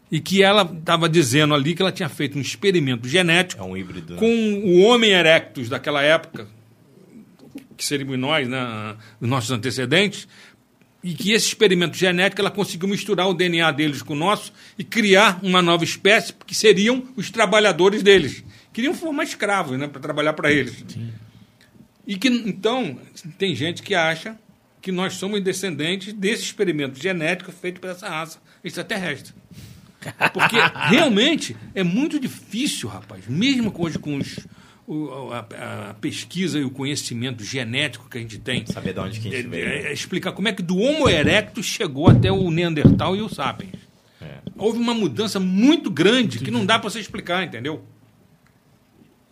[0.09, 3.76] E que ela estava dizendo ali que ela tinha feito um experimento genético É um
[3.76, 4.14] híbrido.
[4.14, 4.19] né?
[4.19, 6.47] com o Homem erectus daquela época,
[7.76, 10.27] que seríamos nós, né, os nossos antecedentes,
[11.03, 14.84] e que esse experimento genético ela conseguiu misturar o DNA deles com o nosso e
[14.84, 18.44] criar uma nova espécie que seriam os trabalhadores deles.
[18.74, 20.84] Queriam formar escravos, né, para trabalhar para eles.
[22.06, 22.99] E que então
[23.38, 24.38] tem gente que acha
[24.82, 29.34] que nós somos descendentes desse experimento genético feito por essa raça extraterrestre.
[30.34, 30.56] Porque
[30.90, 34.40] realmente é muito difícil, rapaz, mesmo hoje com os,
[34.88, 39.19] o- a, a pesquisa e o conhecimento genético que a gente tem, Saber de onde
[39.19, 39.68] que a gente é- veio.
[39.68, 43.27] é- é explicar como é que do Homo erectus chegou até o Neandertal e o
[43.30, 43.73] Sapiens.
[44.22, 44.38] É.
[44.57, 47.84] Houve uma mudança muito grande que não dá para você explicar, entendeu?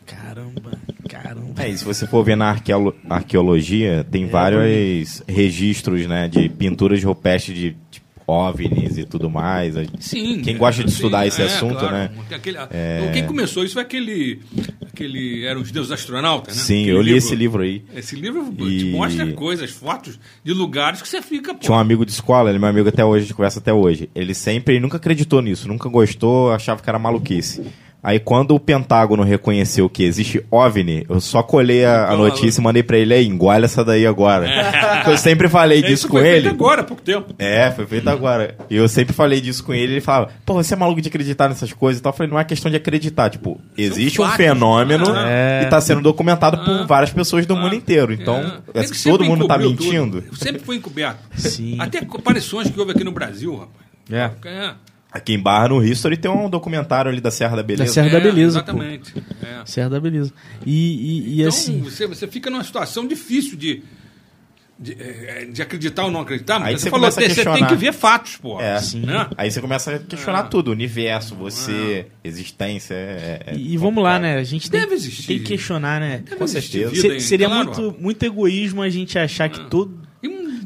[0.06, 0.72] Caramba,
[1.10, 1.64] caramba.
[1.64, 7.04] É, e se você for ver na arqueolo- arqueologia, tem vários registros, né, de pinturas
[7.04, 9.76] rupestres de tipo, OVNIs e tudo mais.
[10.00, 10.42] Sim.
[10.42, 11.94] Quem gosta de sim, estudar esse é, assunto, claro.
[11.94, 12.10] né?
[12.32, 13.12] Aquele- É.
[13.14, 14.40] Quem começou isso foi aquele,
[14.88, 15.46] aquele.
[15.46, 16.62] Eram os deuses astronautas, né?
[16.64, 17.84] Sim, Aquele eu li esse livro aí.
[17.96, 21.54] Esse livro E- te mostra coisas, fotos de lugares que você fica.
[21.54, 23.60] Pô, Tinha um amigo de escola, ele é meu amigo até hoje, a gente conversa
[23.60, 24.10] até hoje.
[24.16, 27.62] Ele sempre ele nunca acreditou nisso, nunca gostou, achava que era maluquice.
[28.08, 32.62] Aí quando o Pentágono reconheceu que existe OVNI, eu só colhei a, a Então, notícia
[32.62, 34.48] e mandei pra ele, aí, engole essa daí agora.
[35.10, 36.50] eu sempre falei É, disso isso com foi feito ele.
[36.50, 37.34] agora, há pouco tempo.
[37.40, 38.56] É, foi feito agora.
[38.70, 41.50] E eu sempre falei disso com ele, ele falava, pô, você é maluco de acreditar
[41.50, 42.12] nessas coisas e tal.
[42.14, 44.38] Eu falei, não é questão de acreditar, tipo, existe um fatos.
[44.38, 45.64] fenômeno É.
[45.64, 48.14] e tá sendo documentado por várias pessoas do mundo inteiro.
[48.14, 48.80] Então, É.
[48.82, 50.22] é, Ele todo mundo tá mentindo.
[50.22, 50.38] tudo.
[50.38, 51.18] Sempre foi encoberto.
[51.36, 51.78] Sim.
[51.80, 53.86] Até aparições que houve aqui no Brasil, rapaz.
[54.12, 54.30] É.
[54.48, 54.72] É.
[55.16, 57.86] Aqui em Barra, no History, tem um documentário ali da Serra da Beleza.
[57.86, 58.72] Da Serra da É, Beleza, pô.
[58.72, 59.14] Exatamente.
[59.42, 59.66] É.
[59.66, 60.34] Serra da Beleza.
[60.66, 61.80] E, e, e Então, assim.
[61.80, 63.82] você, você fica numa situação difícil de,
[64.78, 66.56] de, eh, de acreditar ou não acreditar.
[66.58, 68.60] Aí Mas você você falou, começa a você tem que ver fatos, pô.
[68.60, 68.78] É.
[68.96, 69.30] Né?
[69.38, 70.44] Aí você começa a questionar Ah.
[70.44, 72.94] tudo, universo, você, existência.
[72.94, 74.36] É, é E, e vamos lá, né?
[74.38, 75.28] A gente tem, Deve existir.
[75.28, 76.24] tem que questionar, né?
[76.26, 76.92] Deve Com certeza.
[76.92, 79.98] vida seria claro, muito, muito egoísmo a gente achar que todo,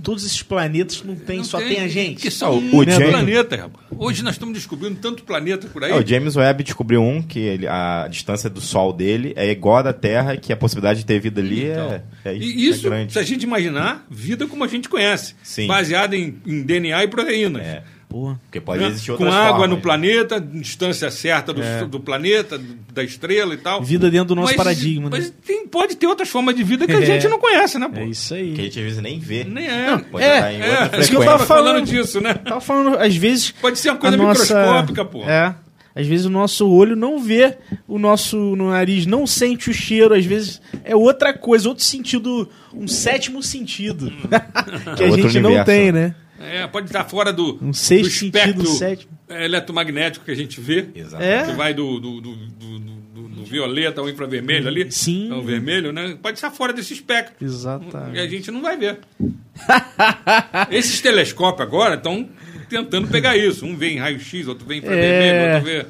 [0.02, 2.22] todos esses planetas não tem, não só tem, a gente.
[2.22, 3.86] Que são Ah, o- o James- planeta, rapaz.
[3.98, 5.92] Hoje nós estamos descobrindo tanto planeta por aí.
[5.92, 9.78] É, o James Webb descobriu um que ele- a distância do Sol dele é igual
[9.78, 12.90] à da Terra, que a possibilidade de ter vida ali é, é, e isso, é
[12.90, 13.14] grande.
[13.14, 15.36] se a gente imaginar, vida como a gente conhece.
[15.44, 15.68] Sim.
[15.68, 17.62] Baseada em, em DNA e proteínas.
[17.66, 18.40] É, Porra.
[18.46, 19.70] porque pode existir Com outras água formas.
[19.70, 21.86] no planeta, distância certa do, É.
[21.86, 22.60] do planeta,
[22.92, 23.84] da estrela e tal.
[23.84, 25.18] Vida dentro do nosso Mas- paradigma, né?
[25.20, 27.06] Mas tem- pode ter outras formas de vida que a É.
[27.06, 28.00] gente não conhece, né, pô?
[28.00, 28.54] É isso aí.
[28.54, 29.44] Que a gente às vezes nem vê.
[29.44, 29.98] Nem é.
[30.00, 32.34] Pode É, estar em É, outra isso que eu tava falando disso, né?
[32.34, 33.52] Tava falando, às vezes.
[33.52, 35.24] Pode ser uma coisa a nossa- microscópica, pô.
[35.30, 35.54] É.
[35.96, 37.58] Às vezes o nosso olho não vê,
[37.88, 42.88] o nosso nariz não sente o cheiro, às vezes é outra coisa, outro sentido, um
[42.88, 44.10] sétimo sentido.
[44.98, 46.16] que a É outro gente não tem, né?
[46.40, 50.60] É, pode estar fora do, Um sexto do espectro sentido, é, eletromagnético que a gente
[50.62, 50.88] vê.
[50.96, 51.22] Exato.
[51.24, 51.46] É.
[51.46, 53.00] Que vai do, do, do, do- do-
[53.30, 54.92] do violeta ao infravermelho ali.
[54.92, 55.32] Sim.
[55.32, 56.18] Ao vermelho, né?
[56.22, 57.34] Pode estar fora desse espectro.
[57.40, 58.30] E a Exatamente.
[58.30, 59.00] gente não vai ver.
[60.72, 62.28] Esses telescópios agora estão
[62.70, 63.66] tentando pegar isso.
[63.66, 65.56] Um vê em raio-x, outro vê em infravermelho, É.
[65.56, 65.86] outro vê.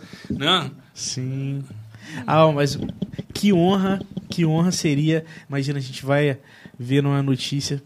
[0.45, 0.71] Né?
[0.93, 1.63] Sim.
[2.25, 2.77] Ah, mas
[3.33, 3.99] que honra,
[4.29, 5.25] que honra seria.
[5.47, 6.37] Imagina, a gente vai
[6.77, 7.81] ver numa notícia.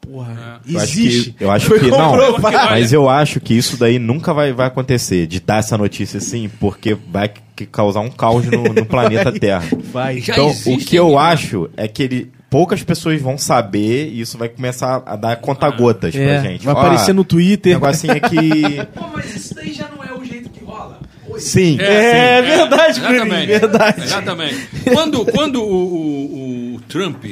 [0.00, 1.30] Porra, Eu acho existe.
[1.32, 5.26] que, eu acho que não, mas eu acho que isso daí nunca vai, vai acontecer,
[5.26, 9.64] de dar essa notícia assim, porque vai que- causar um caos no, no planeta Terra.
[9.92, 10.18] Vai.
[10.20, 11.16] Já Então, o que eu né?
[11.18, 16.14] acho é que ele, poucas pessoas vão saber e isso vai começar a dar conta-gotas
[16.14, 16.64] É, pra gente.
[16.64, 17.74] vai Ó, aparecer no O Twitter.
[17.74, 18.80] negocinho aqui.
[18.96, 20.98] Pô, mas isso daí já não é o jeito que rola.
[21.28, 21.38] Oi.
[21.40, 23.46] Sim, É, verdade, Bruninho, exatamente.
[23.46, 24.02] verdade.
[24.02, 24.68] Exatamente.
[24.92, 27.22] Quando, quando o, o- o Trump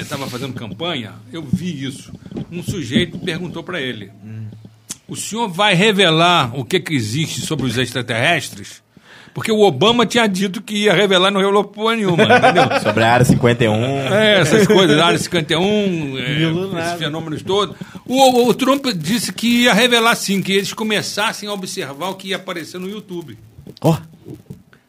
[0.00, 2.12] estava fazendo campanha, eu vi isso.
[2.50, 4.10] Um sujeito perguntou para ele:
[5.08, 8.82] O senhor vai revelar o que, que existe sobre os extraterrestres?
[9.36, 12.80] Porque o Obama tinha dito que ia revelar, não revelou porra nenhuma, entendeu?
[12.82, 13.74] sobre a área 51.
[14.14, 17.76] É, essas coisas, área 51, é, esses fenômenos todos.
[18.06, 22.28] O, o Trump disse que ia revelar sim, que eles começassem a observar o que
[22.28, 23.36] ia aparecer no YouTube.
[23.82, 23.98] Ó,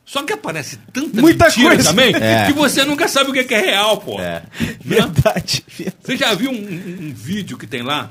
[0.09, 1.89] Só que aparece tanta Muita mentira coisa.
[1.89, 2.45] também É.
[2.47, 4.17] que você nunca sabe o que é, que é real, pô.
[4.21, 4.41] É.
[4.79, 5.65] verdade.
[6.01, 8.09] Você já viu um, um- um vídeo que tem lá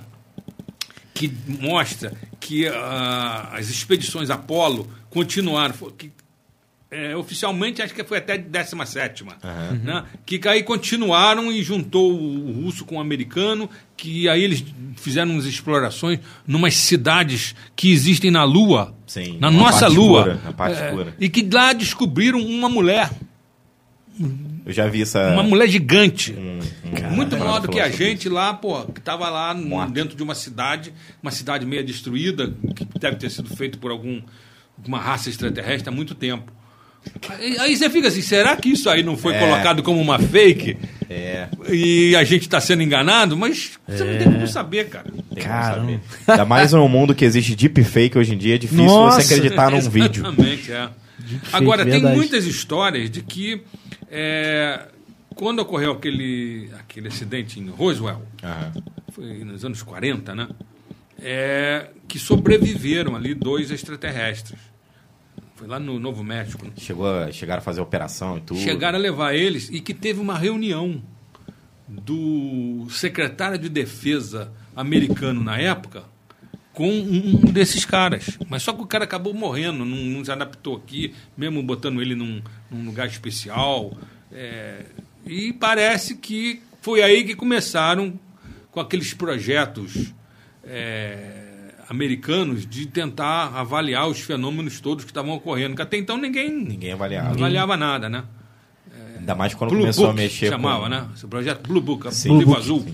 [1.14, 6.12] que mostra que ah, as expedições Apolo continuaram, que,
[6.90, 9.24] é, oficialmente acho que foi até 17
[9.82, 10.04] né?
[10.24, 14.64] que aí continuaram e juntou o russo com o americano, que aí eles
[14.96, 20.80] fizeram umas explorações numas cidades que existem na Lua, Sim, na nossa Lua, na parte
[20.80, 21.14] É, escura.
[21.18, 23.10] e que lá descobriram uma mulher,
[24.64, 25.32] Eu já vi essa.
[25.32, 26.32] uma mulher gigante.
[26.32, 29.92] um- um- Muito maior do que a gente lá, pô, que tava lá Morto.
[29.92, 30.92] dentro de uma cidade,
[31.22, 34.22] uma cidade meio destruída, que deve ter sido feito por algum
[34.86, 36.52] uma raça extraterrestre há muito tempo.
[37.59, 39.39] Aí, você fica assim, será que isso aí não foi É.
[39.41, 40.77] colocado como uma fake
[41.09, 43.37] É, e a gente está sendo enganado?
[43.37, 45.05] Mas você não tem como saber, cara.
[45.05, 45.81] tem como Caramba.
[45.83, 46.01] saber.
[46.27, 49.20] Ainda mais no mundo que existe deepfake hoje em dia, é difícil Nossa.
[49.23, 50.24] você acreditar num vídeo.
[50.27, 50.89] Exatamente, é.
[51.53, 52.16] Agora, tem verdade.
[52.16, 53.62] muitas histórias de que
[54.11, 54.81] é,
[55.35, 58.73] quando ocorreu aquele, aquele acidente em Roswell, Aham.
[59.12, 60.49] foi nos anos 40, né?
[61.23, 64.59] É, que sobreviveram ali dois extraterrestres.
[65.57, 66.70] Foi lá no Novo México.
[66.77, 68.61] Chegou a, chegaram a fazer operação e tudo.
[68.61, 71.03] Chegaram a levar eles e que teve uma reunião
[71.89, 76.05] do secretário de defesa americano na época
[76.74, 78.39] com um um desses caras.
[78.51, 82.15] Mas só que o cara acabou morrendo, não, não se adaptou aqui, mesmo botando ele
[82.15, 83.97] num, num lugar especial.
[84.31, 84.85] É,
[85.24, 88.20] e parece que foi aí que começaram
[88.70, 90.12] com aqueles projetos
[90.62, 91.35] é,
[91.88, 95.76] americanos de tentar avaliar os fenômenos todos que estavam ocorrendo.
[95.76, 97.30] Que até então ninguém, Ninguém avaliava.
[97.30, 98.24] avaliava nada, né?
[99.18, 100.88] Ainda mais quando Blue começou Book a mexer chamava, com...
[100.88, 101.06] né?
[101.14, 102.38] Esse projeto Blue Book, Sim.
[102.38, 102.86] Blue azul.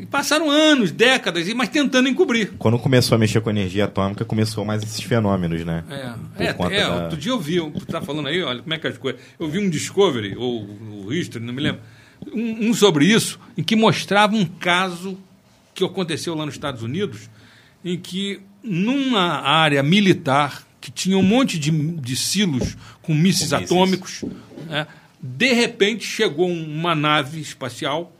[0.00, 2.52] E passaram anos, décadas, mas tentando encobrir.
[2.58, 5.84] Quando começou a mexer com energia atômica, começou mais esses fenômenos, né?
[6.38, 8.78] É, é, é, da- outro dia eu vi, você tá falando aí, olha como é
[8.78, 9.20] que é as coisas.
[9.38, 10.64] Eu vi um Discovery, ou
[11.04, 11.82] o History, não me lembro,
[12.32, 15.18] um, um sobre isso, em que mostrava um caso
[15.74, 17.28] que aconteceu lá nos Estados Unidos,
[17.84, 24.24] em que numa área militar, que tinha um monte de, de silos com mísseis atômicos,
[24.66, 24.86] né,
[25.20, 28.12] de repente chegou uma nave espacial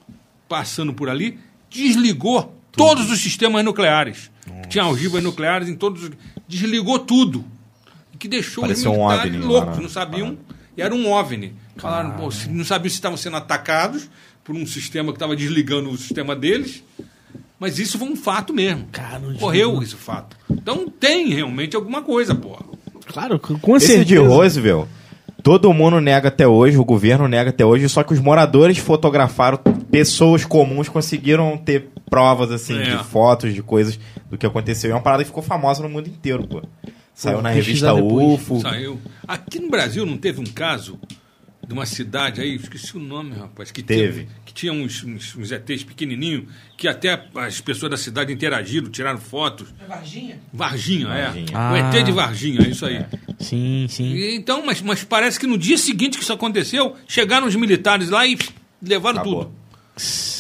[0.49, 1.39] passando por ali,
[1.71, 4.31] desligou todos os sistemas nucleares.
[4.69, 6.11] Tinha ogivas nucleares em todos os...
[6.47, 7.45] Desligou tudo.
[8.19, 10.39] Que deixou Pareceu os um militares OVNI lá loucos, na não sabiam.
[10.77, 11.55] E era um OVNI.
[11.77, 14.09] Falaram, pô, não sabiam se estavam sendo atacados
[14.43, 16.83] por um sistema que estava desligando o sistema deles.
[17.59, 18.87] Mas isso foi um fato mesmo.
[18.93, 19.83] Cara, Correu desligou.
[19.83, 20.37] esse fato.
[20.51, 22.65] Então tem realmente alguma coisa, porra.
[23.07, 24.05] Claro, com Esse certeza.
[24.05, 24.87] de Roosevelt,
[25.43, 29.59] todo mundo nega até hoje, o governo nega até hoje, só que os moradores fotografaram,
[29.91, 32.97] pessoas comuns conseguiram ter provas, assim, É.
[32.97, 33.99] de fotos, de coisas
[34.31, 34.91] do que aconteceu.
[34.91, 36.63] E é uma parada que ficou famosa no mundo inteiro, pô.
[37.15, 38.35] Saiu na revista depois.
[38.41, 38.61] UFO.
[38.61, 39.01] Saiu.
[39.27, 40.99] Aqui no Brasil não teve um caso
[41.69, 44.23] de uma cidade aí, esqueci o nome, rapaz, que Teve.
[44.25, 46.45] tinha, que tinha uns, uns, uns ETs pequenininhos,
[46.79, 49.69] que até as pessoas da cidade interagiram, tiraram fotos.
[49.79, 50.41] É Varginha?
[50.51, 51.47] Varginha, Varginha.
[51.53, 51.55] é.
[51.55, 51.73] Ah.
[51.73, 53.05] O ET de Varginha, é isso aí.
[53.39, 54.15] Sim, sim.
[54.15, 58.09] E, então, mas, mas parece que no dia seguinte que isso aconteceu, chegaram os militares
[58.09, 58.39] lá e
[58.81, 59.45] levaram Acabou.
[59.45, 59.58] tudo.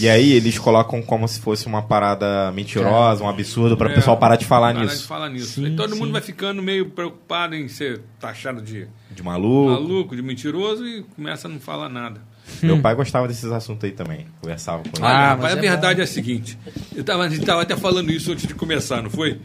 [0.00, 3.94] E aí eles colocam como se fosse uma parada mentirosa, um absurdo, pra o É,
[3.94, 5.02] pessoal parar de falar parar nisso.
[5.02, 5.46] de falar nisso.
[5.54, 5.98] Sim, e todo sim.
[6.00, 9.70] mundo vai ficando meio preocupado em ser taxado de De maluco.
[9.72, 12.20] maluco, de mentiroso e começa a não falar nada.
[12.62, 14.26] Meu pai gostava desses assuntos aí também.
[14.40, 15.06] Conversava com ele.
[15.06, 16.58] Ah, Olha, mas a é verdade é a seguinte:
[16.96, 19.38] eu tava, a gente estava até falando isso antes de começar, não foi?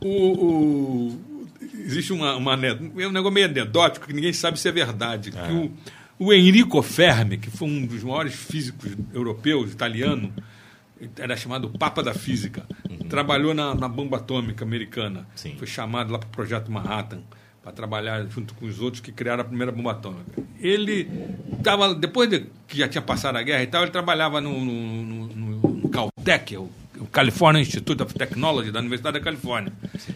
[0.00, 0.08] O,
[0.44, 1.20] o-
[1.84, 5.30] existe uma, uma é um negócio meio anedótico que ninguém sabe se é verdade.
[5.30, 5.70] Que o,
[6.18, 10.32] o Enrico Fermi, que foi um dos maiores físicos europeus, italiano,
[11.18, 12.64] era chamado Papa da Física,
[13.08, 15.26] trabalhou na, na bomba atômica americana.
[15.36, 15.54] Sim.
[15.58, 17.20] Foi chamado lá para o Projeto Manhattan
[17.62, 20.42] para trabalhar junto com os outros que criaram a primeira bomba atômica.
[20.60, 21.08] Ele
[21.58, 25.04] estava, depois de, que já tinha passado a guerra e tal, ele trabalhava no, no,
[25.04, 25.26] no-
[25.60, 29.72] no- Caltech o, o California Institute of Technology da Universidade da Califórnia.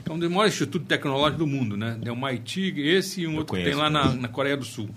[0.09, 1.99] É um dos maiores institutos tecnológicos do mundo, né?
[2.05, 4.65] É o MIT, esse e um outro que tem conheço, lá na, na Coreia do
[4.65, 4.89] Sul.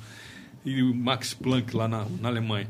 [0.65, 2.67] E o Max Planck lá na, na Alemanha.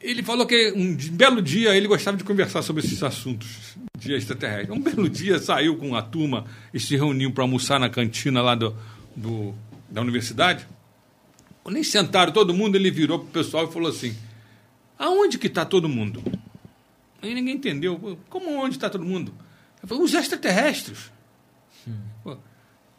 [0.00, 4.70] Ele falou que um belo dia ele gostava de conversar sobre esses assuntos de extraterrestre.
[4.72, 8.54] Um belo dia saiu com a turma e se reuniu para almoçar na cantina lá
[8.54, 8.76] do,
[9.16, 9.54] do-
[9.90, 10.66] da universidade.
[11.64, 14.16] Quando eles sentaram todo mundo, ele virou pro pessoal e falou assim:
[14.98, 16.22] Aonde que está todo mundo?
[17.20, 18.18] Aí ninguém entendeu.
[18.28, 19.34] Como onde está todo mundo?
[19.80, 21.10] Ele falou, Os extraterrestres.
[22.22, 22.36] Pô,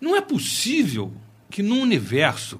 [0.01, 1.13] Não é possível
[1.49, 2.59] que num universo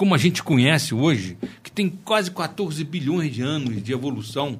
[0.00, 4.58] como a gente conhece hoje, que tem quase 14 bilhões de anos de evolução,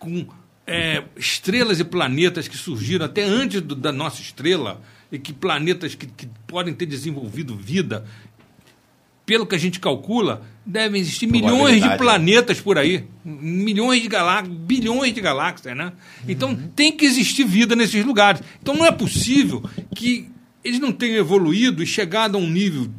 [0.00, 0.26] com
[0.66, 4.82] é, estrelas e planetas que surgiram até antes do- da nossa estrela,
[5.12, 8.04] e que planetas que, que podem ter desenvolvido vida,
[9.24, 11.96] pelo que a gente calcula, devem existir milhões de né?
[11.96, 15.92] planetas por aí, milhões de galáxias, bilhões de galáxias, né?
[16.28, 18.42] Então tem que existir vida nesses lugares.
[18.60, 19.62] Então não é possível
[19.94, 20.28] que
[20.64, 22.90] eles não tenham evoluído e chegado a um nível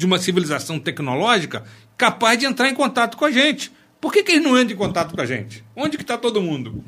[0.00, 1.62] de uma civilização tecnológica
[1.94, 3.70] capaz de entrar em contato com a gente.
[4.00, 5.62] Por que, que eles não entram em contato com a gente?
[5.76, 6.82] Onde que está todo mundo?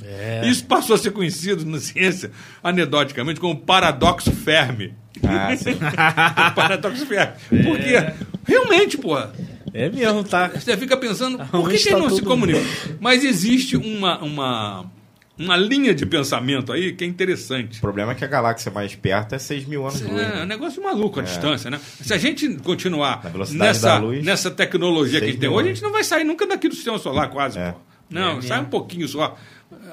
[0.49, 2.31] Isso passou a ser conhecido na ciência,
[2.65, 4.95] anedoticamente, como paradoxo Fermi.
[5.23, 5.77] Ah, sim.
[6.57, 7.35] paradoxo Fermi.
[7.65, 7.93] Porque,
[8.47, 9.19] realmente, pô,
[9.75, 10.49] É mesmo, tá?
[10.49, 12.63] você fica pensando, por que, que eles não se comunicam?
[12.99, 14.91] Mas existe uma, uma,
[15.43, 17.79] uma linha de pensamento aí que é interessante.
[17.79, 20.13] O problema é que a galáxia mais perto é 6 mil anos luz.
[20.13, 20.47] É, é um né?
[20.47, 21.81] negócio maluco a distância, né?
[22.01, 25.79] Se a gente continuar nessa, luz, nessa tecnologia que a gente tem hoje, a anos.
[25.79, 27.59] gente não vai sair nunca daqui do sistema solar, quase.
[27.59, 27.73] É.
[27.73, 27.79] pô.
[28.11, 29.37] Não, sai um pouquinho só.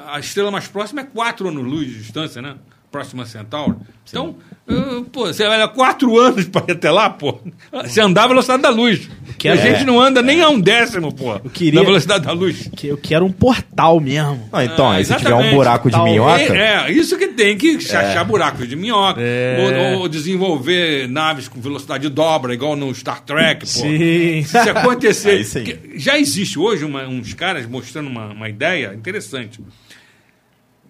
[0.07, 2.55] A estrela mais próxima é 4 anos-luz de distância, né?
[2.91, 3.79] Próxima Centauro.
[4.09, 4.35] Então,
[4.67, 7.37] uh, pô, você olha 4 anos para ir até lá, pô.
[7.83, 9.07] Você andar a velocidade da luz.
[9.37, 11.39] que a é- gente não anda nem a um décimo, pô.
[11.53, 12.67] queria- Da velocidade da luz.
[12.75, 14.49] Que eu quero um portal mesmo.
[14.51, 17.55] Não, então, Ah, aí se tiver um buraco de minhoca, É, é, isso que tem
[17.57, 19.21] que achar buracos de minhoca.
[19.21, 19.93] É.
[19.93, 23.67] Ou, ou desenvolver naves com velocidade de dobra, igual no Star Trek, pô.
[23.67, 24.41] Sim.
[24.43, 25.29] Se acontecer.
[25.37, 25.63] Aí sim.
[25.63, 29.59] que já existe hoje uma- uns caras mostrando uma, uma ideia interessante.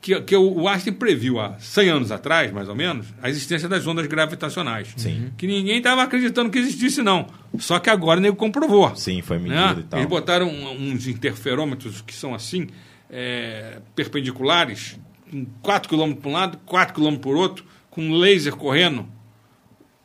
[0.02, 3.86] Que, que o, Einstein previu há 100 anos atrás, mais ou menos, a existência das
[3.86, 4.94] ondas gravitacionais.
[4.96, 5.32] Sim.
[5.38, 7.28] Que ninguém estava acreditando que existisse, não.
[7.58, 8.96] Só que agora nego comprovou.
[8.96, 9.50] sim, foi Né?
[9.50, 10.00] medido e tal.
[10.00, 12.68] Eles botaram uns interferômetros que são assim,
[13.10, 14.98] é, perpendiculares,
[15.30, 19.06] com 4 km para um lado, 4 km por outro, com um laser correndo,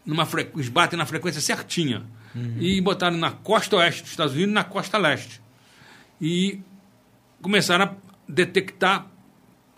[0.04, 0.48] numa fre...
[0.54, 2.02] eles batem na frequência certinha.
[2.58, 5.40] E botaram na costa oeste dos Estados Unidos e na costa leste.
[6.20, 6.58] E
[7.40, 7.94] começaram a
[8.28, 9.06] detectar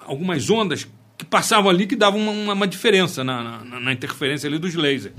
[0.06, 0.86] algumas ondas
[1.18, 4.74] que passavam ali que davam uma, uma- uma diferença na, na- na interferência ali dos
[4.74, 5.12] lasers.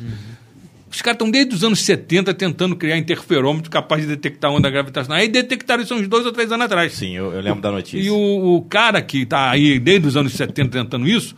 [0.89, 5.19] Os caras estão desde os anos 70 tentando criar interferômetro capaz de detectar onda gravitacional.
[5.19, 6.93] Aí detectaram isso uns dois ou três anos atrás.
[6.93, 7.99] Sim, eu, eu lembro da notícia.
[7.99, 11.35] E o, o cara que está aí desde os anos 70 tentando isso,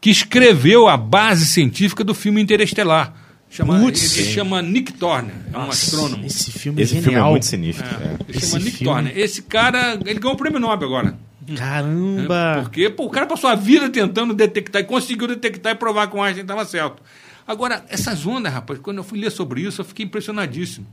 [0.00, 3.14] que escreveu a base científica do filme Interestelar.
[3.48, 4.16] Chama, Putz.
[4.18, 6.24] ele chama Nick Turner, é um Nossa, astrônomo.
[6.26, 7.30] Esse filme Esse é filme é genial.
[7.32, 7.84] muito sinistro.
[7.84, 8.16] É, é.
[8.28, 9.18] ele Esse chama Nick filme- Turner.
[9.18, 11.18] Esse cara, ele ganhou o prêmio Nobel agora.
[11.56, 12.60] Caramba.
[12.62, 16.16] Porque pô, o cara passou a vida tentando detectar e conseguiu detectar e provar que
[16.16, 17.02] o Einstein estava certo.
[17.46, 20.86] Agora, essas ondas, rapaz, quando eu fui ler sobre isso, eu fiquei impressionadíssimo.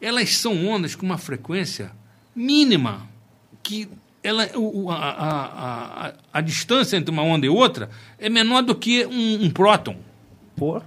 [0.00, 1.90] Elas são ondas com uma frequência
[2.34, 3.06] mínima,
[3.62, 3.88] que
[4.22, 8.62] ela, o- o- a, a, a, a distância entre uma onda e outra é menor
[8.62, 9.96] do que um, um próton.
[10.56, 10.80] Pô,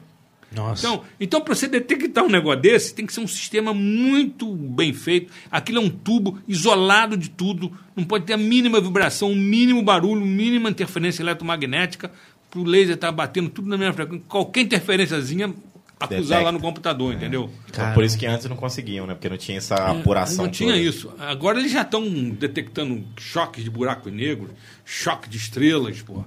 [0.54, 0.86] Nossa.
[0.86, 4.94] Então, então para você detectar um negócio desse, tem que ser um sistema muito bem
[4.94, 5.32] feito.
[5.50, 9.82] Aquilo é um tubo isolado de tudo, não pode ter a mínima vibração, o mínimo
[9.82, 12.12] barulho, a mínima interferência eletromagnética,
[12.50, 14.26] para o laser estar batendo tudo na mesma frequência.
[14.28, 15.54] Qualquer interferênciazinha,
[15.98, 16.44] acusar Detecta.
[16.44, 17.50] lá no computador, entendeu?
[17.70, 19.14] então por isso que antes não conseguiam, né?
[19.14, 20.84] Porque não tinha essa apuração É, Não tinha toda.
[20.84, 21.14] isso.
[21.18, 24.50] Agora eles já estão detectando choques de buracos negros,
[24.84, 26.26] choque de estrelas, pô,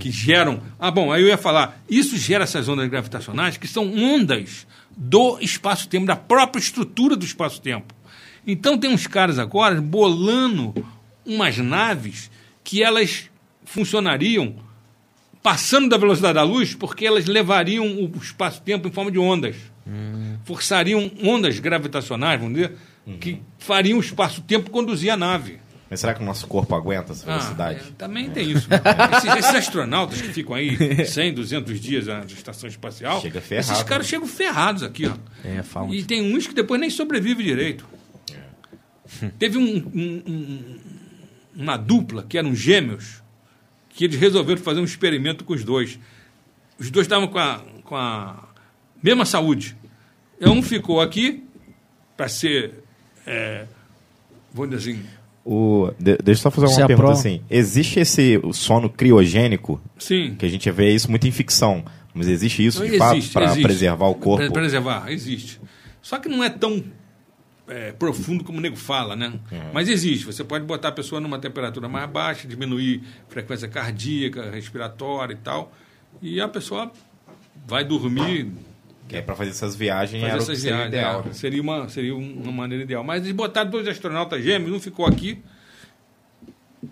[0.00, 0.60] que geram.
[0.78, 4.66] Ah, bom, aí eu ia falar, isso gera essas ondas gravitacionais que são ondas
[4.96, 7.94] do espaço-tempo, da própria estrutura do espaço-tempo.
[8.46, 10.74] Então tem uns caras agora bolando
[11.24, 12.30] umas naves
[12.62, 13.30] que elas
[13.64, 14.56] funcionariam
[15.42, 19.56] passando da velocidade da luz, porque elas levariam o espaço-tempo em forma de ondas.
[20.44, 22.72] Forçariam ondas gravitacionais, vamos dizer,
[23.20, 25.58] que fariam o espaço-tempo conduzir a nave.
[25.90, 27.80] Mas será que o nosso corpo aguenta essa velocidade?
[27.82, 28.66] Ah, é, também tem isso.
[29.16, 33.82] esses, esses astronautas que ficam aí 100, 200 dias na estação espacial, Chega ferrado, esses
[33.84, 34.10] caras né?
[34.10, 35.06] chegam ferrados aqui.
[35.06, 35.14] Ó.
[35.44, 37.86] É, falam E tem uns que depois nem sobrevivem direito.
[39.38, 39.62] Teve um-
[39.94, 40.80] um- um-
[41.54, 43.22] uma dupla, que eram gêmeos,
[43.90, 45.98] que eles resolveram fazer um experimento com os dois.
[46.78, 48.48] Os dois estavam com a, com a
[49.02, 49.76] mesma saúde.
[50.40, 51.44] Um ficou aqui
[52.16, 52.82] para ser,
[53.24, 53.66] é,
[54.52, 55.04] vamos dizer assim,
[55.44, 57.42] O, de- deixa eu só fazer uma é pergunta assim.
[57.50, 60.34] Existe esse sono criogênico, Sim.
[60.38, 61.84] que a gente vê isso muito em ficção,
[62.14, 63.62] mas existe isso de Não, fato existe, para existe.
[63.62, 64.44] preservar o corpo?
[64.44, 65.60] Pre- Preservar, existe.
[66.00, 66.82] Só que não é tão
[67.68, 69.32] é, profundo como o nego fala, né?
[69.52, 69.58] Uhum.
[69.72, 70.24] Mas existe.
[70.26, 75.72] Você pode botar a pessoa numa temperatura mais baixa, diminuir frequência cardíaca, respiratória e tal,
[76.22, 76.90] e a pessoa
[77.66, 78.50] vai dormir,
[79.08, 80.94] Que é para fazer essas viagens fazer era o que essas seria viagens.
[80.94, 81.20] ideal.
[81.20, 81.26] é.
[81.28, 81.32] né?
[81.34, 83.04] seria, uma, seria um- uma maneira ideal.
[83.04, 85.38] Mas de botar dois astronautas gêmeos, um ficou aqui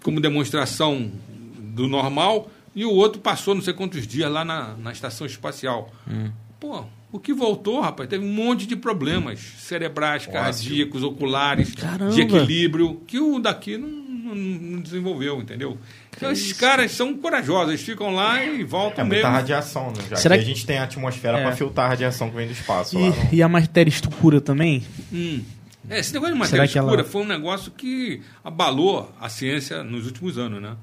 [0.03, 1.11] como demonstração
[1.59, 5.93] do normal e o outro passou não sei quantos dias lá na, na estação espacial.
[6.09, 6.31] Hum.
[6.59, 12.13] Pô, o que voltou, rapaz, teve um monte de problemas cerebrais, cardíacos, oculares, Caramba.
[12.13, 13.89] de equilíbrio, que o daqui não,
[14.35, 15.79] não- desenvolveu, entendeu?
[16.17, 19.33] Então esses caras são corajosos, eles ficam lá e voltam É muita mesmo.
[19.37, 20.03] radiação, né?
[20.11, 21.43] Já Será que que- a gente tem a atmosfera É.
[21.43, 22.99] para filtrar a radiação que vem do espaço.
[22.99, 23.29] lá, não.
[23.33, 24.83] E, e a matéria escura também?
[25.13, 25.43] Hum.
[25.91, 29.83] É, esse negócio de Será matéria ela- escura foi um negócio que abalou a ciência
[29.83, 30.77] nos últimos anos, né?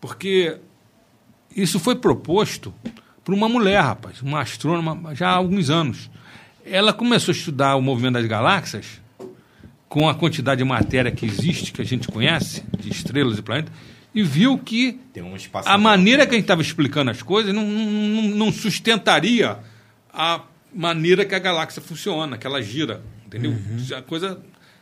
[0.00, 0.58] Porque
[1.54, 2.72] isso foi proposto
[3.24, 6.10] por uma mulher, rapaz, uma astrônoma, já há alguns anos.
[6.64, 9.00] Ela começou a estudar o movimento das galáxias
[9.92, 13.74] com a quantidade de matéria que existe, que a gente conhece, de estrelas e planetas,
[14.14, 15.34] e viu que um
[15.66, 19.58] a maneira que a gente estava explicando as coisas não, não, não- sustentaria
[20.10, 20.44] a
[20.74, 23.54] maneira que a galáxia funciona, que ela gira, entendeu?
[23.94, 24.40] A coisa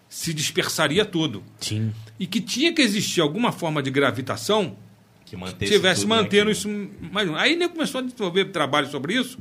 [0.09, 1.43] se dispersaria tudo.
[1.59, 1.93] Sim.
[2.17, 4.77] E que tinha que existir alguma forma de gravitação
[5.25, 6.51] que tivesse tudo mantendo naquilo.
[6.53, 7.29] isso mais.
[7.35, 9.41] Aí ele começou a desenvolver trabalho sobre isso.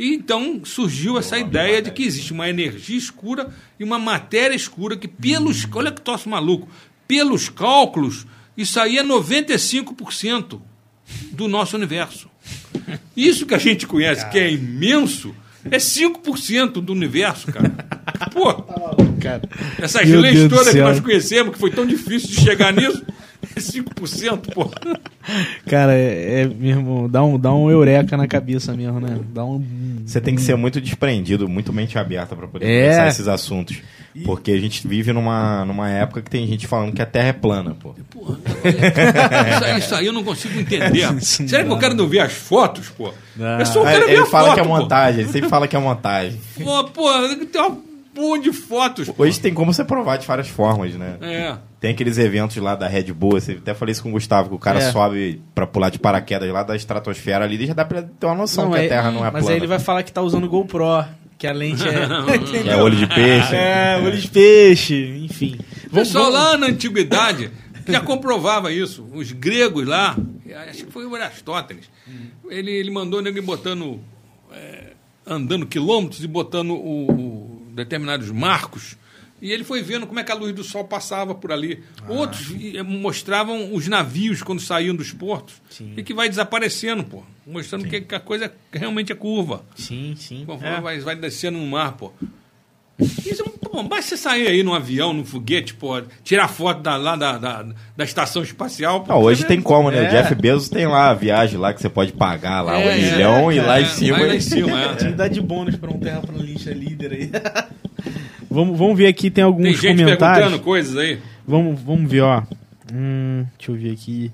[0.00, 4.96] E então surgiu essa ideia de que existe uma energia escura e uma matéria escura
[4.96, 6.66] que pelos, olha que troço maluco,
[7.06, 10.58] pelos cálculos, isso aí é 95%
[11.32, 12.30] do nosso universo.
[13.14, 15.34] Isso que a gente conhece, que é imenso,
[15.70, 17.70] é 5% do universo, cara.
[18.32, 18.54] Pô,
[19.20, 19.42] Cara.
[19.78, 23.04] essas Meu leis Deus todas que nós conhecemos, que foi tão difícil de chegar nisso,
[23.56, 24.70] 5%, pô.
[25.66, 29.18] Cara, é, é mesmo, dá um, dá um eureka na cabeça mesmo, né?
[29.32, 29.64] Dá um.
[30.04, 32.80] Você tem que ser muito desprendido, muito mente aberta para poder É.
[32.82, 33.78] conversar esses assuntos.
[34.24, 37.32] Porque a gente vive numa, numa época que tem gente falando que a Terra é
[37.32, 37.94] plana, pô.
[38.10, 38.38] Porra,
[39.54, 41.06] isso, aí, isso aí eu não consigo entender.
[41.22, 41.74] Será que dá.
[41.74, 43.12] o cara não vê as fotos, pô?
[43.36, 43.60] Dá.
[43.60, 44.68] É só o cara ver ele a fala foto, que é pô.
[44.68, 46.40] montagem, ele sempre fala que é montagem.
[46.62, 47.08] Pô, pô,
[47.52, 47.80] tem um
[48.16, 49.08] monte de fotos.
[49.08, 49.22] pô.
[49.22, 51.16] Hoje tem como você provar de várias formas, né?
[51.20, 51.56] É.
[51.80, 54.54] Tem aqueles eventos lá da Red Bull, você até falei isso com o Gustavo, que
[54.54, 54.92] o cara É.
[54.92, 58.70] sobe pra pular de paraquedas lá da estratosfera ali, já dá pra ter uma noção
[58.70, 59.50] que é- a Terra não é mas plana.
[59.50, 60.84] aí ele vai falar que tá usando GoPro,
[61.38, 61.88] que a lente é.
[62.70, 63.54] É olho de peixe.
[63.56, 65.58] é, olho de peixe, enfim.
[65.86, 67.50] O pessoal lá na antiguidade
[67.88, 69.08] já comprovava isso.
[69.14, 70.14] Os gregos lá,
[70.68, 71.86] acho que foi o Aristóteles,
[72.50, 73.98] ele, ele mandou ir botando,
[74.52, 74.90] é,
[75.26, 78.98] andando quilômetros e botando o, o- determinados marcos.
[79.42, 81.82] E ele foi vendo como é que a luz do sol passava por ali.
[82.08, 85.54] Outros eh, mostravam os navios quando saíam dos portos.
[85.96, 87.22] E que vai desaparecendo, pô.
[87.46, 89.64] Mostrando que, que a coisa realmente é curva.
[89.74, 90.44] Sim, sim.
[90.46, 90.80] Conforme É.
[90.80, 92.12] vai, vai descendo no mar, pô.
[93.24, 97.16] Isso, pô, basta você sair aí num avião, num foguete, pô, tirar foto da, lá
[97.16, 99.04] da, da, da estação espacial.
[99.04, 100.04] Pô, Não, hoje Você tem como, né?
[100.04, 100.08] É.
[100.08, 102.96] O Jeff Bezos tem lá a viagem lá que você pode pagar lá É, um
[103.12, 104.18] milhão é, e lá é, em cima.
[104.18, 104.84] lá em cima, é.
[104.90, 107.30] Atividade de bônus para um Terra Planista líder aí.
[108.50, 110.38] vamos, vamos ver aqui, tem alguns Tem gente comentários.
[110.38, 111.18] perguntando coisas aí.
[111.46, 112.42] Vamos, vamos ver, ó.
[112.92, 114.30] Hum, deixa eu ver aqui.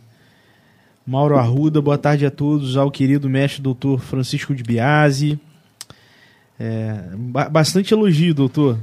[1.06, 2.76] Mauro Arruda, boa tarde a todos.
[2.76, 5.38] Ao querido mestre doutor Francisco de Biasi.
[6.58, 8.78] É, ba- bastante elogio, doutor.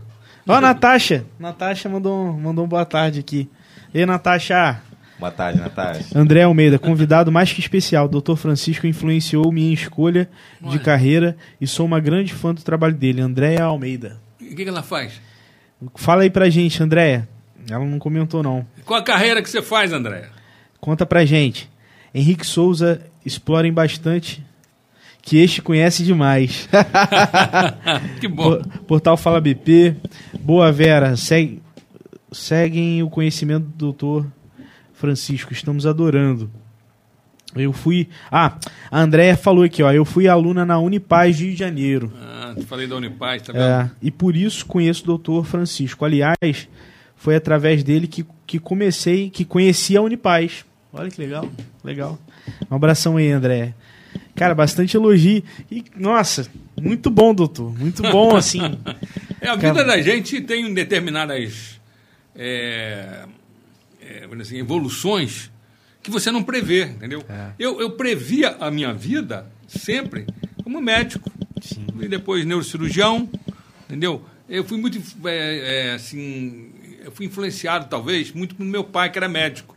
[0.47, 1.25] Ó, Natasha.
[1.39, 3.49] Natasha mandou, mandou um boa tarde aqui.
[3.93, 4.79] E aí, Natasha?
[5.19, 6.01] Boa tarde, Natália.
[6.15, 8.07] André Almeida, convidado mais que especial.
[8.09, 10.29] Doutor Francisco influenciou minha escolha
[10.61, 13.21] de carreira e sou uma grande fã do trabalho dele.
[13.21, 14.17] Andréia Almeida.
[14.53, 15.13] O que, que ela faz?
[15.95, 17.27] Fala aí pra gente, Andréia.
[17.69, 18.65] Ela não comentou, não.
[18.85, 20.29] Qual a carreira que você faz, André?
[20.79, 21.69] Conta pra gente.
[22.13, 24.43] Henrique Souza, explorem bastante,
[25.21, 26.67] que este conhece demais.
[28.19, 28.61] que bom.
[28.61, 29.95] Po- Portal Fala BP.
[30.39, 31.61] Boa Vera, segue,
[32.31, 34.27] seguem o conhecimento do doutor
[34.93, 36.51] Francisco, estamos adorando.
[37.55, 38.09] Eu fui.
[38.31, 38.57] Ah,
[38.89, 39.91] a Andréia falou aqui, ó.
[39.91, 42.11] Eu fui aluna na Unipaz de Rio de Janeiro.
[42.19, 43.63] Ah, falei da Unipaz, tá vendo?
[43.63, 46.03] É, e por isso conheço o doutor Francisco.
[46.05, 46.67] Aliás,
[47.15, 50.65] foi através dele que, que comecei, que conheci a Unipaz.
[50.91, 51.47] Olha que legal,
[51.83, 52.19] legal.
[52.69, 53.73] Um abração aí, André.
[54.35, 55.43] Cara, bastante elogio.
[55.71, 56.47] E, nossa,
[56.79, 57.77] muito bom, doutor.
[57.77, 58.59] Muito bom, assim.
[59.39, 61.79] É, a Cara- vida da gente tem determinadas
[62.35, 63.25] é,
[64.01, 65.51] é, assim, evoluções
[66.03, 67.23] que você não prevê, entendeu?
[67.29, 67.51] É.
[67.57, 70.27] Eu, eu previa a minha vida sempre
[70.63, 71.31] como médico.
[71.99, 73.29] E depois neurocirurgião,
[73.85, 74.25] entendeu?
[74.49, 76.69] Eu fui muito, é, é, assim,
[77.03, 79.75] eu fui influenciado, talvez, muito pelo meu pai, que era médico.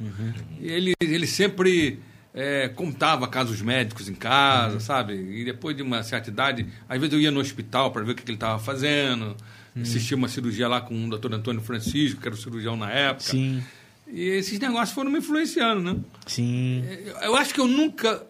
[0.61, 2.01] Ele, ele sempre
[2.35, 5.15] é, contava casos médicos em casa, sabe?
[5.15, 8.15] E depois de uma certa idade, às vezes eu ia no hospital para ver o
[8.17, 9.37] que, que ele estava fazendo.
[9.81, 13.31] Assistia uma cirurgia lá com o doutor Antônio Francisco, que era o cirurgião na época.
[13.31, 13.63] Sim,
[14.09, 16.01] E esses negócios foram me influenciando, né?
[16.27, 16.85] sim.
[17.07, 18.25] Eu- Eu acho que eu nunca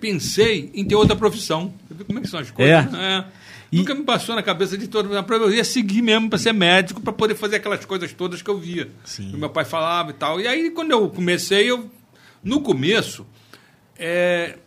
[0.00, 1.72] pensei em ter outra profissão.
[1.88, 2.90] Você vê como é que são as coisas?
[2.92, 3.26] né?
[3.72, 5.12] E- Nunca me passou na cabeça de todo.
[5.12, 8.58] Eu ia seguir mesmo para ser médico, para poder fazer aquelas coisas todas que eu
[8.58, 8.90] via.
[9.04, 9.30] Sim.
[9.30, 10.40] Que meu pai falava e tal.
[10.40, 11.90] E aí, quando eu comecei, eu.
[12.42, 13.26] No começo,
[13.98, 14.58] é,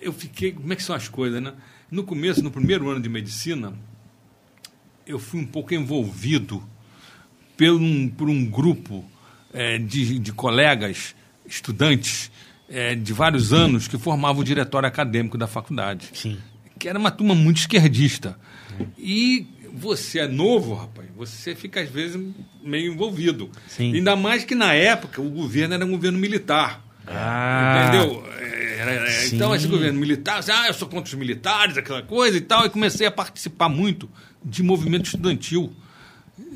[0.00, 0.52] eu fiquei.
[0.52, 1.52] Como é que são as coisas, né?
[1.90, 3.72] No começo, no primeiro ano de medicina,
[5.06, 6.62] eu fui um pouco envolvido
[7.56, 9.04] por um, por um grupo
[9.56, 11.14] eh, de, de colegas,
[11.46, 12.30] estudantes
[12.68, 16.10] eh, de vários anos que formavam o diretório acadêmico da faculdade.
[16.12, 16.38] Sim.
[16.78, 18.38] Que era uma turma muito esquerdista.
[18.98, 22.20] E você é novo, rapaz, você fica às vezes
[22.62, 23.50] meio envolvido.
[23.66, 23.94] Sim.
[23.94, 26.84] Ainda mais que na época o governo era um governo militar.
[27.06, 28.24] Ah, Entendeu?
[28.78, 29.36] Era- era- Sim.
[29.36, 32.66] então, esse governo militar, assim, ah, eu sou contra os militares, aquela coisa e tal,
[32.66, 34.08] e comecei a participar muito
[34.44, 35.72] de movimento estudantil.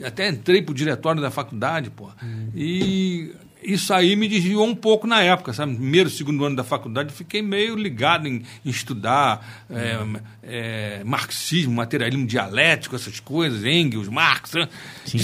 [0.04, 2.08] Até entrei pro diretório da faculdade, pô.
[2.54, 3.32] E
[3.62, 5.74] isso aí me desviou um pouco na época, sabe?
[5.74, 9.98] Primeiro, segundo ano da faculdade, fiquei meio ligado em, em estudar é,
[10.42, 14.68] é, marxismo, materialismo dialético, essas coisas, Engels, Marx, né?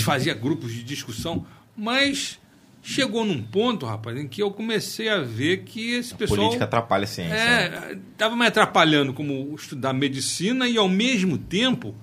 [0.00, 1.46] fazia grupos de discussão,
[1.76, 2.38] mas
[2.82, 7.04] chegou num ponto, rapaz, em que eu comecei a ver que esse pessoal Política atrapalha
[7.04, 7.34] a ciência.
[7.34, 7.90] né?
[7.92, 11.94] é, estava me atrapalhando como estudar medicina e ao mesmo tempo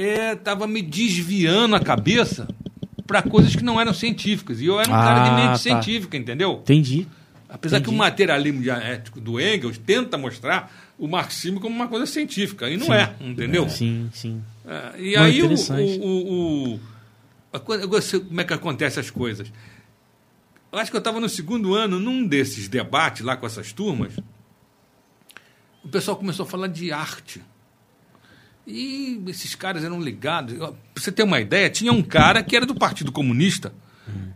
[0.00, 2.48] estava me desviando a cabeça
[3.06, 4.60] para coisas que não eram científicas.
[4.60, 5.56] E eu era um cara de Ah, mente tá.
[5.58, 6.60] científica, entendeu?
[6.62, 7.06] entendi.
[7.50, 7.98] Apesar que o Entendi.
[7.98, 12.92] materialismo dialético do Engels tenta mostrar o marxismo como uma coisa científica, e não Sim.
[12.92, 13.66] é, entendeu?
[13.70, 14.42] Sim, sim.
[14.66, 16.80] É, e Não, aí o, o, o-
[17.50, 17.88] a coisa-
[18.20, 19.50] como é que acontecem as coisas?
[20.70, 24.12] Eu acho que eu estava no segundo ano, num desses debates lá com essas turmas,
[25.82, 27.40] o pessoal começou a falar de arte.
[28.70, 30.56] E esses caras eram ligados.
[30.58, 33.72] Pra você ter uma ideia, tinha um cara que era do Partido Comunista,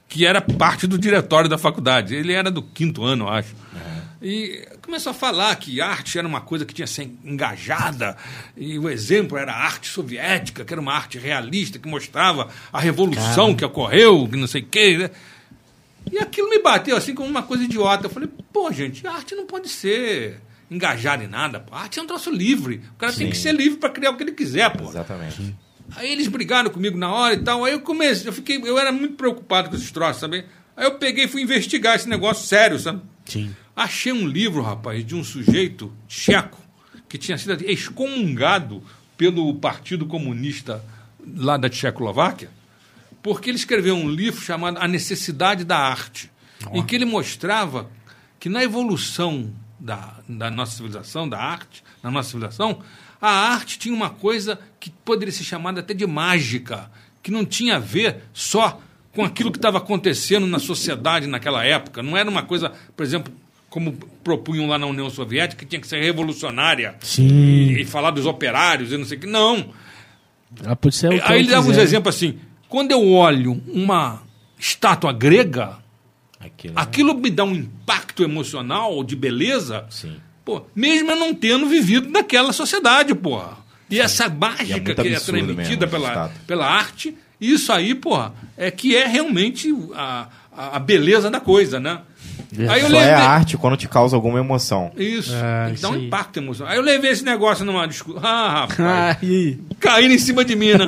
[0.08, 2.14] que era parte do diretório da faculdade.
[2.14, 3.54] Ele era do quinto ano, acho.
[4.22, 8.16] E começou a falar que arte era uma coisa que tinha que ser engajada,
[8.56, 12.80] e o exemplo era a arte soviética, que era uma arte realista, que mostrava a
[12.80, 14.96] revolução que ocorreu, que não sei o quê.
[14.96, 15.10] né?
[16.10, 18.06] E aquilo me bateu assim como uma coisa idiota.
[18.06, 20.40] Eu falei, pô, gente, arte não pode ser
[20.72, 21.60] engajada em nada.
[21.60, 21.74] Pô.
[21.74, 22.82] A arte é um troço livre.
[22.94, 24.88] O cara tem que ser livre para criar o que ele quiser, pô.
[24.88, 25.54] Exatamente.
[25.96, 27.64] Aí eles brigaram comigo na hora e tal.
[27.64, 30.44] Aí eu comecei, eu fiquei, eu era muito preocupado com esses troços, sabe?
[30.76, 33.02] Aí eu peguei e fui investigar esse negócio sério, sabe?
[33.26, 33.54] Sim.
[33.74, 36.60] Achei um livro, rapaz, de um sujeito tcheco
[37.08, 38.82] que tinha sido excomungado
[39.16, 40.82] pelo Partido Comunista
[41.36, 42.50] lá da Tchecoslováquia,
[43.22, 46.30] porque ele escreveu um livro chamado A Necessidade da Arte,
[46.72, 47.90] em que ele mostrava
[48.40, 49.52] que na evolução
[49.82, 52.78] da, da nossa civilização, da arte, na nossa civilização,
[53.20, 56.88] a arte tinha uma coisa que poderia ser chamada até de mágica,
[57.20, 58.80] que não tinha a ver só
[59.12, 62.02] com aquilo que estava acontecendo na sociedade naquela época.
[62.02, 63.32] Não era uma coisa, por exemplo,
[63.68, 63.92] como
[64.22, 67.72] propunham lá na União Soviética, que tinha que ser revolucionária Sim.
[67.72, 69.26] e, falar dos operários e não sei o que.
[69.26, 69.70] Não.
[70.64, 71.82] Ah, pode ser o que Aí ele dava uns quiser.
[71.82, 72.38] exemplos assim.
[72.68, 74.22] Quando eu olho uma
[74.58, 75.81] estátua grega,
[76.42, 79.86] Aquilo, aquilo me dá um impacto emocional de beleza.
[79.90, 80.16] Sim.
[80.44, 83.58] Pô, mesmo eu não tendo vivido naquela sociedade, porra.
[83.88, 88.70] E essa mágica muito que é transmitida mesmo, pela, pela arte, isso aí, porra, é
[88.70, 92.00] que é realmente a, a beleza da coisa, né?
[92.58, 94.90] Aí eu Só é lembrei- arte quando te causa alguma emoção.
[94.96, 96.72] Isso, Ah, tem que dar um impacto emocional.
[96.72, 98.20] Aí eu levei esse negócio numa discussão.
[98.22, 99.16] Ah, rapaz.
[99.22, 99.58] Aí?
[99.80, 100.84] Caíram em cima de mim, né?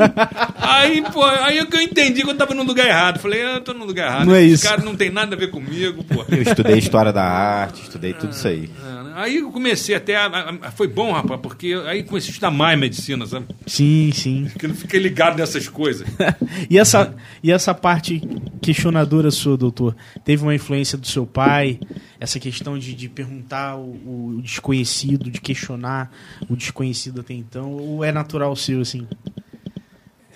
[0.57, 3.19] aí, pô, aí é que eu entendi que eu tava no lugar errado.
[3.19, 4.27] Falei, ah, eu tô no lugar errado.
[4.27, 4.69] Não é Esses isso.
[4.69, 6.25] caras não tem nada a ver comigo, pô.
[6.29, 8.69] Eu estudei história da arte, estudei tudo isso aí.
[8.87, 10.17] É, Aí eu comecei até.
[10.17, 13.47] A, a- foi bom, rapaz, porque aí comecei a estudar mais medicina, sabe?
[13.67, 14.49] Sim, sim.
[14.53, 16.07] Porque eu não fiquei ligado nessas coisas.
[16.69, 18.21] e, essa, e essa parte
[18.61, 21.79] questionadora sua, doutor, teve uma influência do seu pai?
[22.19, 26.11] Essa questão de, de perguntar o, o desconhecido, de questionar
[26.49, 27.71] o desconhecido até então?
[27.73, 29.07] Ou é natural seu, assim?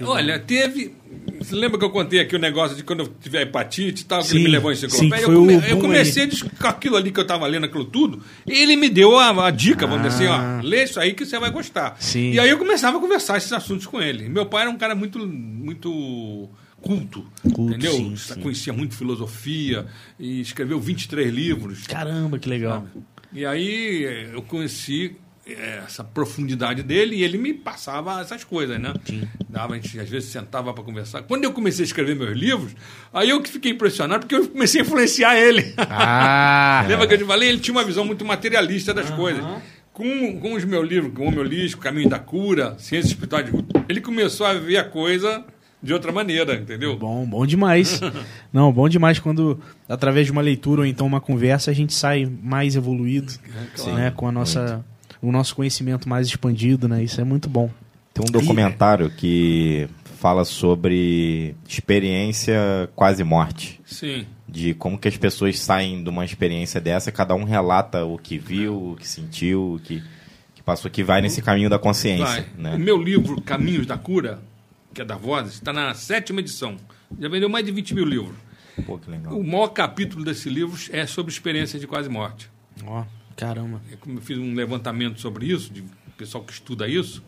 [0.00, 0.94] Olha, teve.
[1.40, 4.20] Você lembra que eu contei aqui o negócio de quando eu tiver hepatite e tal,
[4.20, 5.26] que Sim, ele me levou em sim, enciclopédia?
[5.26, 6.30] foi Eu, come- eu comecei aí.
[6.32, 9.46] a com aquilo ali que eu estava lendo, aquilo tudo, e ele me deu a,
[9.46, 10.60] a dica, vamos dizer assim, Ah.
[10.62, 11.96] ó, lê isso aí que você vai gostar.
[12.00, 12.32] Sim.
[12.32, 14.28] E aí eu começava a conversar esses assuntos com ele.
[14.28, 16.48] Meu pai era um cara muito, muito
[16.82, 17.92] culto, Culto, entendeu?
[17.92, 18.40] sim, sim.
[18.40, 19.86] Conhecia muito filosofia
[20.18, 21.86] e escreveu 23 livros.
[21.86, 22.86] Caramba, que legal.
[23.32, 25.16] E aí eh, eu conheci
[25.52, 28.92] essa profundidade dele e ele me passava essas coisas, né?
[29.48, 31.22] Dava, a gente às vezes sentava para conversar.
[31.22, 32.74] Quando eu comecei a escrever meus livros,
[33.12, 35.74] aí eu que fiquei impressionado porque eu comecei a influenciar ele.
[35.78, 37.48] Ah, Lembra que eu te falei?
[37.48, 39.44] Ele tinha uma visão muito materialista das coisas.
[39.92, 43.50] Com, com os meus livros, com o meu livro, Caminho da Cura, Ciência Espiritual de
[43.88, 45.44] ele começou a ver a coisa
[45.82, 46.96] de outra maneira, entendeu?
[46.96, 48.00] bom, bom demais.
[48.52, 52.30] Não, bom demais quando, através de uma leitura ou então uma conversa, a gente sai
[52.42, 53.32] mais evoluído,
[53.74, 53.94] claro.
[53.94, 54.10] né?
[54.10, 54.84] Com a nossa,
[55.20, 57.02] o nosso conhecimento mais expandido, né?
[57.02, 57.70] Isso é muito bom.
[58.14, 59.88] Tem um documentário que
[60.18, 63.80] fala sobre experiência quase morte.
[63.84, 64.26] Sim.
[64.48, 68.38] De como que as pessoas saem de uma experiência dessa, cada um relata o que
[68.38, 70.02] viu, o que sentiu, o que,
[70.54, 72.46] que passou, que vai nesse caminho da consciência.
[72.56, 72.74] Né?
[72.74, 74.40] O meu livro, Caminhos da Cura,
[74.92, 76.76] que é da Vozes, está na sétima edição.
[77.18, 78.36] Já vendeu mais de 20 mil livros.
[78.86, 79.38] Pô, que legal.
[79.38, 82.50] O maior capítulo desse livro é sobre experiência de quase morte.
[82.84, 83.04] Ó,
[83.38, 83.80] caramba.
[83.92, 85.84] É como eu fiz um levantamento sobre isso, de
[86.16, 87.22] pessoal que estuda isso.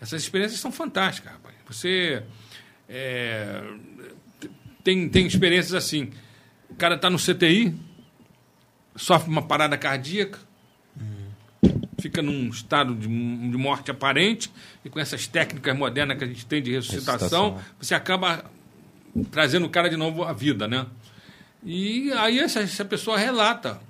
[0.00, 1.54] Essas experiências são fantásticas, rapaz.
[1.68, 2.24] Você
[2.88, 3.62] é,
[4.82, 6.10] tem, tem experiências assim.
[6.68, 7.74] O cara está no CTI,
[8.96, 10.40] sofre uma parada cardíaca,
[12.00, 14.50] fica num estado de, de morte aparente,
[14.84, 17.76] e com essas técnicas modernas que a gente tem de ressuscitação, Ressuscitação.
[17.78, 18.50] você acaba
[19.30, 20.86] trazendo o cara de novo à vida, né?
[21.64, 23.80] E aí essa, essa pessoa relata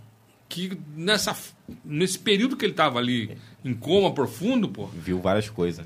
[0.52, 1.36] que nessa,
[1.84, 5.84] nesse período que ele estava ali em coma profundo, pô, Viu várias coisas.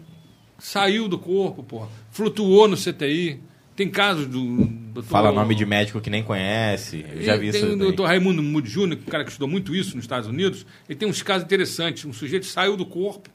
[0.58, 3.40] saiu do corpo, pô, flutuou no CTI.
[3.76, 4.64] Tem casos do.
[4.64, 7.04] doutor- Fala nome de médico que nem conhece.
[7.14, 7.66] Eu já vi tem isso.
[7.66, 7.78] o daí.
[7.88, 10.64] doutor Raimundo Moody Jr., um cara que estudou muito isso nos Estados Unidos.
[10.88, 12.02] Ele tem uns casos interessantes.
[12.06, 13.28] Um sujeito saiu do corpo,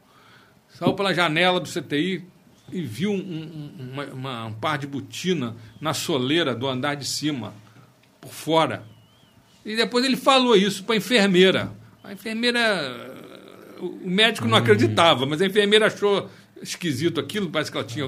[0.67, 2.23] saiu pela janela do CTI
[2.71, 7.05] e viu um, um- uma- uma- um par de botina na soleira do andar de
[7.05, 7.53] cima,
[8.19, 8.83] por fora.
[9.65, 11.71] E depois ele falou isso para a enfermeira.
[12.03, 13.19] A enfermeira.
[13.79, 16.29] O médico não acreditava, mas a enfermeira achou
[16.61, 18.05] esquisito aquilo, parece que ela tinha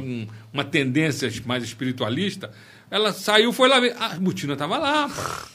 [0.51, 2.51] uma tendência mais espiritualista.
[2.89, 3.95] Ela saiu, foi lá ver.
[3.99, 5.09] A botina estava lá.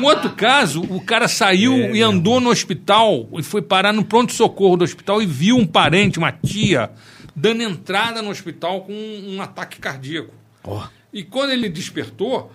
[0.00, 4.02] Um outro caso, o cara saiu É, e andou no hospital e foi parar no
[4.02, 6.90] pronto-socorro do hospital e viu um parente, uma tia,
[7.36, 10.32] dando entrada no hospital com um, um ataque cardíaco.
[10.64, 10.86] Ó.
[11.12, 12.50] E quando ele despertou,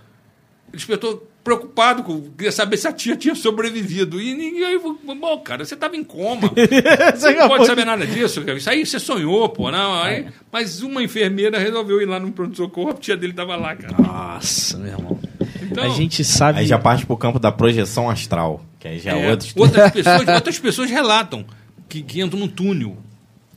[0.74, 4.22] despertou preocupado, com, queria saber se a tia tinha sobrevivido.
[4.22, 4.66] E ninguém.
[4.66, 6.52] Aí, bom, cara, você estava em coma.
[7.16, 8.42] Você não pode saber nada disso.
[8.44, 8.58] cara.
[8.58, 9.72] Isso aí você sonhou, pô.
[9.72, 13.76] Não, aí, mas uma enfermeira resolveu ir lá no pronto-socorro, a tia dele estava lá,
[13.78, 13.96] cara.
[13.98, 15.20] Nossa, meu irmão.
[15.62, 16.60] Então, a gente sabe.
[16.60, 18.66] Aí já parte pro campo da projeção astral.
[18.78, 19.64] Que aí já é, é, outro estudo.
[19.64, 21.46] outras, pessoas, outras pessoas relatam
[21.88, 22.98] que, que entram num túnel.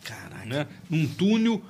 [0.05, 0.47] Caraca.
[0.47, 0.67] né?
[0.89, 1.61] Num túnel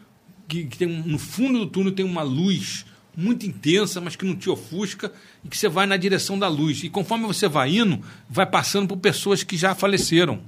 [0.46, 2.84] que, que tem um- no fundo do túnel tem uma luz
[3.16, 5.12] muito intensa, mas que não te ofusca
[5.44, 6.82] e que você vai na direção da luz.
[6.82, 10.40] E conforme você vai indo, vai passando por pessoas que já faleceram.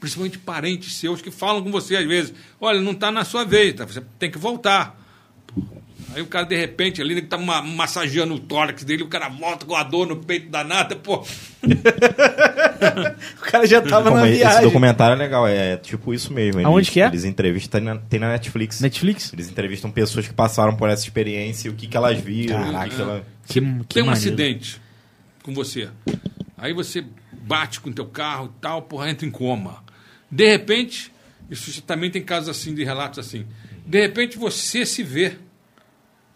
[0.00, 3.74] Principalmente parentes seus que falam com você às vezes: olha, não está na sua vez,
[3.74, 3.84] tá?
[3.84, 5.00] você tem que voltar.
[6.16, 9.28] Aí o cara, de repente, ali, ele tá ma- massageando o tórax dele, o cara
[9.28, 11.22] volta com a dor no peito danada, pô.
[13.38, 14.62] O cara já tava Como na esse viagem.
[14.62, 16.60] documentário é legal, é tipo isso mesmo.
[16.60, 17.06] Eles, Aonde que é?
[17.06, 18.80] Eles entrevistam, tem na, tem na Netflix.
[18.80, 19.32] Netflix?
[19.32, 22.62] Eles entrevistam pessoas que passaram por essa experiência e o que, que elas viram.
[22.64, 22.88] Caraca.
[22.88, 24.10] que que ela- Que, que tem um maneiro.
[24.12, 24.80] acidente
[25.42, 25.88] com você.
[26.56, 29.82] Aí você bate com o teu carro e tal, porra, entra em coma.
[30.30, 31.12] De repente,
[31.50, 33.46] isso também tem casos assim, de relatos assim.
[33.86, 35.36] De repente você se vê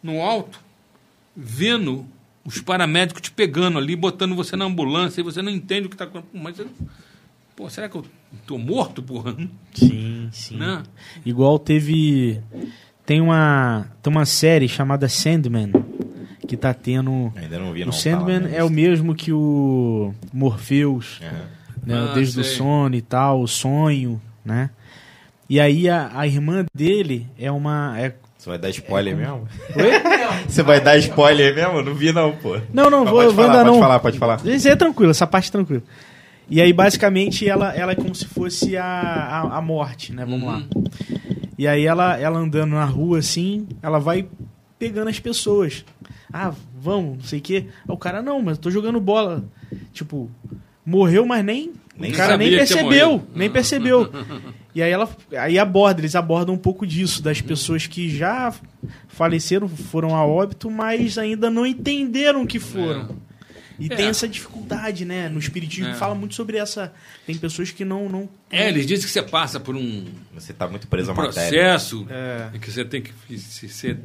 [0.03, 0.61] no alto,
[1.37, 2.07] vendo
[2.45, 5.95] os paramédicos te pegando ali, botando você na ambulância, e você não entende o que
[5.95, 6.43] está acontecendo.
[6.43, 6.61] Mas,
[7.55, 8.05] pô, será que eu
[8.47, 9.37] tô morto, porra?
[9.75, 10.57] Sim, sim.
[10.57, 10.83] Né?
[11.25, 12.41] Igual teve.
[13.05, 15.73] Tem uma, tem uma série chamada Sandman
[16.47, 17.33] que tá tendo.
[17.37, 17.93] Ainda não vi, O não.
[17.93, 21.31] Sandman é o mesmo que o Morpheus, É.
[21.87, 21.95] né?
[21.99, 22.57] Ah, o Deus do sei.
[22.57, 24.71] sono e tal, o sonho, né?
[25.49, 27.95] E aí a, a irmã dele é uma.
[27.99, 28.15] É...
[28.41, 29.47] Você vai dar spoiler mesmo?
[29.77, 30.49] Oi?
[30.49, 31.83] Você vai dar spoiler mesmo?
[31.83, 32.59] Não vi não, pô.
[32.73, 33.81] Não, não, vou, pode vou falar, ainda pode não.
[33.81, 34.41] falar, pode falar.
[34.47, 35.83] Isso é tranquilo, essa parte é tranquila.
[36.49, 40.25] E aí, basicamente, ela, ela é como se fosse a, a, a morte, né?
[40.25, 40.63] Vamos lá.
[41.59, 44.27] E aí, ela, ela andando na rua, assim, ela vai
[44.79, 45.85] pegando as pessoas.
[46.33, 47.67] Ah, vamos, não sei o quê.
[47.87, 49.45] Aí o cara, não, mas eu tô jogando bola.
[49.93, 50.31] Tipo,
[50.85, 51.75] morreu, mas nem...
[51.95, 54.11] Nem o cara nem percebeu, nem percebeu.
[54.75, 58.55] E aí ela aí aborda, eles abordam um pouco disso, das pessoas que já
[59.09, 63.17] faleceram, foram a óbito, mas ainda não entenderam que foram.
[63.79, 63.97] E É.
[63.97, 65.29] tem essa dificuldade, né?
[65.31, 65.95] No espiritismo É.
[65.95, 66.93] fala muito sobre essa.
[67.27, 68.09] Tem pessoas que não.
[68.11, 71.49] não É, eles dizem que você passa por um Você tá muito preso à matéria.
[71.51, 72.51] processo É.
[72.55, 73.99] em que você tem que se- ser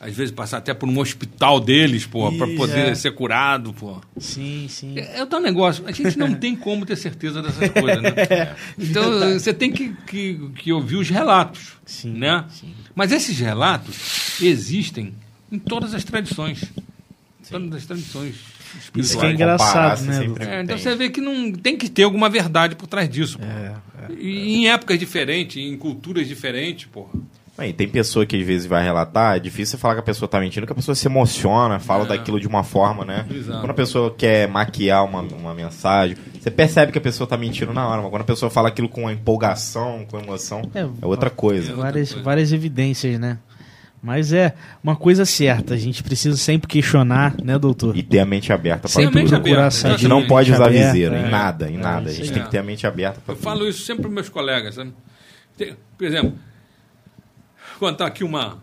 [0.00, 2.94] às vezes passar até por um hospital deles, pô, para poder é.
[2.94, 4.00] ser curado, pô.
[4.16, 4.96] Sim, sim.
[4.96, 5.84] É, é o tal negócio.
[5.86, 8.12] A gente não tem como ter certeza dessas coisas, né?
[8.78, 12.44] Então você tem que, que, que ouvir os relatos, Sim, né?
[12.50, 12.72] sim.
[12.94, 15.14] Mas esses relatos existem
[15.50, 16.62] em todas as tradições,
[17.50, 18.36] todas as tradições
[18.78, 19.10] espirituais.
[19.10, 20.24] Isso que é engraçado, né?
[20.40, 20.78] É, então tem.
[20.78, 23.38] você vê que não tem que ter alguma verdade por trás disso.
[23.38, 23.44] pô.
[23.44, 23.74] É,
[24.16, 27.18] E em épocas diferentes, em culturas diferentes, porra.
[27.76, 30.38] Tem pessoa que às vezes vai relatar, é difícil você falar que a pessoa tá
[30.38, 32.08] mentindo, que a pessoa se emociona, fala É.
[32.08, 33.26] daquilo de uma forma, né?
[33.28, 33.58] Exato.
[33.60, 37.72] Quando a pessoa quer maquiar uma, uma mensagem, você percebe que a pessoa tá mentindo
[37.72, 41.30] na hora, mas quando a pessoa fala aquilo com empolgação, com emoção, É, é, outra
[41.30, 41.74] coisa.
[41.74, 42.24] várias, coisa.
[42.24, 43.38] várias evidências, né?
[44.00, 47.96] Mas é uma coisa certa, a gente precisa sempre questionar, né, doutor?
[47.96, 49.88] E ter a mente aberta para Sempre mente procurar aberta.
[49.88, 51.26] A gente não pode usar aberta, viseira, é.
[51.26, 52.08] em nada, em É, nada.
[52.08, 54.28] A gente tem que ter a mente aberta para Eu falo isso sempre para meus
[54.28, 54.92] colegas, sabe?
[55.96, 56.32] Por exemplo,
[57.78, 58.62] contar aqui uma,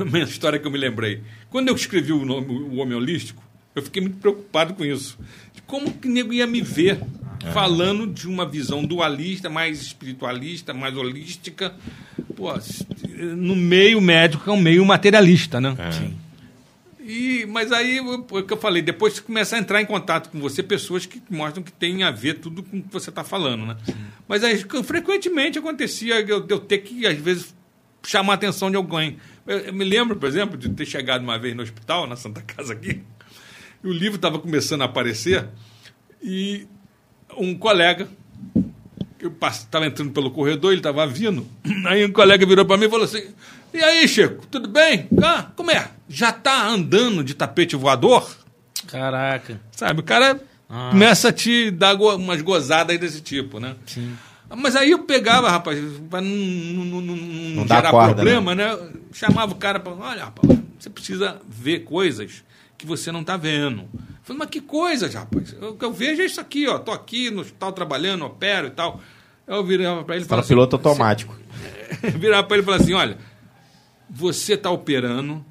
[0.00, 1.22] uma história que eu me lembrei.
[1.50, 3.42] Quando eu escrevi o nome O Homem Holístico,
[3.74, 5.18] eu fiquei muito preocupado com isso.
[5.54, 7.00] De como que o nego ia me ver
[7.52, 11.74] falando de uma visão dualista, mais espiritualista, mais holística,
[12.36, 12.52] pô,
[13.36, 15.74] no meio médico, que é um meio materialista, né?
[17.04, 20.62] E, mas aí, o que eu falei, depois começa a entrar em contato com você
[20.62, 23.76] pessoas que mostram que tem a ver tudo com o que você está falando, né?
[24.28, 27.52] Mas aí, frequentemente acontecia eu, eu ter que, às vezes,
[28.06, 29.18] chamar a atenção de alguém.
[29.46, 32.72] Eu, me lembro, por exemplo, de ter chegado uma vez no hospital, na Santa Casa
[32.72, 33.02] aqui,
[33.82, 35.48] e o livro estava começando a aparecer,
[36.22, 36.66] e
[37.36, 38.08] um colega,
[39.20, 41.46] eu estava entrando pelo corredor, ele estava vindo,
[41.86, 43.24] aí um colega virou para mim e falou assim,
[43.74, 45.08] e aí, Chico, tudo bem?
[45.22, 45.90] Ah, como é?
[46.08, 48.30] Já tá andando de tapete voador?
[48.86, 49.60] Caraca.
[49.70, 50.90] Sabe, o cara Ah.
[50.90, 53.74] começa a te dar umas gozadas desse tipo, né?
[53.86, 54.14] Sim.
[54.56, 55.78] Mas aí eu pegava, rapaz,
[56.10, 56.30] pra não,
[56.84, 58.78] não, não, não, gerar corda, problema, né?
[59.12, 62.44] Chamava o cara para, olha, rapaz, você precisa ver coisas
[62.76, 63.82] que você não está vendo.
[63.92, 65.54] Eu falei, mas que coisas, rapaz?
[65.60, 66.78] O que eu vejo é isso aqui, ó.
[66.78, 69.00] Tô aqui no hospital trabalhando, opero e tal.
[69.46, 71.36] Eu virava para ele e falava piloto assim, automático.
[72.18, 73.18] virava para ele e falava assim: olha,
[74.08, 75.44] você está operando,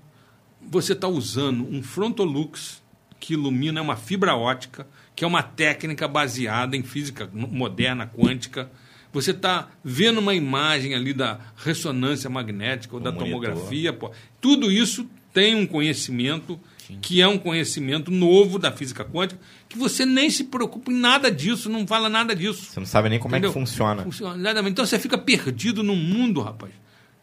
[0.61, 2.81] você está usando um Frontolux
[3.19, 8.69] que ilumina uma fibra ótica, que é uma técnica baseada em física moderna, quântica.
[9.13, 13.27] Você está vendo uma imagem ali da ressonância magnética ou da monitor.
[13.27, 13.91] tomografia.
[13.91, 14.11] Pô.
[14.39, 16.59] Tudo isso tem um conhecimento
[17.01, 21.31] que é um conhecimento novo da física quântica, que você nem se preocupa em nada
[21.31, 22.65] disso, não fala nada disso.
[22.65, 23.53] Você não sabe nem como é Entendeu?
[23.53, 24.03] que funciona.
[24.03, 24.69] Funciona.
[24.69, 26.73] Então você fica perdido num mundo, rapaz,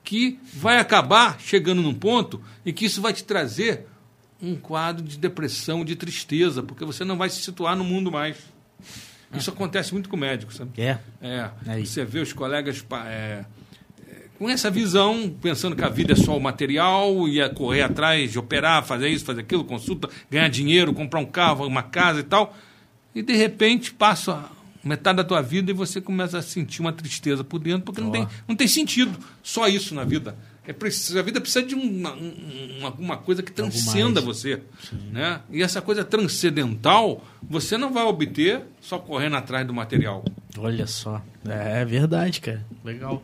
[0.02, 3.86] que vai acabar chegando num ponto em que isso vai te trazer
[4.40, 8.36] um quadro de depressão, de tristeza, porque você não vai se situar no mundo mais.
[9.34, 10.70] Isso acontece muito com médicos, sabe?
[10.78, 10.98] É.
[11.20, 11.50] É.
[11.66, 11.86] Aí.
[11.86, 13.44] Você vê os colegas é, é,
[14.38, 18.38] com essa visão, pensando que a vida é só o material, ia correr atrás de
[18.38, 22.56] operar, fazer isso, fazer aquilo, consulta, ganhar dinheiro, comprar um carro, uma casa e tal.
[23.14, 24.50] E de repente passa
[24.82, 28.08] metade da tua vida e você começa a sentir uma tristeza por dentro, porque não,
[28.08, 28.12] Ó.
[28.12, 30.36] tem, não tem sentido só isso na vida.
[30.68, 34.60] É preciso, a vida precisa de uma, um- uma, alguma coisa que transcenda você.
[35.10, 35.40] Né?
[35.50, 40.24] E essa coisa transcendental você não vai obter só correndo atrás do material.
[40.58, 41.22] Olha só.
[41.48, 42.64] É verdade, cara.
[42.84, 43.22] Legal.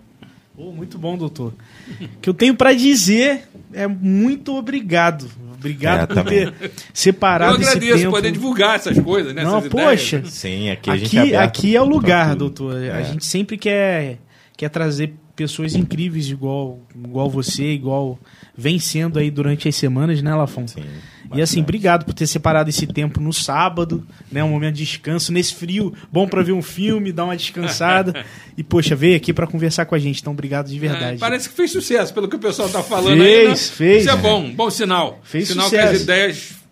[0.57, 1.53] Pô, muito bom, doutor.
[2.01, 5.29] O que eu tenho pra dizer é muito obrigado.
[5.55, 6.51] Obrigado É, por também.
[6.53, 8.11] ter separado Eu esse agradeço tempo.
[8.11, 9.43] poder divulgar essas coisas, né?
[9.45, 10.17] Não, essas poxa.
[10.17, 10.33] ideias.
[10.35, 12.77] Sim, aqui a gente Aqui, é aberto aqui é o lugar, doutor.
[12.77, 13.05] A É.
[13.05, 14.19] gente sempre quer,
[14.57, 18.19] quer trazer pessoas incríveis igual, igual você, igual
[18.57, 20.67] vem sendo aí durante as semanas, né, Lafon?
[20.69, 20.85] Sim, E
[21.25, 21.61] assim, bastante.
[21.63, 24.45] obrigado por ter separado esse tempo no sábado, né?
[24.45, 28.25] Um momento de descanso nesse frio, bom pra ver um filme, dar uma descansada.
[28.57, 30.21] e, poxa, veio aqui pra conversar com a gente.
[30.21, 31.17] Então, obrigado de verdade.
[31.17, 33.49] É, parece que fez sucesso, pelo que o pessoal está falando Fez, aí.
[33.49, 33.57] Né?
[33.57, 34.03] fez.
[34.05, 35.19] Isso é bom, bom sinal.
[35.25, 35.89] Fez sinal sucesso.
[35.91, 36.64] que as ideias.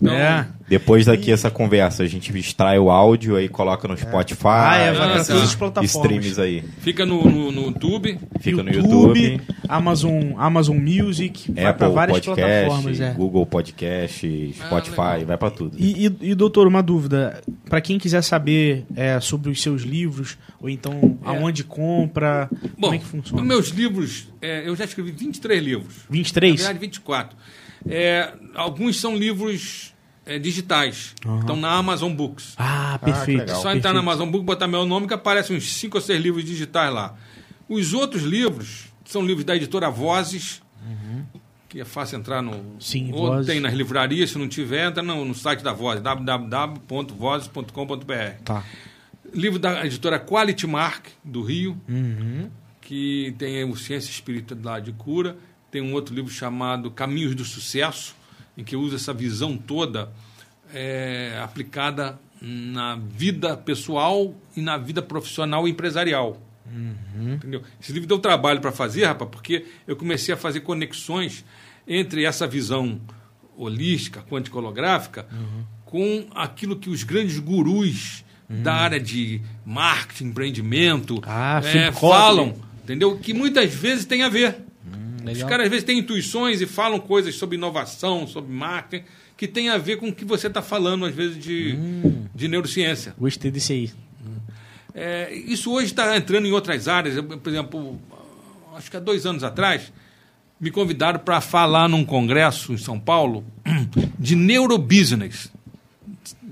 [0.00, 0.46] Então, É.
[0.66, 4.46] Depois daqui essa conversa, a gente extrai o áudio aí coloca no Spotify.
[4.46, 5.90] Ah, é, vai pra todas as plataformas.
[5.94, 6.64] Streams aí.
[6.78, 8.18] Fica no, no, no YouTube.
[8.40, 13.00] Fica no YouTube, Amazon, Amazon Music, vai pra Apple várias Podcast, plataformas.
[13.00, 13.12] É.
[13.12, 15.26] Google Podcast, Spotify, legal.
[15.26, 15.76] vai pra tudo.
[15.78, 17.42] E, e, e, doutor, uma dúvida.
[17.68, 21.28] Pra quem quiser saber é, sobre os seus livros, ou então É.
[21.28, 22.48] aonde compra,
[22.78, 23.42] Bom, como é que funciona?
[23.42, 25.94] os meus livros, é, eu já escrevi 23 livros.
[26.08, 26.56] Na 23?
[26.56, 27.36] verdade, 24.
[27.88, 29.94] É, alguns são livros
[30.26, 31.14] é, digitais.
[31.40, 32.54] Estão na Amazon Books.
[32.56, 33.40] Ah, perfeito.
[33.40, 33.60] legal.
[33.62, 36.44] Só entrar na Amazon Book, botar meu nome, que aparecem uns 5 ou 6 livros
[36.44, 37.14] digitais lá.
[37.68, 40.62] Os outros livros são livros da editora Vozes,
[41.68, 42.52] que é fácil entrar no.
[42.52, 42.76] Uhum.
[42.80, 43.46] Sim, ou Vozes.
[43.46, 48.42] tem nas livrarias, se não tiver, entra no, no site da Voz, www.vozes.com.br.
[48.44, 48.64] Tá.
[49.32, 52.48] Livro da editora Quality Mark, do Rio, Uhum.
[52.80, 55.36] que tem o Ciência e Espiritualidade de Cura.
[55.74, 58.14] Tem um outro livro chamado Caminhos do Sucesso,
[58.56, 60.08] em que eu uso essa visão toda
[60.72, 66.40] é, aplicada na vida pessoal e na vida profissional e empresarial.
[67.34, 67.60] Entendeu?
[67.82, 71.44] Esse livro deu trabalho para fazer, rapaz, porque eu comecei a fazer conexões
[71.88, 73.00] entre essa visão
[73.56, 75.26] holística, quântico-holográfica,
[75.84, 82.54] com aquilo que os grandes gurus da área de marketing, empreendimento Ah, é, falam,
[82.84, 83.18] entendeu?
[83.18, 84.62] Que muitas vezes tem a ver.
[85.24, 85.48] Os legal.
[85.48, 89.04] caras às vezes têm intuições e falam coisas sobre inovação, sobre marketing,
[89.36, 91.76] que tem a ver com o que você está falando, às vezes, de,
[92.34, 93.14] de neurociência.
[93.18, 93.90] Gostei desse aí.
[94.94, 97.20] É, isso hoje está entrando em outras áreas.
[97.20, 98.00] Por exemplo,
[98.76, 99.92] acho que há dois anos atrás,
[100.60, 103.44] me convidaram para falar num congresso em São Paulo
[104.18, 105.50] de neurobusiness.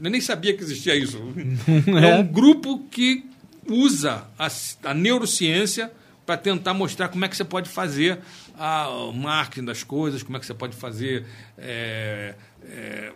[0.03, 1.23] Eu nem sabia que existia isso.
[2.03, 3.25] É um grupo que
[3.69, 4.49] usa a,
[4.85, 5.93] a neurociência
[6.33, 8.19] para tentar mostrar como é que você pode fazer
[8.59, 11.27] a, o marketing das coisas, como é que você pode fazer,
[11.59, 12.35] é,
[12.67, 13.13] é,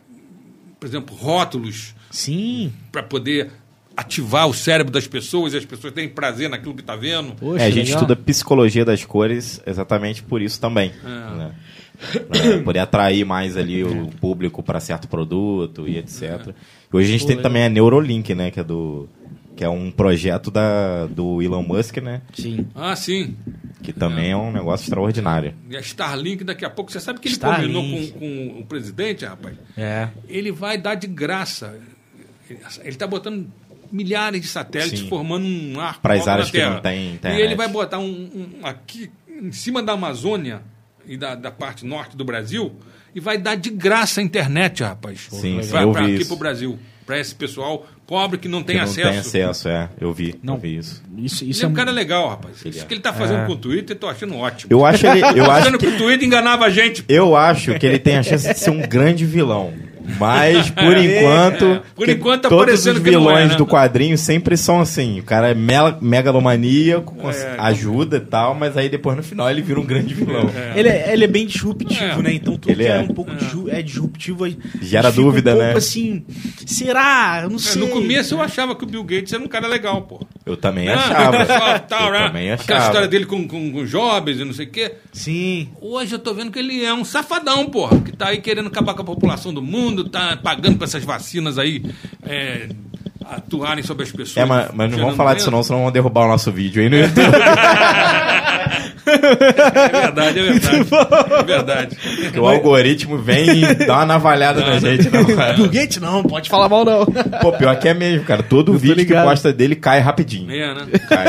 [0.79, 2.71] por exemplo, rótulos Sim.
[2.93, 3.51] para poder
[3.97, 7.35] ativar o cérebro das pessoas e as pessoas terem prazer naquilo que está vendo.
[7.37, 8.03] Poxa, É, a gente legal.
[8.03, 10.93] estuda psicologia das cores exatamente por isso também.
[11.03, 11.09] É.
[11.09, 11.55] né?
[12.29, 16.49] Pra poder atrair mais ali o público para certo produto e etc.
[16.93, 18.51] E hoje a gente Pô, tem também a Neurolink, né?
[18.51, 19.09] Que é, do,
[19.57, 22.21] que é um projeto da, do Elon Musk, né?
[22.35, 22.67] Sim.
[22.75, 23.35] Ah, sim.
[23.83, 25.55] Que também é um negócio extraordinário.
[25.71, 27.73] E a Starlink daqui a pouco, você sabe que ele Starlink.
[27.73, 29.57] combinou com, com o presidente, rapaz?
[29.77, 30.09] É.
[30.29, 31.79] Ele vai dar de graça.
[32.51, 33.47] Ele está botando
[33.91, 35.09] milhares de satélites Sim.
[35.09, 36.75] formando um arco alto na áreas que Terra.
[36.75, 37.41] não tem internet.
[37.41, 38.05] E ele vai botar um,
[38.61, 40.61] um aqui em cima da Amazônia
[41.07, 42.75] e da, da parte norte do Brasil
[43.15, 45.29] e vai dar de graça a internet, rapaz.
[45.31, 46.29] Sim, sim, eu pra vi aqui isso.
[46.29, 46.79] pro Brasil.
[47.07, 49.09] Para esse pessoal pobre que não tem que não acesso.
[49.33, 49.89] tem acesso, é.
[50.01, 50.55] Eu vi, Não.
[50.55, 51.03] eu vi isso.
[51.17, 52.61] Isso, Ele isso é um é cara legal, rapaz.
[52.65, 52.87] Ele Isso é.
[52.87, 53.47] que ele tá fazendo É.
[53.47, 54.73] com o Twitter, eu tô achando ótimo.
[54.73, 57.05] Eu acho ele, eu Tô acho que o Twitter enganava a gente.
[57.09, 59.73] Eu acho que ele tem a chance de ser um grande vilão.
[60.19, 61.65] Mas, por enquanto.
[61.65, 63.57] É, por enquanto tá todos os não é, vilões né?
[63.57, 65.21] do quadrinho sempre são assim.
[65.21, 67.57] O cara é mela- megalomaníaco, É.
[67.59, 70.51] ajuda e tal, mas aí depois no final ele vira um grande vilão.
[70.75, 72.23] Ele é, ele é bem disruptivo, É.
[72.23, 72.35] né?
[72.35, 72.97] Então tudo Ele que é.
[72.97, 73.01] é.
[73.01, 73.31] um pouco
[73.69, 74.47] é disruptivo.
[74.81, 75.77] Gera dúvida, um pouco né?
[75.79, 76.25] assim,
[76.67, 77.41] será?
[77.43, 77.81] Eu não É, sei.
[77.81, 80.21] No começo eu achava que o Bill Gates era um cara legal, pô.
[80.45, 81.79] Eu também Ah, achava.
[81.81, 82.27] tal, eu né?
[82.27, 82.85] também Aquela achava.
[82.87, 84.93] história dele com, com, com Jobs e não sei o quê.
[85.13, 85.69] Sim.
[85.81, 87.99] Hoje eu tô vendo que ele é um safadão, porra.
[88.01, 91.59] Que tá aí querendo acabar com a população do mundo, tá pagando pra essas vacinas
[91.59, 91.83] aí
[92.25, 92.69] é,
[93.25, 94.37] atuarem sobre as pessoas.
[94.37, 96.89] É, mas, mas não vamos falar disso não, senão vão derrubar o nosso vídeo aí
[96.89, 97.27] no YouTube.
[99.07, 100.87] É verdade, é verdade.
[101.39, 101.97] É verdade.
[102.23, 105.09] Porque o algoritmo vem e dá uma navalhada na gente.
[105.11, 105.53] Não, cara.
[105.55, 107.07] Bill Gates não, pode falar mal não.
[107.41, 108.43] Pô, pior que é mesmo, cara.
[108.43, 110.51] Todo tô vídeo que posta dele cai rapidinho.
[110.51, 110.87] É, né?
[111.09, 111.27] Cai.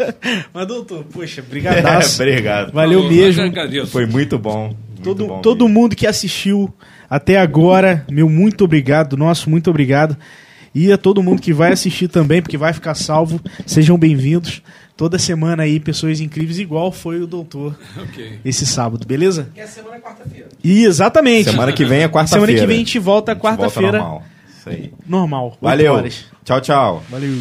[0.54, 2.22] Mas doutor, poxa, É, brigadaço.
[2.22, 2.72] obrigado.
[2.72, 3.42] Valeu Falou, mesmo.
[3.42, 3.86] agradeço.
[3.88, 4.68] Foi muito bom.
[4.68, 5.80] muito Todo, bom todo mesmo.
[5.80, 6.72] mundo que assistiu
[7.08, 10.16] até agora, meu muito obrigado, nosso muito obrigado.
[10.74, 14.62] E a todo mundo que vai assistir também, porque vai ficar salvo, sejam bem-vindos.
[14.96, 18.40] Toda semana aí, pessoas incríveis, igual foi o doutor Ok.
[18.44, 19.48] esse sábado, beleza?
[19.54, 20.48] Que a semana é quarta-feira.
[20.62, 21.50] E exatamente.
[21.50, 22.46] Semana que vem é quarta-feira.
[22.46, 23.98] Semana que vem a gente volta quarta-feira.
[23.98, 24.22] normal.
[24.58, 24.92] Isso aí.
[25.06, 25.56] Normal.
[25.62, 25.94] Valeu.
[25.94, 26.26] horas.
[26.44, 27.02] Tchau, tchau.
[27.08, 27.32] Valeu.